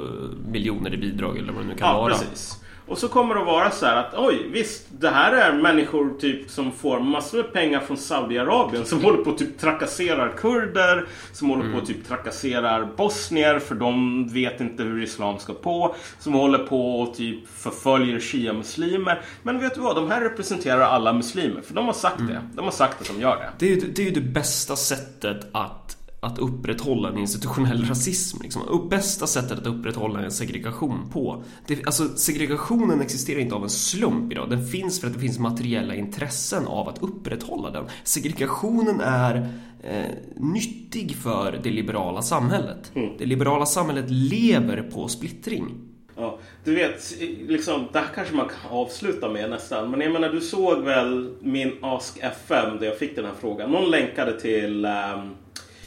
miljoner 0.46 0.94
i 0.94 0.96
bidrag 0.96 1.38
eller 1.38 1.52
vad 1.52 1.62
det 1.62 1.68
nu 1.68 1.74
kan 1.74 1.88
Ja, 1.88 1.98
vara. 2.00 2.12
precis. 2.12 2.54
Och 2.87 2.98
så 2.98 3.08
kommer 3.08 3.34
det 3.34 3.40
att 3.40 3.46
vara 3.46 3.70
så 3.70 3.87
här 3.87 3.96
att 3.96 4.14
oj, 4.16 4.48
visst, 4.52 4.87
det 4.98 5.08
här 5.08 5.32
är 5.32 5.52
människor 5.52 6.18
typ 6.20 6.50
som 6.50 6.72
får 6.72 7.00
massor 7.00 7.38
med 7.38 7.52
pengar 7.52 7.80
från 7.80 7.96
Saudiarabien 7.96 8.84
som 8.84 9.02
håller 9.04 9.24
på 9.24 9.30
att 9.30 9.38
typ 9.38 9.58
trakasserar 9.58 10.32
kurder, 10.37 11.06
som 11.32 11.50
håller 11.50 11.72
på 11.72 11.78
att 11.78 11.87
typ 11.87 12.08
trakasserar 12.08 12.88
bosnier 12.96 13.58
för 13.58 13.74
de 13.74 14.28
vet 14.28 14.61
inte 14.61 14.82
hur 14.82 15.02
islam 15.02 15.38
ska 15.38 15.52
på, 15.54 15.94
som 16.18 16.32
håller 16.32 16.58
på 16.58 17.00
och 17.00 17.14
typ 17.14 17.48
förföljer 17.48 18.20
shia-muslimer. 18.20 19.20
Men 19.42 19.58
vet 19.61 19.74
du 19.74 19.80
vad, 19.80 19.96
de 19.96 20.11
här 20.11 20.20
representerar 20.20 20.80
alla 20.80 21.12
muslimer, 21.12 21.61
för 21.61 21.74
de 21.74 21.87
har 21.87 21.92
sagt 21.92 22.18
det. 22.18 22.42
De 22.54 22.64
har 22.64 22.72
sagt 22.72 23.00
att 23.00 23.16
de 23.16 23.20
gör 23.22 23.37
det. 23.37 23.50
Det 23.58 23.66
är, 23.72 23.76
ju, 23.76 23.92
det 23.92 24.02
är 24.02 24.06
ju 24.06 24.12
det 24.12 24.20
bästa 24.20 24.76
sättet 24.76 25.46
att, 25.52 25.97
att 26.20 26.38
upprätthålla 26.38 27.09
en 27.09 27.18
institutionell 27.18 27.85
rasism. 27.85 28.42
Liksom. 28.42 28.88
Bästa 28.90 29.26
sättet 29.26 29.59
att 29.59 29.66
upprätthålla 29.66 30.20
en 30.20 30.31
segregation 30.31 31.11
på. 31.12 31.42
Det, 31.66 31.87
alltså, 31.87 32.09
segregationen 32.09 33.00
existerar 33.00 33.40
inte 33.40 33.54
av 33.54 33.62
en 33.62 33.70
slump 33.70 34.33
idag. 34.33 34.50
Den 34.50 34.66
finns 34.66 35.00
för 35.00 35.07
att 35.07 35.14
det 35.14 35.20
finns 35.20 35.38
materiella 35.38 35.94
intressen 35.94 36.66
av 36.66 36.88
att 36.88 37.02
upprätthålla 37.02 37.70
den. 37.70 37.85
Segregationen 38.04 39.00
är 39.00 39.37
eh, 39.83 40.04
nyttig 40.37 41.16
för 41.16 41.61
det 41.62 41.70
liberala 41.70 42.22
samhället. 42.22 42.92
Det 43.18 43.26
liberala 43.26 43.66
samhället 43.66 44.07
lever 44.09 44.83
på 44.83 45.09
splittring. 45.09 45.74
Ja, 46.16 46.38
du 46.64 46.74
vet, 46.74 47.14
liksom, 47.48 47.88
det 47.92 47.98
här 47.98 48.07
kanske 48.14 48.35
man 48.35 48.48
kan 48.48 48.70
avsluta 48.78 49.28
med 49.28 49.50
nästan. 49.50 49.90
Men 49.90 50.00
jag 50.00 50.12
menar, 50.12 50.28
du 50.28 50.40
såg 50.40 50.85
väl 50.85 51.35
min 51.40 51.72
Ask 51.83 52.18
FM 52.18 52.78
där 52.78 52.87
jag 52.87 52.98
fick 52.98 53.16
den 53.16 53.24
här 53.24 53.35
frågan. 53.40 53.70
Någon 53.70 53.90
länkade 53.90 54.40
till... 54.40 54.85
ehm, 54.85 55.35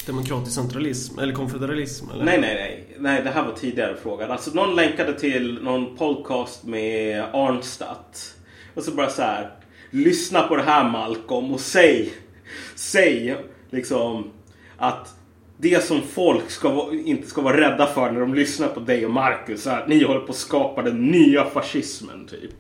Demokratisk 0.06 0.56
centralism, 0.56 1.20
eller 1.20 1.34
konfederalism, 1.34 2.10
eller? 2.10 2.26
nej, 2.26 2.42
nej, 2.42 2.56
nej. 2.56 2.98
Nej, 3.00 3.22
det 3.24 3.30
här 3.30 3.44
var 3.44 3.54
tidigare 3.54 3.96
frågan. 4.04 4.32
Alltså, 4.32 4.52
någon 4.54 4.76
länkade 4.76 5.20
till 5.20 5.60
någon 5.64 5.98
podcast 5.98 6.64
med 6.64 7.24
Arnstadt. 7.34 8.36
Och 8.74 8.84
så 8.84 8.92
bara 8.92 9.10
så 9.10 9.22
här. 9.22 9.52
Lyssna 9.90 10.42
på 10.42 10.56
det 10.56 10.64
här 10.64 10.90
Malcolm 10.90 11.54
och 11.54 11.60
säg, 11.60 12.14
säg 12.76 13.36
liksom 13.70 14.32
att 14.78 15.16
det 15.58 15.84
som 15.84 16.02
folk 16.02 16.52
ska, 16.52 16.90
inte 17.06 17.28
ska 17.28 17.42
vara 17.42 17.62
rädda 17.62 17.88
för 17.88 18.12
när 18.12 18.20
de 18.20 18.34
lyssnar 18.34 18.68
på 18.68 18.80
dig 18.80 19.06
och 19.06 19.12
Marcus 19.12 19.68
är 19.68 19.78
att 19.78 19.88
ni 19.88 20.04
håller 20.04 20.20
på 20.20 20.32
att 20.32 20.38
skapa 20.38 20.82
den 20.82 21.06
nya 21.06 21.46
fascismen 21.46 22.28
typ. 22.28 22.52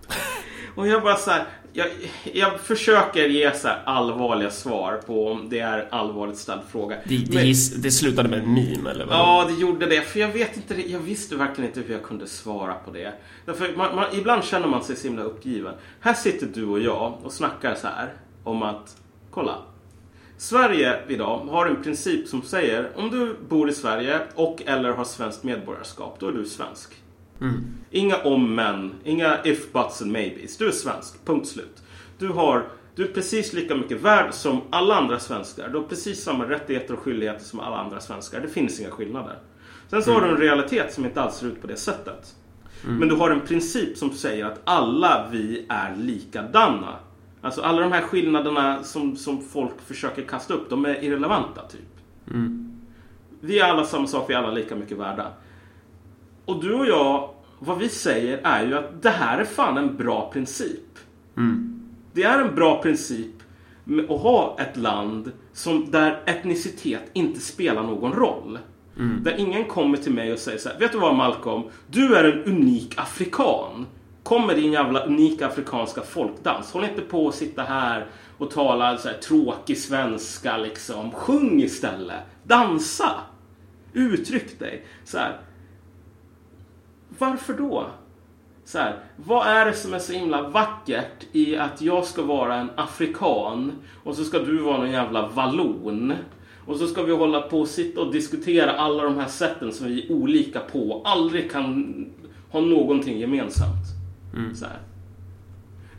Och 0.76 0.88
jag 0.88 1.02
bara 1.04 1.16
så 1.16 1.32
här, 1.32 1.46
jag, 1.74 1.88
jag 2.34 2.60
försöker 2.60 3.28
ge 3.28 3.52
så 3.54 3.68
här 3.68 3.82
allvarliga 3.86 4.50
svar 4.50 5.02
på 5.06 5.28
om 5.28 5.50
det 5.50 5.60
är 5.60 5.88
allvarligt 5.92 6.38
ställd 6.38 6.62
fråga. 6.72 6.96
Det, 7.06 7.18
det, 7.18 7.34
Men- 7.34 7.44
giss- 7.46 7.76
det 7.78 7.92
slutade 7.92 8.30
med 8.30 8.40
en 8.40 8.54
meme, 8.54 8.90
eller 8.90 9.06
vad? 9.06 9.16
Ja, 9.16 9.46
det 9.50 9.62
gjorde 9.62 9.86
det. 9.86 10.02
För 10.02 10.20
jag 10.20 10.28
vet 10.28 10.58
inte, 10.58 10.92
jag 10.92 11.00
visste 11.00 11.36
verkligen 11.36 11.70
inte 11.70 11.82
hur 11.82 11.94
jag 11.94 12.04
kunde 12.04 12.28
svara 12.28 12.74
på 12.74 12.92
det. 12.92 13.14
Därför 13.46 13.74
man, 13.78 13.96
man, 13.96 14.06
ibland 14.14 14.44
känner 14.44 14.68
man 14.68 14.84
sig 14.84 14.96
så 14.96 15.08
himla 15.08 15.24
uppgiven. 15.24 15.74
Här 16.00 16.14
sitter 16.14 16.48
du 16.54 16.66
och 16.66 16.80
jag 16.80 17.18
och 17.24 17.34
snackar 17.34 17.76
så 17.76 17.88
här 17.88 18.14
om 18.44 18.64
att, 18.64 18.96
kolla. 19.32 19.56
Sverige 20.38 21.00
idag 21.08 21.38
har 21.52 21.66
en 21.66 21.84
princip 21.84 22.28
som 22.28 22.42
säger 22.42 22.90
om 22.96 23.10
du 23.10 23.36
bor 23.50 23.70
i 23.70 23.74
Sverige 23.74 24.20
och 24.36 24.62
eller 24.66 24.90
har 24.92 25.06
svenskt 25.06 25.44
medborgarskap, 25.44 26.18
då 26.20 26.28
är 26.28 26.32
du 26.32 26.46
svensk. 26.46 26.90
Inga 27.92 28.18
om 28.18 28.56
men, 28.56 28.92
inga 29.04 29.44
if, 29.44 29.74
buts 29.74 30.02
and 30.02 30.12
maybes. 30.12 30.58
Du 30.58 30.68
är 30.68 30.72
svensk, 30.72 31.26
punkt 31.26 31.48
slut. 31.48 31.84
Du, 32.18 32.28
har, 32.28 32.68
du 32.96 33.04
är 33.04 33.08
precis 33.08 33.54
lika 33.54 33.76
mycket 33.76 34.02
värd 34.02 34.34
som 34.34 34.62
alla 34.70 34.96
andra 34.96 35.20
svenskar. 35.20 35.70
Du 35.70 35.78
har 35.78 35.86
precis 35.86 36.24
samma 36.24 36.50
rättigheter 36.50 36.94
och 36.94 37.00
skyldigheter 37.00 37.46
som 37.46 37.60
alla 37.60 37.78
andra 37.78 38.00
svenskar. 38.00 38.42
Det 38.42 38.48
finns 38.48 38.80
inga 38.80 38.90
skillnader. 38.90 39.40
Sen 39.90 40.04
så 40.04 40.14
har 40.14 40.22
du 40.22 40.28
en 40.28 40.38
realitet 40.38 40.94
som 40.94 41.06
inte 41.06 41.22
alls 41.22 41.36
ser 41.36 41.48
ut 41.48 41.62
på 41.62 41.68
det 41.68 41.76
sättet. 41.76 42.36
Men 43.00 43.08
du 43.08 43.16
har 43.16 43.30
en 43.30 43.42
princip 43.42 43.98
som 43.98 44.12
säger 44.12 44.46
att 44.46 44.62
alla 44.64 45.28
vi 45.32 45.66
är 45.70 45.96
likadana. 45.96 46.96
Alltså 47.42 47.62
alla 47.62 47.82
de 47.82 47.92
här 47.92 48.02
skillnaderna 48.02 48.84
som, 48.84 49.16
som 49.16 49.42
folk 49.42 49.82
försöker 49.88 50.22
kasta 50.22 50.54
upp, 50.54 50.70
de 50.70 50.86
är 50.86 51.04
irrelevanta 51.04 51.62
typ. 51.68 51.80
vi 53.42 53.60
är 53.60 53.66
alla 53.66 53.84
samma 53.84 54.08
sak, 54.08 54.30
vi 54.30 54.34
är 54.34 54.38
alla 54.38 54.52
lika 54.52 54.76
mycket 54.76 54.98
värda. 54.98 55.28
Och 56.46 56.62
du 56.62 56.74
och 56.74 56.86
jag, 56.86 57.30
vad 57.60 57.78
vi 57.78 57.90
säger 57.90 58.40
är 58.44 58.66
ju 58.66 58.74
att 58.78 59.02
det 59.02 59.10
här 59.10 59.38
är 59.40 59.46
fan 59.46 59.78
en 59.78 59.98
bra 59.98 60.30
princip. 60.34 61.00
Det 62.14 62.24
är 62.24 62.40
en 62.42 62.56
bra 62.56 62.82
princip 62.82 63.36
att 64.10 64.22
ha 64.22 64.58
ett 64.60 64.78
land 64.78 65.32
som, 65.54 65.92
där 65.92 66.20
etnicitet 66.26 67.10
inte 67.14 67.40
spelar 67.40 67.84
någon 67.84 68.14
roll. 68.14 68.60
Där 69.24 69.36
ingen 69.40 69.66
kommer 69.66 69.98
till 69.98 70.14
mig 70.14 70.34
och 70.34 70.40
säger 70.40 70.58
så 70.58 70.70
här, 70.70 70.80
vet 70.80 70.92
du 70.92 70.98
vad 70.98 71.16
Malcolm? 71.16 71.64
Du 71.88 72.16
är 72.16 72.24
en 72.24 72.44
unik 72.44 72.94
afrikan. 72.98 73.86
Kom 74.24 74.48
med 74.48 74.56
din 74.56 74.72
jävla 74.72 75.06
unika 75.06 75.48
afrikanska 75.48 76.02
folkdans. 76.02 76.72
Håll 76.72 76.84
inte 76.84 77.02
på 77.02 77.28
att 77.28 77.36
sitta 77.36 77.64
här 77.64 78.06
och 78.38 78.52
tala 78.52 78.98
så 78.98 79.08
här 79.08 79.18
tråkig 79.18 79.78
svenska 79.78 80.58
liksom. 80.58 81.12
Sjung 81.12 81.62
istället. 81.62 82.20
Dansa. 82.44 83.12
Uttryck 83.94 84.60
dig. 84.60 84.86
Så 85.06 85.18
här. 85.18 85.40
Varför 87.20 87.54
då? 87.54 87.88
Så 88.66 88.78
här, 88.78 89.00
vad 89.16 89.48
är 89.48 89.66
det 89.66 89.74
som 89.74 89.94
är 89.94 90.00
så 90.00 90.14
himla 90.14 90.50
vackert 90.50 91.28
i 91.32 91.56
att 91.56 91.82
jag 91.82 92.06
ska 92.06 92.24
vara 92.24 92.56
en 92.56 92.70
afrikan 92.76 93.72
och 94.04 94.16
så 94.16 94.24
ska 94.24 94.40
du 94.40 94.58
vara 94.58 94.78
någon 94.78 94.92
jävla 94.92 95.28
vallon? 95.28 96.14
Och 96.66 96.78
så 96.78 96.88
ska 96.88 97.04
vi 97.04 97.14
hålla 97.14 97.42
på 97.42 97.60
och 97.60 97.68
sitta 97.68 98.02
och 98.02 98.14
diskutera 98.14 98.72
alla 98.72 99.04
de 99.04 99.16
här 99.16 99.28
sätten 99.28 99.72
som 99.72 99.88
vi 99.88 100.06
är 100.06 100.12
olika 100.12 100.60
på 100.60 100.92
och 100.92 101.10
aldrig 101.10 101.52
kan 101.52 102.06
ha 102.52 102.62
någonting 102.62 103.20
gemensamt. 103.20 103.86
Så 104.56 104.66
här. 104.66 104.80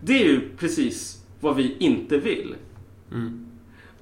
Det 0.01 0.23
är 0.23 0.27
ju 0.29 0.49
precis 0.57 1.25
vad 1.41 1.57
vi 1.57 1.77
inte 1.79 2.19
vill. 2.19 2.55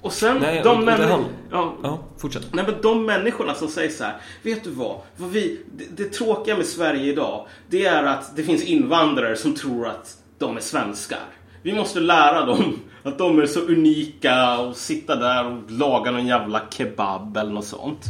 Och 0.01 0.13
sen 0.13 0.37
Nej, 0.41 0.61
de 0.63 0.69
och- 0.69 0.75
och 0.75 0.85
det 0.85 0.91
männi- 0.91 1.07
hand- 1.11 1.25
ja, 1.51 1.73
Ja, 1.83 1.99
fortsätt. 2.17 2.47
Nej 2.53 2.65
men 2.65 2.75
de 2.81 3.05
människorna 3.05 3.53
som 3.53 3.67
säger 3.67 3.89
så 3.89 4.03
här, 4.03 4.15
vet 4.43 4.63
du 4.63 4.69
vad? 4.69 4.95
vad 5.17 5.29
vi, 5.29 5.59
det, 5.77 6.03
det 6.03 6.09
tråkiga 6.13 6.57
med 6.57 6.65
Sverige 6.65 7.11
idag, 7.11 7.47
det 7.69 7.85
är 7.85 8.03
att 8.03 8.35
det 8.35 8.43
finns 8.43 8.63
invandrare 8.63 9.35
som 9.35 9.55
tror 9.55 9.87
att 9.87 10.17
de 10.37 10.57
är 10.57 10.61
svenskar. 10.61 11.19
Vi 11.63 11.73
måste 11.73 11.99
lära 11.99 12.45
dem 12.45 12.79
att 13.03 13.17
de 13.17 13.39
är 13.39 13.45
så 13.45 13.59
unika 13.59 14.59
och 14.59 14.75
sitta 14.75 15.15
där 15.15 15.45
och 15.45 15.71
laga 15.71 16.11
någon 16.11 16.27
jävla 16.27 16.61
kebab 16.69 17.37
eller 17.37 17.51
något 17.51 17.65
sånt. 17.65 18.05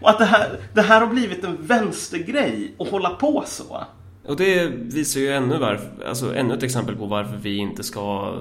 Och 0.00 0.10
att 0.10 0.18
det 0.18 0.24
här, 0.24 0.48
det 0.74 0.82
här 0.82 1.00
har 1.00 1.06
blivit 1.08 1.44
en 1.44 1.56
vänstergrej 1.60 2.74
att 2.78 2.88
hålla 2.88 3.10
på 3.10 3.42
så. 3.46 3.84
Och 4.26 4.36
det 4.36 4.66
visar 4.66 5.20
ju 5.20 5.32
ännu, 5.32 5.58
varför, 5.58 5.90
alltså 6.08 6.34
ännu 6.36 6.54
ett 6.54 6.62
exempel 6.62 6.96
på 6.96 7.06
varför 7.06 7.36
vi 7.36 7.56
inte 7.56 7.82
ska 7.82 8.34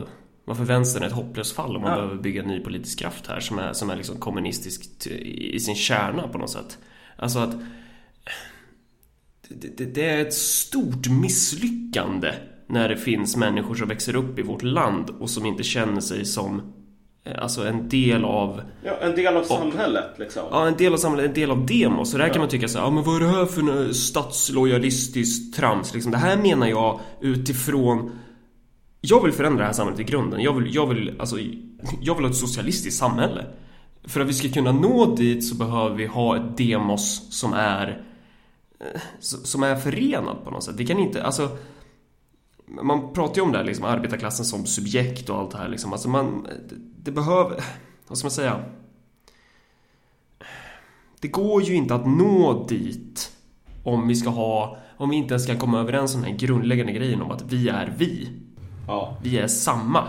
varför 0.46 0.64
vänstern 0.64 1.04
är 1.04 1.08
ett 1.08 1.14
hopplöst 1.14 1.56
fall 1.56 1.76
om 1.76 1.82
man 1.82 1.92
Ja. 1.92 1.98
behöver 1.98 2.16
bygga 2.22 2.42
en 2.42 2.48
ny 2.48 2.60
politisk 2.60 3.00
kraft 3.00 3.28
här 3.28 3.40
som 3.40 3.60
är, 3.60 3.74
som 3.74 3.90
är 3.90 3.96
liksom 3.96 4.18
kommunistisk 4.18 5.08
i 5.26 5.60
sin 5.60 5.76
kärna 5.76 6.28
på 6.28 6.38
något 6.38 6.50
sätt. 6.50 6.78
Alltså 7.18 7.40
att 7.40 7.52
det, 9.50 9.78
det, 9.78 9.86
det 9.86 10.06
är 10.10 10.22
ett 10.22 10.34
stort 10.34 11.10
misslyckande 11.10 12.32
när 12.68 12.90
det 12.90 12.98
finns 12.98 13.38
människor 13.38 13.76
som 13.76 13.88
växer 13.88 14.16
upp 14.16 14.40
i 14.40 14.42
vårt 14.42 14.64
land 14.64 15.10
och 15.10 15.30
som 15.30 15.46
inte 15.46 15.64
känner 15.64 16.02
sig 16.02 16.26
som 16.26 16.62
eh, 17.26 17.42
alltså 17.44 17.68
en 17.68 17.90
del 17.90 18.26
av 18.26 18.62
Ja, 18.84 18.98
en 19.02 19.16
del 19.16 19.38
av 19.38 19.44
samhället 19.44 20.06
liksom. 20.20 20.44
Ja, 20.52 20.68
en 20.68 20.78
del 20.78 20.94
av 20.94 20.98
samhället, 20.98 21.28
en 21.28 21.34
del 21.34 21.52
av 21.52 21.66
demos. 21.66 22.12
Så 22.12 22.18
där 22.18 22.30
kan 22.30 22.40
man 22.40 22.50
tycka 22.50 22.68
så 22.68 22.78
här, 22.78 22.86
ja 22.86 22.92
men 22.92 23.04
vad 23.04 23.16
är 23.16 23.20
det 23.20 23.28
här 23.32 23.46
för 23.46 23.62
något 23.62 23.96
statslojalistiskt 23.96 25.56
trams? 25.56 25.94
Liksom, 25.94 26.12
det 26.12 26.18
här 26.18 26.38
menar 26.38 26.68
jag 26.68 27.00
utifrån 27.22 28.12
jag 29.08 29.24
vill 29.24 29.32
förändra 29.32 29.60
det 29.60 29.66
här 29.66 29.74
samhället 29.74 30.00
i 30.00 30.04
grunden. 30.04 30.42
Jag 30.42 30.54
vill, 30.54 30.76
jag 30.76 30.88
vill, 30.88 31.16
alltså, 31.20 31.38
jag 32.02 32.16
vill 32.16 32.24
ha 32.24 32.32
ett 32.32 32.38
socialistiskt 32.38 33.00
samhälle. 33.00 33.46
För 34.04 34.22
att 34.22 34.28
vi 34.28 34.34
ska 34.34 34.50
kunna 34.50 34.72
nå 34.72 35.16
dit 35.16 35.48
så 35.48 35.56
behöver 35.56 35.96
vi 35.96 36.06
ha 36.06 36.38
ett 36.38 36.58
demos 36.58 37.40
som 37.40 37.54
är 37.54 38.06
eh, 38.80 39.02
som 39.20 39.64
är 39.64 39.76
förenad 39.76 40.44
på 40.44 40.52
något 40.52 40.64
sätt. 40.64 40.78
Det 40.78 40.86
kan 40.86 41.00
inte, 41.00 41.24
alltså 41.24 41.50
man 42.68 43.14
pratar 43.14 43.36
ju 43.36 43.42
om 43.42 43.52
det 43.52 43.58
här 43.58 43.66
liksom, 43.66 43.86
arbetarklassen 43.86 44.46
som 44.46 44.66
subjekt 44.66 45.30
och 45.30 45.38
allt 45.38 45.52
det 45.52 45.58
här 45.58 45.68
liksom. 45.68 45.94
Alltså 45.94 46.10
man, 46.10 46.48
det, 46.70 46.76
det 47.04 47.12
behöver, 47.12 47.64
vad 48.08 48.18
ska 48.18 48.26
man 48.26 48.32
säga? 48.32 48.64
Det 51.20 51.28
går 51.28 51.64
ju 51.64 51.76
inte 51.76 51.96
att 51.96 52.08
nå 52.08 52.66
dit 52.70 53.32
om 53.84 54.08
vi 54.08 54.16
ska 54.16 54.30
ha, 54.30 54.78
om 54.98 55.10
vi 55.10 55.16
inte 55.16 55.34
ens 55.34 55.44
ska 55.44 55.58
komma 55.58 55.80
överens 55.80 56.16
om 56.16 56.22
den 56.22 56.32
här 56.32 56.38
grundläggande 56.38 56.94
grejen 56.94 57.22
om 57.22 57.32
att 57.32 57.44
vi 57.52 57.70
är 57.70 57.94
vi. 57.98 58.30
Ja, 58.88 59.18
Vi 59.24 59.38
är 59.38 59.48
samma. 59.48 60.04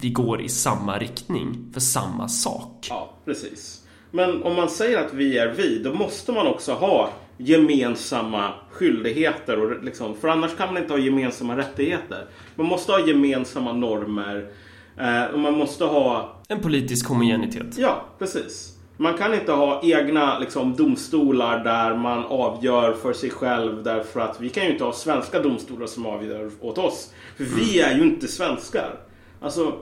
Vi 0.00 0.10
går 0.10 0.40
i 0.40 0.48
samma 0.48 0.98
riktning 0.98 1.70
för 1.72 1.80
samma 1.80 2.28
sak. 2.28 2.86
Ja, 2.90 3.10
precis. 3.24 3.84
Men 4.10 4.42
om 4.42 4.56
man 4.56 4.68
säger 4.68 5.06
att 5.06 5.14
vi 5.14 5.38
är 5.38 5.48
vi, 5.48 5.78
då 5.78 5.94
måste 5.94 6.32
man 6.32 6.46
också 6.46 6.72
ha 6.72 7.10
gemensamma 7.36 8.52
skyldigheter. 8.70 9.58
Och 9.58 9.84
liksom, 9.84 10.14
för 10.16 10.28
annars 10.28 10.56
kan 10.56 10.74
man 10.74 10.82
inte 10.82 10.92
ha 10.92 11.00
gemensamma 11.00 11.56
rättigheter. 11.56 12.26
Man 12.54 12.66
måste 12.66 12.92
ha 12.92 13.06
gemensamma 13.06 13.72
normer. 13.72 14.50
Eh, 14.96 15.24
och 15.24 15.38
man 15.38 15.54
måste 15.54 15.84
ha... 15.84 16.36
En 16.48 16.60
politisk 16.60 17.08
homogenitet. 17.08 17.78
Ja, 17.78 18.04
precis. 18.18 18.77
Man 19.00 19.14
kan 19.14 19.34
inte 19.34 19.52
ha 19.52 19.80
egna 19.84 20.38
liksom, 20.38 20.76
domstolar 20.76 21.64
där 21.64 21.96
man 21.96 22.24
avgör 22.24 22.92
för 22.92 23.12
sig 23.12 23.30
själv. 23.30 23.82
Därför 23.82 24.20
att 24.20 24.40
vi 24.40 24.48
kan 24.48 24.64
ju 24.64 24.72
inte 24.72 24.84
ha 24.84 24.92
svenska 24.92 25.42
domstolar 25.42 25.86
som 25.86 26.06
avgör 26.06 26.50
åt 26.60 26.78
oss. 26.78 27.12
För 27.36 27.44
vi 27.44 27.80
är 27.80 27.96
ju 27.96 28.02
inte 28.02 28.28
svenskar. 28.28 29.00
Alltså, 29.40 29.78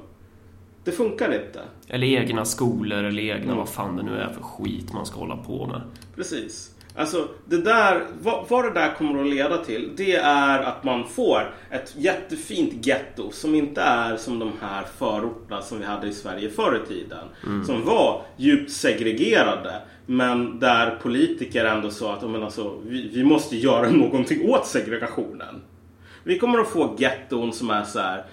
det 0.84 0.92
funkar 0.92 1.34
inte. 1.34 1.60
Eller 1.88 2.06
egna 2.06 2.44
skolor 2.44 3.04
eller 3.04 3.22
egna 3.22 3.54
vad 3.54 3.68
fan 3.68 3.96
det 3.96 4.02
nu 4.02 4.18
är 4.18 4.28
för 4.32 4.42
skit 4.42 4.92
man 4.92 5.06
ska 5.06 5.18
hålla 5.18 5.36
på 5.36 5.66
med. 5.66 5.80
Precis. 6.16 6.75
Alltså, 6.96 7.28
det 7.44 7.56
där, 7.56 8.06
vad, 8.22 8.48
vad 8.48 8.64
det 8.64 8.80
där 8.80 8.94
kommer 8.94 9.20
att 9.20 9.26
leda 9.26 9.58
till, 9.58 9.90
det 9.96 10.16
är 10.16 10.62
att 10.62 10.84
man 10.84 11.08
får 11.08 11.54
ett 11.70 11.94
jättefint 11.96 12.86
getto 12.86 13.30
som 13.30 13.54
inte 13.54 13.80
är 13.80 14.16
som 14.16 14.38
de 14.38 14.52
här 14.60 14.84
förorterna 14.98 15.62
som 15.62 15.78
vi 15.78 15.84
hade 15.84 16.06
i 16.06 16.12
Sverige 16.12 16.50
förr 16.50 16.82
i 16.84 16.88
tiden. 16.88 17.28
Som 17.66 17.84
var 17.84 18.22
djupt 18.36 18.72
segregerade. 18.72 19.74
Men 20.06 20.58
där 20.58 20.98
politiker 21.02 21.64
ändå 21.64 21.90
sa 21.90 22.14
att 22.14 22.30
men 22.30 22.42
alltså, 22.42 22.78
vi, 22.86 23.08
vi 23.08 23.24
måste 23.24 23.56
göra 23.56 23.90
någonting 23.90 24.50
åt 24.50 24.66
segregationen. 24.66 25.62
Vi 26.24 26.38
kommer 26.38 26.58
att 26.58 26.68
få 26.68 26.96
getton 26.98 27.52
som 27.52 27.70
är 27.70 27.84
så 27.84 27.98
här 27.98 28.24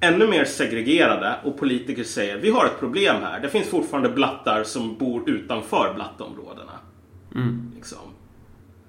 ännu 0.00 0.26
mer 0.26 0.44
segregerade 0.44 1.34
och 1.44 1.58
politiker 1.58 2.04
säger 2.04 2.36
vi 2.36 2.50
har 2.50 2.66
ett 2.66 2.78
problem 2.78 3.16
här. 3.22 3.40
Det 3.40 3.48
finns 3.48 3.68
fortfarande 3.68 4.08
blattar 4.08 4.64
som 4.64 4.96
bor 4.96 5.30
utanför 5.30 5.92
blattområdena. 5.94 6.72
Liksom. 7.74 7.98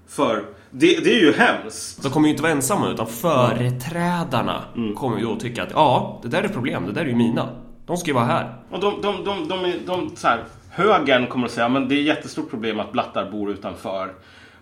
För 0.08 0.46
det, 0.72 1.04
det 1.04 1.14
är 1.14 1.20
ju 1.20 1.34
hemskt. 1.34 2.04
De 2.04 2.12
kommer 2.12 2.28
ju 2.28 2.32
inte 2.32 2.44
vara 2.44 2.52
ensamma 2.52 2.90
utan 2.90 3.08
företrädarna 3.08 4.64
kommer 4.96 5.18
ju 5.18 5.24
då 5.24 5.36
tycka 5.36 5.64
att 5.64 5.72
ja, 5.72 6.20
det 6.24 6.28
där 6.28 6.44
är 6.44 6.48
problem, 6.48 6.86
det 6.86 6.92
där 6.92 7.02
är 7.02 7.06
ju 7.06 7.16
mina. 7.16 7.50
De 7.86 7.98
ska 7.98 8.08
ju 8.08 8.14
vara 8.14 8.26
här. 8.26 8.56
Och 8.72 8.80
de, 8.80 9.02
de, 9.02 9.24
de, 9.24 9.48
de, 9.48 9.64
de, 9.64 9.74
de 9.86 10.16
så 10.16 10.28
här, 10.28 10.44
högern 10.70 11.28
kommer 11.28 11.46
att 11.46 11.52
säga 11.52 11.70
men 11.70 11.88
det 11.88 11.96
är 11.96 12.00
ett 12.00 12.06
jättestort 12.06 12.50
problem 12.50 12.80
att 12.80 12.92
blattar 12.92 13.32
bor 13.32 13.52
utanför 13.52 14.14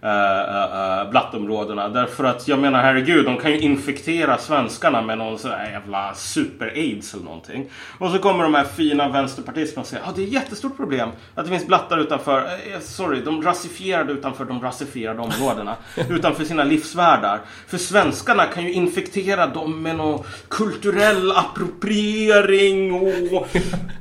uh, 0.04 1.10
blattområdena. 1.12 1.90
Därför 1.90 2.24
att 2.24 2.48
jag 2.48 2.60
menar 2.60 2.82
herregud, 2.82 3.26
de 3.26 3.38
kan 3.38 3.52
ju 3.52 3.60
infektera 3.60 4.38
svenskarna 4.38 5.02
med 5.02 5.18
någon 5.18 5.40
sån 5.40 5.52
här 5.52 5.72
jävla 5.72 6.14
super-aids 6.14 7.14
eller 7.14 7.24
någonting. 7.24 7.70
Och 7.98 8.12
så 8.12 8.20
kommer 8.20 8.44
de 8.44 8.54
här 8.54 8.64
fina 8.64 9.10
vänsterpartisterna 9.10 9.82
och 9.82 9.88
säger 9.88 10.04
att 10.04 10.10
ah, 10.10 10.14
det 10.16 10.22
är 10.22 10.28
ett 10.28 10.34
jättestort 10.34 10.78
problem 10.78 11.10
att 11.36 11.46
det 11.46 11.52
finns 11.52 11.68
blattar 11.68 11.98
utanför, 11.98 12.40
eh, 12.40 12.80
sorry, 12.80 13.22
de 13.22 13.42
rasifierade 13.44 14.14
utanför 14.14 14.46
de 14.46 14.62
rasifierade 14.62 15.22
områdena. 15.22 15.76
utanför 16.10 16.44
sina 16.44 16.64
livsvärldar. 16.64 17.42
För 17.68 17.78
svenskarna 17.78 18.46
kan 18.46 18.64
ju 18.64 18.74
infektera 18.74 19.48
dem 19.48 19.82
med 19.82 19.96
någon 19.96 20.24
kulturell 20.48 21.32
appropriering 21.32 22.94
och 22.94 23.48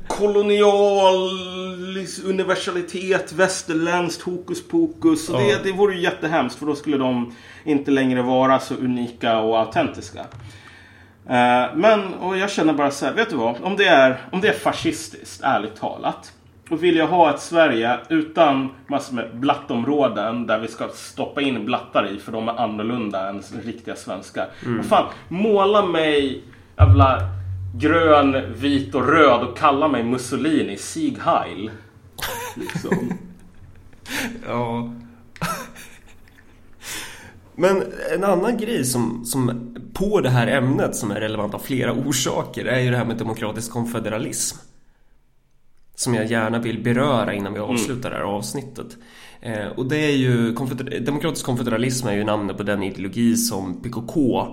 kolonial 0.07 1.29
universalitet, 2.25 3.33
västerländskt 3.33 4.21
hokus 4.21 4.67
pokus. 4.67 5.29
Och 5.29 5.39
det, 5.39 5.63
det 5.63 5.71
vore 5.71 5.92
ju 5.93 5.99
jättehemskt 5.99 6.59
för 6.59 6.65
då 6.65 6.75
skulle 6.75 6.97
de 6.97 7.35
inte 7.63 7.91
längre 7.91 8.21
vara 8.21 8.59
så 8.59 8.75
unika 8.75 9.39
och 9.39 9.59
autentiska. 9.59 10.19
Eh, 11.29 11.65
Men, 11.75 12.13
och 12.13 12.37
jag 12.37 12.51
känner 12.51 12.73
bara 12.73 12.91
så 12.91 13.05
här, 13.05 13.13
vet 13.13 13.29
du 13.29 13.35
vad? 13.35 13.55
Om 13.63 13.75
det 13.75 13.85
är, 13.85 14.21
om 14.31 14.41
det 14.41 14.47
är 14.47 14.53
fascistiskt, 14.53 15.43
ärligt 15.43 15.75
talat. 15.75 16.33
Och 16.69 16.83
vill 16.83 16.95
jag 16.97 17.07
ha 17.07 17.33
ett 17.33 17.39
Sverige 17.39 17.99
utan 18.09 18.69
massor 18.87 19.15
med 19.15 19.35
blattområden 19.35 20.47
där 20.47 20.59
vi 20.59 20.67
ska 20.67 20.87
stoppa 20.93 21.41
in 21.41 21.65
blattar 21.65 22.07
i 22.11 22.19
för 22.19 22.31
de 22.31 22.49
är 22.49 22.53
annorlunda 22.59 23.29
än 23.29 23.41
riktiga 23.63 23.95
svenskar. 23.95 24.47
Vad 24.77 24.85
fan, 24.85 25.05
måla 25.27 25.85
mig 25.85 26.43
jävla 26.77 27.19
grön, 27.75 28.53
vit 28.53 28.95
och 28.95 29.07
röd 29.07 29.41
och 29.41 29.57
kalla 29.57 29.87
mig 29.87 30.03
Mussolini, 30.03 30.77
Sieg 30.77 31.17
Heil. 31.19 31.71
Liksom. 32.55 33.13
Ja. 34.47 34.89
Men 37.55 37.83
en 38.15 38.23
annan 38.23 38.57
grej 38.57 38.85
som, 38.85 39.25
som 39.25 39.75
på 39.93 40.21
det 40.21 40.29
här 40.29 40.47
ämnet 40.47 40.95
som 40.95 41.11
är 41.11 41.15
relevant 41.19 41.53
av 41.53 41.59
flera 41.59 41.93
orsaker 41.93 42.65
är 42.65 42.79
ju 42.79 42.91
det 42.91 42.97
här 42.97 43.05
med 43.05 43.17
demokratisk 43.17 43.71
konfederalism. 43.71 44.57
som 45.95 46.13
jag 46.13 46.25
gärna 46.25 46.59
vill 46.59 46.83
beröra 46.83 47.33
innan 47.33 47.53
vi 47.53 47.59
avslutar 47.59 48.09
det 48.09 48.15
här 48.15 48.23
avsnittet. 48.23 48.97
Eh, 49.41 49.67
och 49.67 49.85
det 49.85 49.97
är 49.97 50.15
ju, 50.15 50.53
konfeder- 50.55 50.99
demokratisk 50.99 51.45
konfederalism 51.45 52.07
är 52.07 52.13
ju 52.13 52.23
namnet 52.23 52.57
på 52.57 52.63
den 52.63 52.83
ideologi 52.83 53.35
som 53.37 53.81
PKK 53.81 54.47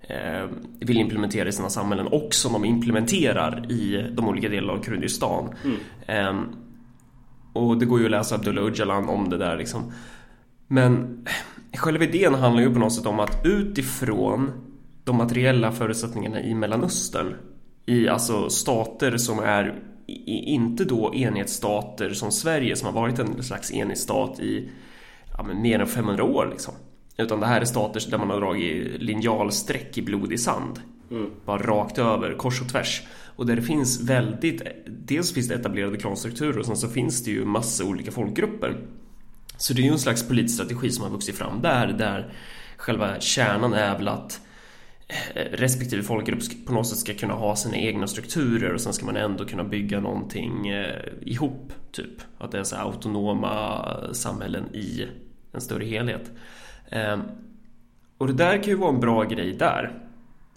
eh, 0.00 0.48
vill 0.80 0.96
implementera 0.96 1.48
i 1.48 1.52
sina 1.52 1.70
samhällen 1.70 2.06
och 2.06 2.34
som 2.34 2.52
de 2.52 2.64
implementerar 2.64 3.72
i 3.72 4.06
de 4.12 4.28
olika 4.28 4.48
delarna 4.48 4.72
av 4.72 4.82
Kurdistan. 4.82 5.54
Eh, 6.06 6.40
och 7.52 7.78
det 7.78 7.86
går 7.86 7.98
ju 7.98 8.04
att 8.04 8.10
läsa 8.10 8.34
Abdullah 8.34 8.64
Öcalan 8.64 9.08
om 9.08 9.30
det 9.30 9.38
där 9.38 9.56
liksom. 9.56 9.92
Men 10.68 11.24
själva 11.78 12.04
idén 12.04 12.34
handlar 12.34 12.62
ju 12.62 12.72
på 12.72 12.78
något 12.78 12.92
sätt 12.92 13.06
om 13.06 13.20
att 13.20 13.40
utifrån 13.44 14.50
de 15.04 15.16
materiella 15.16 15.72
förutsättningarna 15.72 16.42
i 16.42 16.54
Mellanöstern 16.54 17.36
i 17.86 18.08
alltså 18.08 18.50
stater 18.50 19.16
som 19.16 19.38
är 19.38 19.82
inte 20.26 20.84
då 20.84 21.14
enhetsstater 21.14 22.10
som 22.10 22.32
Sverige 22.32 22.76
som 22.76 22.86
har 22.86 23.02
varit 23.02 23.18
en 23.18 23.42
slags 23.42 23.72
enhetsstat 23.72 24.40
i 24.40 24.70
ja, 25.36 25.42
mer 25.42 25.78
än 25.78 25.86
500 25.86 26.24
år 26.24 26.48
liksom. 26.50 26.74
Utan 27.16 27.40
det 27.40 27.46
här 27.46 27.60
är 27.60 27.64
stater 27.64 28.10
där 28.10 28.18
man 28.18 28.30
har 28.30 28.40
dragit 28.40 29.02
linjalsträck 29.02 29.98
i 29.98 30.02
blodig 30.02 30.40
sand. 30.40 30.80
Bara 31.44 31.62
rakt 31.62 31.98
över, 31.98 32.34
kors 32.34 32.60
och 32.60 32.68
tvärs. 32.68 33.02
Och 33.36 33.46
där 33.46 33.56
det 33.56 33.62
finns 33.62 34.00
väldigt, 34.00 34.62
dels 34.86 35.34
finns 35.34 35.48
det 35.48 35.54
etablerade 35.54 35.96
klanstrukturer 35.96 36.58
och 36.58 36.66
sen 36.66 36.76
så 36.76 36.88
finns 36.88 37.24
det 37.24 37.30
ju 37.30 37.44
massa 37.44 37.84
olika 37.84 38.10
folkgrupper. 38.10 38.76
Så 39.62 39.74
det 39.74 39.82
är 39.82 39.84
ju 39.84 39.92
en 39.92 39.98
slags 39.98 40.28
politisk 40.28 40.54
strategi 40.54 40.90
som 40.90 41.04
har 41.04 41.10
vuxit 41.10 41.38
fram 41.38 41.62
där, 41.62 41.86
där 41.86 42.32
själva 42.76 43.20
kärnan 43.20 43.72
är 43.72 43.98
väl 43.98 44.08
att 44.08 44.40
eh, 45.08 45.42
respektive 45.52 46.02
folkgrupp 46.02 46.42
på 46.66 46.72
något 46.72 46.86
sätt 46.86 46.98
ska 46.98 47.14
kunna 47.14 47.34
ha 47.34 47.56
sina 47.56 47.76
egna 47.76 48.06
strukturer 48.06 48.74
och 48.74 48.80
sen 48.80 48.92
ska 48.92 49.06
man 49.06 49.16
ändå 49.16 49.44
kunna 49.44 49.64
bygga 49.64 50.00
någonting 50.00 50.68
eh, 50.68 51.02
ihop, 51.20 51.72
typ. 51.92 52.20
Att 52.38 52.52
det 52.52 52.58
är 52.58 52.64
så 52.64 52.76
här 52.76 52.82
autonoma 52.82 53.84
samhällen 54.12 54.74
i 54.74 55.08
en 55.52 55.60
större 55.60 55.84
helhet. 55.84 56.30
Ehm, 56.90 57.20
och 58.18 58.26
det 58.26 58.32
där 58.32 58.56
kan 58.56 58.68
ju 58.68 58.76
vara 58.76 58.94
en 58.94 59.00
bra 59.00 59.24
grej 59.24 59.52
där. 59.52 59.98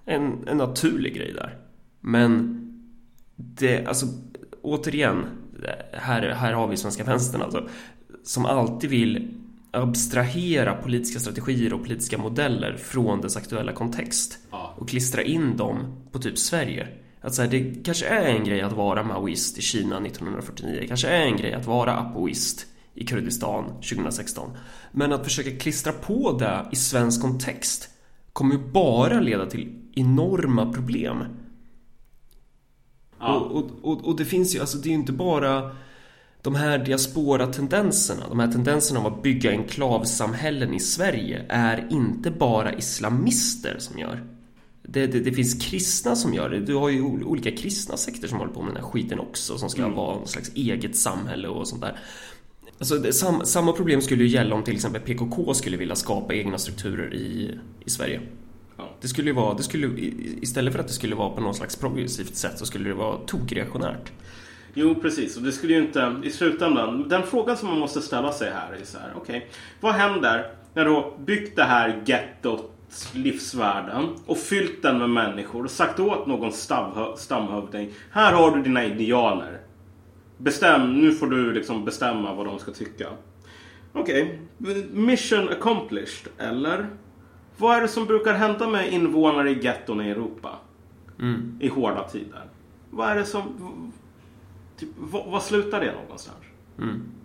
En, 0.05 0.47
en 0.47 0.57
naturlig 0.57 1.15
grej 1.15 1.33
där. 1.33 1.57
Men 1.99 2.61
det, 3.35 3.85
alltså 3.85 4.05
återigen, 4.61 5.25
eh, 5.63 5.99
här, 5.99 6.29
här 6.29 6.53
har 6.53 6.67
vi 6.67 6.77
svenska 6.77 7.03
vänstern 7.03 7.41
alltså, 7.41 7.69
som 8.25 8.45
alltid 8.45 8.89
vill 8.89 9.31
abstrahera 9.71 10.75
politiska 10.75 11.19
strategier 11.19 11.73
och 11.73 11.83
politiska 11.83 12.17
modeller 12.17 12.77
från 12.77 13.21
dess 13.21 13.37
aktuella 13.37 13.73
kontext 13.73 14.37
och 14.75 14.89
klistra 14.89 15.23
in 15.23 15.57
dem 15.57 15.77
på 16.11 16.19
typ 16.19 16.37
Sverige. 16.37 16.87
Att 17.21 17.33
så 17.33 17.41
här, 17.41 17.49
det 17.49 17.83
kanske 17.85 18.05
är 18.05 18.25
en 18.25 18.43
grej 18.43 18.61
att 18.61 18.73
vara 18.73 19.03
maoist 19.03 19.57
i 19.57 19.61
Kina 19.61 19.97
1949, 19.97 20.77
det 20.81 20.87
kanske 20.87 21.07
är 21.07 21.25
en 21.25 21.37
grej 21.37 21.53
att 21.53 21.65
vara 21.65 21.95
apoist 21.95 22.65
i 22.93 23.05
Kurdistan 23.05 23.65
2016. 23.65 24.49
Men 24.91 25.13
att 25.13 25.23
försöka 25.23 25.51
klistra 25.51 25.93
på 25.93 26.37
det 26.39 26.65
i 26.71 26.75
svensk 26.75 27.21
kontext 27.21 27.89
kommer 28.33 28.55
ju 28.55 28.61
bara 28.71 29.19
leda 29.19 29.45
till 29.45 29.91
enorma 29.95 30.73
problem. 30.73 31.23
Ja. 33.19 33.35
Och, 33.35 33.55
och, 33.55 33.71
och, 33.81 34.05
och 34.05 34.15
det 34.17 34.25
finns 34.25 34.55
ju, 34.55 34.59
alltså 34.59 34.77
det 34.77 34.89
är 34.89 34.91
ju 34.91 34.95
inte 34.95 35.13
bara 35.13 35.75
de 36.45 36.55
här 36.55 36.77
diaspora-tendenserna, 36.77 38.29
de 38.29 38.39
här 38.39 38.51
tendenserna 38.51 38.99
av 38.99 39.07
att 39.07 39.23
bygga 39.23 39.51
enklavsamhällen 39.51 40.73
i 40.73 40.79
Sverige 40.79 41.45
är 41.49 41.87
inte 41.91 42.31
bara 42.31 42.73
islamister 42.73 43.75
som 43.79 43.99
gör. 43.99 44.23
Det, 44.83 45.07
det, 45.07 45.19
det 45.19 45.31
finns 45.31 45.65
kristna 45.65 46.15
som 46.15 46.33
gör 46.33 46.49
det. 46.49 46.59
Du 46.59 46.75
har 46.75 46.89
ju 46.89 47.01
ol- 47.01 47.23
olika 47.23 47.51
kristna 47.51 47.97
sekter 47.97 48.27
som 48.27 48.37
håller 48.37 48.53
på 48.53 48.61
med 48.61 48.73
den 48.73 48.83
här 48.83 48.89
skiten 48.89 49.19
också 49.19 49.57
som 49.57 49.69
ska 49.69 49.87
vara 49.87 50.15
någon 50.15 50.27
slags 50.27 50.51
eget 50.55 50.95
samhälle 50.95 51.47
och 51.47 51.67
sånt 51.67 51.81
där. 51.81 51.99
Alltså, 52.79 52.95
det, 52.95 53.13
sam, 53.13 53.41
samma 53.45 53.71
problem 53.71 54.01
skulle 54.01 54.23
ju 54.23 54.29
gälla 54.29 54.55
om 54.55 54.63
till 54.63 54.73
exempel 54.75 55.01
PKK 55.01 55.53
skulle 55.53 55.77
vilja 55.77 55.95
skapa 55.95 56.33
egna 56.33 56.57
strukturer 56.57 57.13
i, 57.13 57.59
i 57.85 57.89
Sverige. 57.89 58.21
Ja. 58.77 58.95
Det 59.01 59.07
skulle 59.07 59.29
ju 59.29 59.35
vara, 59.35 59.53
det 59.53 59.63
skulle, 59.63 59.87
istället 60.41 60.73
för 60.73 60.79
att 60.79 60.87
det 60.87 60.93
skulle 60.93 61.15
vara 61.15 61.29
på 61.29 61.41
något 61.41 61.55
slags 61.55 61.75
progressivt 61.75 62.35
sätt 62.35 62.59
så 62.59 62.65
skulle 62.65 62.89
det 62.89 62.95
vara 62.95 63.17
tokreaktionärt. 63.17 64.11
Jo, 64.77 64.95
precis. 64.95 65.37
Och 65.37 65.43
det 65.43 65.51
skulle 65.51 65.73
ju 65.73 65.79
inte... 65.79 66.15
I 66.23 66.29
slutändan, 66.29 67.09
den 67.09 67.23
frågan 67.23 67.57
som 67.57 67.69
man 67.69 67.79
måste 67.79 68.01
ställa 68.01 68.31
sig 68.31 68.51
här 68.51 68.73
är 68.81 68.85
så 68.85 68.97
här, 68.97 69.11
okej. 69.15 69.47
vad 69.79 69.93
händer 69.93 70.51
när 70.73 70.85
du 70.85 70.91
har 70.91 71.13
byggt 71.25 71.55
det 71.55 71.63
här 71.63 72.01
gettot, 72.05 72.71
livsvärlden 73.13 74.09
och 74.25 74.37
fyllt 74.37 74.81
den 74.81 74.97
med 74.97 75.09
människor 75.09 75.63
och 75.63 75.71
sagt 75.71 75.99
åt 75.99 76.27
någon 76.27 76.51
stamhö- 76.51 77.15
stamhövding, 77.15 77.89
här 78.11 78.33
har 78.33 78.55
du 78.55 78.63
dina 78.63 78.85
idealer. 78.85 79.59
Bestäm, 80.37 80.93
nu 80.93 81.11
får 81.11 81.27
du 81.27 81.53
liksom 81.53 81.85
bestämma 81.85 82.33
vad 82.33 82.45
de 82.45 82.59
ska 82.59 82.71
tycka. 82.71 83.07
Okej, 83.93 84.39
mission 84.91 85.49
accomplished, 85.49 86.31
eller? 86.37 86.87
Vad 87.57 87.77
är 87.77 87.81
det 87.81 87.87
som 87.87 88.05
brukar 88.05 88.33
hända 88.33 88.67
med 88.67 88.93
invånare 88.93 89.49
i 89.49 89.63
getton 89.63 90.01
i 90.01 90.09
Europa? 90.09 90.49
I 91.59 91.67
hårda 91.67 92.03
tider? 92.03 92.43
Vad 92.89 93.09
är 93.09 93.15
det 93.15 93.25
som... 93.25 93.43
Typ, 94.79 94.89
vad, 94.97 95.25
vad 95.25 95.43
slutar 95.43 95.79
det 95.79 95.91
någonstans? 96.03 96.37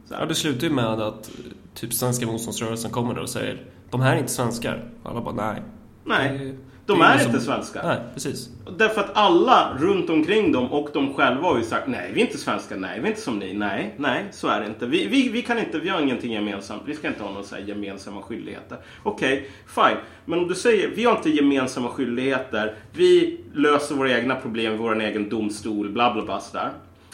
Så 0.09 0.15
här. 0.15 0.21
Ja, 0.23 0.27
det 0.27 0.35
slutar 0.35 0.67
ju 0.67 0.73
med 0.73 0.85
att 0.85 1.31
typ 1.75 1.93
svenska 1.95 2.27
motståndsrörelsen 2.27 2.91
kommer 2.91 3.15
där 3.15 3.23
och 3.23 3.29
säger 3.31 3.65
de 3.91 4.01
här 4.01 4.15
är 4.15 4.19
inte 4.19 4.33
svenskar. 4.33 4.91
Och 5.03 5.11
alla 5.11 5.21
bara 5.21 5.35
nej. 5.53 5.63
Nej, 6.05 6.39
Det- 6.39 6.57
de 6.87 6.99
det 6.99 7.05
är 7.05 7.13
inte 7.15 7.33
som- 7.33 7.41
svenskar. 7.41 7.83
Nej, 7.87 7.99
precis. 8.15 8.49
Därför 8.79 9.01
att 9.01 9.17
alla 9.17 9.77
runt 9.81 10.11
omkring 10.11 10.53
dem 10.53 10.73
och 10.73 10.89
de 10.95 11.15
själva 11.15 11.43
har 11.43 11.59
ju 11.59 11.65
sagt 11.65 11.89
nej, 11.89 12.11
vi 12.15 12.21
är 12.21 12.27
inte 12.27 12.39
svenskar, 12.39 12.77
nej, 12.77 12.99
vi 13.01 13.05
är 13.05 13.09
inte 13.09 13.21
som 13.21 13.39
ni, 13.39 13.55
nej, 13.55 13.95
nej, 13.99 14.25
så 14.31 14.49
är 14.49 14.61
det 14.61 14.67
inte. 14.67 14.87
Vi, 14.87 15.07
vi, 15.07 15.29
vi 15.29 15.43
kan 15.43 15.59
inte, 15.59 15.79
vi 15.79 15.89
har 15.89 16.01
ingenting 16.01 16.33
gemensamt, 16.33 16.83
vi 16.87 16.95
ska 16.95 17.09
inte 17.09 17.23
ha 17.23 17.31
några 17.31 17.45
så 17.45 17.55
här 17.55 17.63
gemensamma 17.63 18.23
skyldigheter. 18.23 18.79
Okej, 19.03 19.51
fine. 19.67 19.97
Men 20.25 20.39
om 20.39 20.49
du 20.49 20.55
säger 20.55 20.91
vi 20.97 21.05
har 21.05 21.17
inte 21.17 21.31
gemensamma 21.31 21.89
skyldigheter, 21.89 22.75
vi 22.93 23.41
löser 23.55 23.95
våra 23.95 24.19
egna 24.19 24.35
problem 24.35 24.75
i 24.75 24.77
vår 24.77 25.01
egen 25.01 25.29
domstol, 25.29 25.91
bla 25.91 26.15
bla 26.15 26.23
bla 26.25 26.41
sådär. 26.41 26.71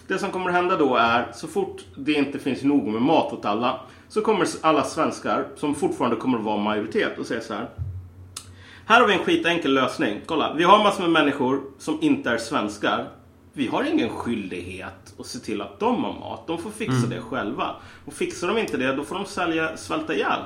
Det 0.09 0.19
som 0.19 0.31
kommer 0.31 0.49
att 0.49 0.55
hända 0.55 0.77
då 0.77 0.97
är, 0.97 1.33
så 1.35 1.49
fort 1.49 1.85
det 1.97 2.13
inte 2.13 2.39
finns 2.39 2.63
nog 2.63 2.87
med 2.87 3.03
mat 3.03 3.33
åt 3.33 3.45
alla, 3.45 3.81
så 4.09 4.21
kommer 4.21 4.47
alla 4.61 4.85
svenskar, 4.85 5.47
som 5.57 5.75
fortfarande 5.75 6.17
kommer 6.17 6.39
att 6.39 6.45
vara 6.45 6.57
majoritet, 6.59 7.19
och 7.19 7.27
säga 7.27 7.41
så 7.41 7.55
här. 7.55 7.69
Här 8.87 9.01
har 9.01 9.09
vi 9.09 9.15
en 9.15 9.25
skitenkel 9.25 9.75
lösning. 9.75 10.21
Kolla, 10.27 10.55
vi 10.55 10.65
har 10.65 10.79
massor 10.79 11.03
med 11.03 11.11
människor 11.11 11.61
som 11.79 11.99
inte 12.01 12.31
är 12.31 12.39
svenskar. 12.39 13.09
Vi 13.53 13.67
har 13.67 13.85
ingen 13.85 14.09
skyldighet 14.09 15.15
att 15.19 15.27
se 15.27 15.39
till 15.39 15.61
att 15.61 15.81
de 15.81 16.05
har 16.05 16.13
mat. 16.13 16.47
De 16.47 16.59
får 16.59 16.71
fixa 16.71 17.07
det 17.11 17.21
själva. 17.21 17.77
Och 18.05 18.13
fixar 18.13 18.49
de 18.49 18.59
inte 18.59 18.77
det, 18.77 18.93
då 18.93 19.05
får 19.05 19.15
de 19.15 19.25
sälja, 19.25 19.77
svälta 19.77 20.15
ihjäl. 20.15 20.41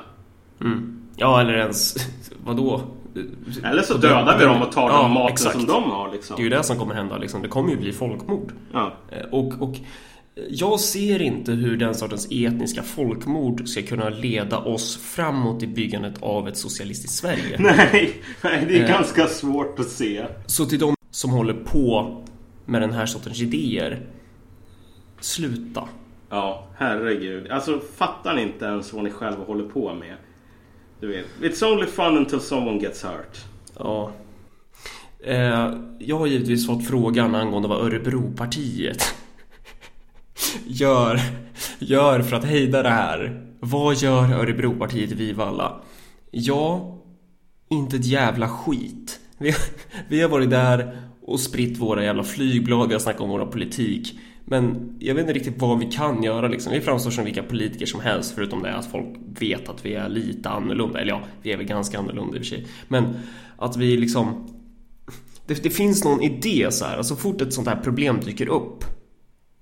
Ja, 1.15 1.41
eller 1.41 1.53
ens 1.53 1.95
vadå? 2.45 2.81
Eller 3.63 3.81
så 3.81 3.97
dödar 3.97 4.37
vi 4.39 4.45
dem 4.45 4.61
och 4.61 4.71
tar 4.71 4.89
Ja, 4.89 5.01
den 5.01 5.11
maten 5.11 5.33
exakt. 5.33 5.55
som 5.55 5.65
de 5.65 5.83
har. 5.91 6.11
Liksom. 6.11 6.35
Det 6.35 6.41
är 6.41 6.43
ju 6.43 6.49
det 6.49 6.63
som 6.63 6.77
kommer 6.77 6.95
hända 6.95 7.17
liksom. 7.17 7.41
Det 7.41 7.47
kommer 7.47 7.69
ju 7.71 7.77
bli 7.77 7.91
folkmord. 7.93 8.51
Ja. 8.73 8.93
Eh, 9.11 9.25
Och, 9.31 9.53
och 9.61 9.75
jag 10.49 10.79
ser 10.79 11.21
inte 11.21 11.51
hur 11.51 11.77
den 11.77 11.95
sortens 11.95 12.27
etniska 12.31 12.83
folkmord 12.83 13.67
ska 13.67 13.81
kunna 13.81 14.09
leda 14.09 14.57
oss 14.57 14.97
framåt 14.97 15.63
i 15.63 15.67
byggandet 15.67 16.23
av 16.23 16.47
ett 16.47 16.57
socialistiskt 16.57 17.17
Sverige. 17.17 17.55
Nej, 17.59 18.13
nej, 18.43 18.65
det 18.67 18.77
är 18.79 18.83
Eh. 18.83 18.89
ganska 18.89 19.27
svårt 19.27 19.79
att 19.79 19.87
se. 19.89 20.25
Så 20.45 20.65
till 20.65 20.79
de 20.79 20.95
som 21.11 21.31
håller 21.31 21.53
på 21.53 22.17
med 22.65 22.81
den 22.81 22.93
här 22.93 23.05
sortens 23.05 23.41
idéer, 23.41 24.05
sluta. 25.19 25.83
Ja, 26.29 26.67
herregud. 26.77 27.51
Alltså, 27.51 27.79
fattar 27.97 28.35
ni 28.35 28.41
inte 28.41 28.65
ens 28.65 28.93
vad 28.93 29.03
ni 29.03 29.11
själva 29.11 29.43
håller 29.43 29.63
på 29.63 29.93
med? 29.93 30.15
Du 31.01 31.07
vet, 31.07 31.25
it's 31.41 31.63
only 31.63 31.87
fun 31.87 32.17
until 32.17 32.39
someone 32.39 32.79
gets 32.79 33.03
hurt. 33.03 33.45
Ja. 33.77 34.11
Eh, 35.23 35.73
jag 35.99 36.17
har 36.19 36.27
givetvis 36.27 36.67
fått 36.67 36.87
frågan 36.87 37.35
angående 37.35 37.67
vad 37.67 37.85
Örebropartiet 37.85 39.15
gör, 40.65 41.19
gör 41.79 42.21
för 42.21 42.35
att 42.35 42.43
hejda 42.43 42.83
det 42.83 42.89
här. 42.89 43.47
Vad 43.59 43.95
gör 43.95 44.33
Örebropartiet 44.33 45.11
i 45.11 45.15
Vivalla? 45.15 45.81
Ja, 46.31 46.97
inte 47.69 47.95
ett 47.95 48.05
jävla 48.05 48.49
skit. 48.49 49.19
Vi, 49.37 49.53
vi 50.09 50.21
har 50.21 50.29
varit 50.29 50.49
där 50.49 51.01
och 51.21 51.39
spritt 51.39 51.77
våra 51.77 52.03
jävla 52.03 52.23
flygblad, 52.23 52.87
vi 52.87 52.93
har 52.93 52.99
snackat 52.99 53.21
om 53.21 53.29
vår 53.29 53.45
politik. 53.45 54.19
Men 54.51 54.95
jag 54.99 55.15
vet 55.15 55.21
inte 55.21 55.33
riktigt 55.33 55.61
vad 55.61 55.79
vi 55.79 55.85
kan 55.85 56.23
göra 56.23 56.47
liksom. 56.47 56.73
Vi 56.73 56.81
framstår 56.81 57.11
som 57.11 57.25
vilka 57.25 57.43
politiker 57.43 57.85
som 57.85 57.99
helst 57.99 58.35
förutom 58.35 58.63
det 58.63 58.75
att 58.75 58.85
folk 58.85 59.07
vet 59.39 59.69
att 59.69 59.85
vi 59.85 59.93
är 59.93 60.09
lite 60.09 60.49
annorlunda. 60.49 60.99
Eller 60.99 61.11
ja, 61.11 61.21
vi 61.41 61.51
är 61.51 61.57
väl 61.57 61.65
ganska 61.65 61.99
annorlunda 61.99 62.37
i 62.37 62.39
och 62.39 62.43
för 62.43 62.49
sig. 62.49 62.67
Men 62.87 63.13
att 63.57 63.77
vi 63.77 63.97
liksom... 63.97 64.49
Det, 65.45 65.63
det 65.63 65.69
finns 65.69 66.03
någon 66.03 66.21
idé 66.21 66.67
så 66.71 66.85
här, 66.85 66.97
alltså 66.97 67.15
fort 67.15 67.41
ett 67.41 67.53
sånt 67.53 67.67
här 67.67 67.75
problem 67.75 68.19
dyker 68.25 68.47
upp 68.47 68.83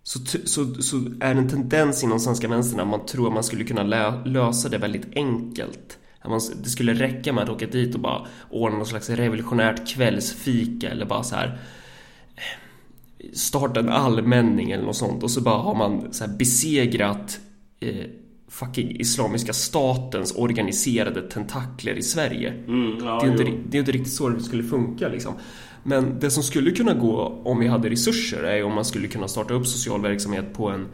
så, 0.03 0.19
så, 0.43 0.81
så 0.81 0.97
är 0.97 1.33
det 1.33 1.39
en 1.39 1.49
tendens 1.49 2.03
inom 2.03 2.19
svenska 2.19 2.47
vänstern 2.47 2.79
att 2.79 2.87
man 2.87 3.05
tror 3.05 3.27
att 3.27 3.33
man 3.33 3.43
skulle 3.43 3.63
kunna 3.63 3.83
lö, 3.83 4.25
lösa 4.25 4.69
det 4.69 4.77
väldigt 4.77 5.15
enkelt. 5.15 5.97
Att 6.21 6.29
man, 6.29 6.41
det 6.63 6.69
skulle 6.69 6.93
räcka 6.93 7.33
med 7.33 7.43
att 7.43 7.49
åka 7.49 7.67
dit 7.67 7.95
och 7.95 8.01
bara 8.01 8.27
ordna 8.49 8.77
någon 8.77 8.85
slags 8.85 9.09
revolutionärt 9.09 9.87
kvällsfika 9.87 10.89
eller 10.89 11.05
bara 11.05 11.23
så 11.23 11.35
här 11.35 11.59
starta 13.34 13.80
en 13.80 13.89
allmänning 13.89 14.72
eller 14.72 14.84
något 14.84 14.95
sånt 14.95 15.24
och 15.24 15.32
så 15.32 15.41
bara 15.41 15.57
har 15.57 15.76
man 15.76 16.13
så 16.13 16.28
besegrat 16.28 17.39
eh, 17.80 18.05
fucking 18.47 18.99
Islamiska 18.99 19.53
statens 19.53 20.36
organiserade 20.36 21.22
tentakler 21.22 21.93
i 21.97 22.03
Sverige. 22.03 22.53
Mm, 22.67 22.97
ja, 23.05 23.20
det, 23.22 23.28
är 23.28 23.32
inte, 23.32 23.57
det 23.70 23.78
är 23.78 23.80
inte 23.80 23.91
riktigt 23.91 24.13
så 24.13 24.30
det 24.30 24.43
skulle 24.43 24.63
funka 24.63 25.07
liksom. 25.07 25.34
Men 25.84 26.20
det 26.20 26.32
som 26.32 26.43
skulle 26.43 26.72
kunna 26.72 26.93
gå 26.93 27.41
om 27.43 27.59
vi 27.59 27.67
hade 27.67 27.89
resurser 27.89 28.43
är 28.43 28.63
om 28.63 28.74
man 28.74 28.86
skulle 28.86 29.07
kunna 29.07 29.28
starta 29.28 29.53
upp 29.53 29.67
social 29.67 30.01
verksamhet 30.01 30.53
på 30.53 30.70
en 30.70 30.88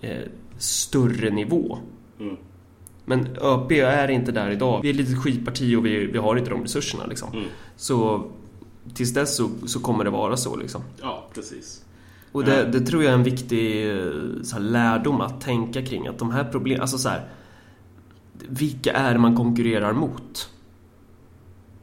eh, 0.00 0.22
större 0.58 1.30
nivå. 1.30 1.78
Mm. 2.20 2.36
Men 3.04 3.26
ÖP 3.40 3.72
är 3.72 4.10
inte 4.10 4.32
där 4.32 4.50
idag. 4.50 4.82
Vi 4.82 4.88
är 4.88 4.92
ett 4.92 5.00
litet 5.00 5.18
skitparti 5.18 5.76
och 5.76 5.86
vi, 5.86 6.06
vi 6.06 6.18
har 6.18 6.36
inte 6.36 6.50
de 6.50 6.62
resurserna 6.62 7.06
liksom. 7.06 7.32
Mm. 7.32 7.44
Så 7.76 8.30
tills 8.94 9.14
dess 9.14 9.36
så, 9.36 9.48
så 9.66 9.80
kommer 9.80 10.04
det 10.04 10.10
vara 10.10 10.36
så 10.36 10.56
liksom. 10.56 10.82
Ja, 11.02 11.26
precis. 11.34 11.82
Och 12.32 12.44
det, 12.44 12.64
det 12.64 12.80
tror 12.80 13.02
jag 13.04 13.10
är 13.10 13.14
en 13.16 13.22
viktig 13.24 13.90
eh, 13.90 13.96
här, 14.52 14.58
lärdom 14.60 15.20
att 15.20 15.40
tänka 15.40 15.82
kring 15.86 16.06
att 16.06 16.18
de 16.18 16.30
här 16.30 16.44
problemen, 16.44 16.80
alltså 16.80 16.98
så 16.98 17.08
här, 17.08 17.28
Vilka 18.48 18.92
är 18.92 19.12
det 19.12 19.18
man 19.18 19.36
konkurrerar 19.36 19.92
mot? 19.92 20.50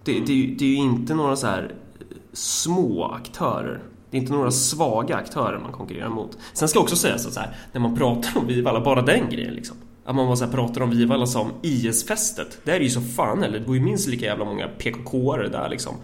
Det, 0.03 0.11
det, 0.19 0.31
är 0.33 0.35
ju- 0.37 0.55
det 0.55 0.65
är 0.65 0.69
ju 0.69 0.75
inte 0.75 1.15
några 1.15 1.35
så 1.35 1.47
här 1.47 1.75
eh, 1.99 2.05
små 2.33 3.05
aktörer. 3.05 3.83
Det 4.11 4.17
är 4.17 4.21
inte 4.21 4.33
några 4.33 4.51
svaga 4.51 5.15
aktörer 5.15 5.59
man 5.59 5.71
konkurrerar 5.71 6.09
mot. 6.09 6.37
Sen 6.53 6.67
ska 6.67 6.79
också 6.79 6.95
sägas 6.95 7.27
att 7.27 7.33
så 7.33 7.39
här, 7.39 7.55
när 7.73 7.81
man 7.81 7.95
pratar 7.95 8.39
om 8.39 8.47
Vivalla, 8.47 8.81
bara 8.81 9.01
den 9.01 9.29
grejen 9.29 9.53
liksom. 9.53 9.77
Att 10.05 10.15
man 10.15 10.25
bara 10.27 10.35
så 10.35 10.45
här 10.45 10.51
pratar 10.51 10.81
om 10.81 10.89
Vivalla 10.89 11.25
som 11.25 11.51
IS-fästet. 11.61 12.57
Det 12.63 12.71
är 12.71 12.79
ju 12.79 12.89
så 12.89 13.01
fan 13.01 13.43
eller 13.43 13.59
det 13.59 13.65
bor 13.65 13.75
ju 13.75 13.81
minst 13.81 14.07
lika 14.07 14.25
jävla 14.25 14.45
många 14.45 14.67
PKK-are 14.77 15.49
där 15.49 15.69
liksom. 15.69 15.95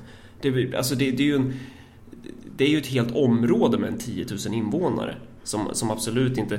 Det, 0.42 0.48
är- 0.48 0.76
alltså 0.76 0.96
det, 0.96 1.12
det 1.12 1.24
är 1.24 1.28
ju 1.28 1.36
en 1.36 1.54
det 2.58 2.64
är 2.66 2.70
ju 2.70 2.78
ett 2.78 2.88
helt 2.88 3.16
område 3.16 3.78
med 3.78 3.90
en 3.90 3.98
10 3.98 4.26
000 4.46 4.54
invånare 4.54 5.16
som, 5.44 5.70
som 5.74 5.92
absolut 5.92 6.38
inte... 6.38 6.58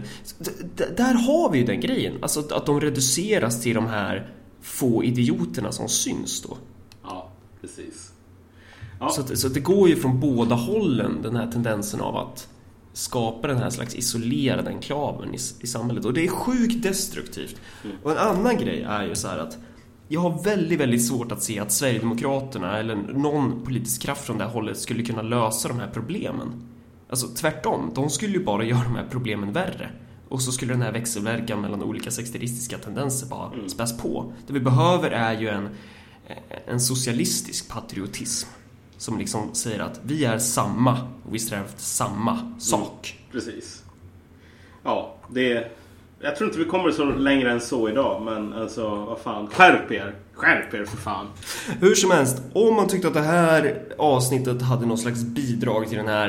D- 0.77 0.85
där 0.97 1.15
har 1.15 1.51
vi 1.53 1.59
ju 1.59 1.65
den 1.65 1.81
grejen, 1.81 2.15
alltså 2.23 2.41
att, 2.41 2.53
att 2.53 2.67
de 2.67 2.81
reduceras 2.81 3.63
till 3.63 3.75
de 3.75 3.87
här 3.87 4.31
få 4.61 5.05
idioterna 5.05 5.73
som 5.73 5.89
syns 5.89 6.43
då. 6.43 6.57
Ja, 7.03 7.31
precis. 7.61 8.13
Ja. 9.01 9.09
Så, 9.11 9.21
att, 9.21 9.39
så 9.39 9.47
att 9.47 9.55
det 9.55 9.61
går 9.61 9.89
ju 9.89 9.97
från 9.97 10.21
båda 10.21 10.55
hållen, 10.55 11.23
den 11.23 11.37
här 11.37 11.53
tendensen 11.53 12.01
av 12.01 12.17
att 12.17 12.49
skapa 12.93 13.49
den 13.49 13.59
här 13.59 13.71
slags 13.71 13.95
isolerade 13.95 14.71
enklaven 14.71 15.35
i, 15.35 15.39
i 15.61 15.67
samhället. 15.67 16.05
Och 16.05 16.13
det 16.13 16.25
är 16.25 16.29
sjukt 16.29 16.83
destruktivt. 16.83 17.57
Och 18.03 18.11
en 18.11 18.19
annan 18.19 18.57
grej 18.57 18.83
är 18.89 19.07
ju 19.07 19.15
så 19.15 19.29
här 19.29 19.39
att 19.39 19.59
jag 20.13 20.21
har 20.21 20.43
väldigt, 20.43 20.81
väldigt 20.81 21.07
svårt 21.07 21.33
att 21.33 21.43
se 21.43 21.59
att 21.59 21.73
Sverigedemokraterna 21.73 22.79
eller 22.79 22.97
någon 22.97 23.65
politisk 23.65 24.03
kraft 24.03 24.25
från 24.25 24.39
det 24.39 24.45
här 24.45 24.51
hållet 24.51 24.79
skulle 24.79 25.03
kunna 25.03 25.23
lösa 25.23 25.69
de 25.69 25.79
här 25.79 25.91
problemen. 25.93 26.69
Alltså 27.09 27.29
tvärtom, 27.29 27.93
de 27.95 28.11
skulle 28.11 28.33
ju 28.33 28.45
bara 28.45 28.65
göra 28.65 28.85
de 28.85 28.95
här 28.95 29.07
problemen 29.11 29.53
värre. 29.53 29.91
Och 30.29 30.43
så 30.43 30.53
skulle 30.53 30.73
den 30.73 30.83
här 30.83 30.93
växelverkan 30.93 31.61
mellan 31.61 31.83
olika 31.83 32.11
sekteristiska 32.11 32.79
tendenser 32.79 33.27
bara 33.27 33.69
späs 33.69 33.99
på. 33.99 34.33
Det 34.47 34.53
vi 34.53 34.61
behöver 34.61 35.11
är 35.11 35.41
ju 35.41 35.49
en, 35.49 35.69
en 36.67 36.81
socialistisk 36.81 37.69
patriotism. 37.69 38.49
Som 38.97 39.19
liksom 39.19 39.55
säger 39.55 39.81
att 39.81 40.01
vi 40.03 40.25
är 40.25 40.39
samma 40.39 40.93
och 41.25 41.35
vi 41.35 41.39
strävar 41.39 41.65
efter 41.65 41.83
samma 41.83 42.55
sak. 42.59 43.19
Precis. 43.33 43.83
Ja, 44.83 45.17
det... 45.29 45.73
Jag 46.23 46.37
tror 46.37 46.49
inte 46.49 46.59
vi 46.59 46.65
kommer 46.65 46.91
så 46.91 47.05
längre 47.05 47.51
än 47.51 47.61
så 47.61 47.89
idag, 47.89 48.23
men 48.23 48.53
alltså 48.53 48.95
vad 48.95 49.19
fan. 49.19 49.47
Skärp 49.47 49.93
er! 49.93 50.15
Skärp 50.33 50.75
er 50.75 50.85
för 50.85 50.97
fan! 50.97 51.27
Hur 51.81 51.95
som 51.95 52.11
helst, 52.11 52.43
om 52.53 52.75
man 52.75 52.89
tyckte 52.89 53.09
att 53.09 53.15
det 53.15 53.21
här 53.21 53.83
avsnittet 53.99 54.63
hade 54.63 54.87
någon 54.87 54.99
slags 54.99 55.23
bidrag 55.23 55.89
till 55.89 55.99
den 55.99 56.09
här 56.09 56.29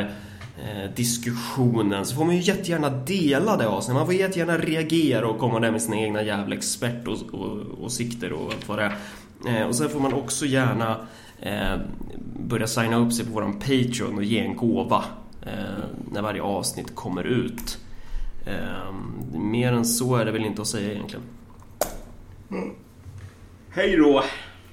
eh, 0.57 0.91
diskussionen 0.95 2.05
så 2.05 2.15
får 2.15 2.25
man 2.25 2.35
ju 2.35 2.41
jättegärna 2.41 2.89
dela 2.89 3.57
det 3.57 3.67
avsnittet. 3.67 3.95
Man 3.95 4.05
får 4.05 4.15
jättegärna 4.15 4.57
reagera 4.57 5.27
och 5.27 5.39
komma 5.39 5.59
där 5.59 5.71
med 5.71 5.81
sina 5.81 5.97
egna 5.97 6.23
jävla 6.23 6.55
expertåsikter 6.55 8.33
och 8.33 8.45
allt 8.45 8.69
vad 8.69 8.77
det 8.79 8.91
är. 9.45 9.61
Eh, 9.61 9.67
och 9.67 9.75
sen 9.75 9.89
får 9.89 9.99
man 9.99 10.13
också 10.13 10.45
gärna 10.45 11.07
eh, 11.39 11.75
börja 12.39 12.67
signa 12.67 12.97
upp 12.97 13.13
sig 13.13 13.25
på 13.25 13.31
våran 13.31 13.59
Patreon 13.59 14.17
och 14.17 14.23
ge 14.23 14.39
en 14.39 14.55
gåva 14.55 15.03
eh, 15.45 15.83
när 16.11 16.21
varje 16.21 16.41
avsnitt 16.41 16.95
kommer 16.95 17.23
ut. 17.23 17.77
Ehm, 18.45 19.23
mer 19.51 19.73
än 19.73 19.85
så 19.85 20.15
är 20.15 20.25
det 20.25 20.31
väl 20.31 20.45
inte 20.45 20.61
att 20.61 20.67
säga 20.67 20.91
egentligen. 20.93 21.25
Mm. 22.51 22.75
Hej 23.69 23.97
då! 23.97 24.23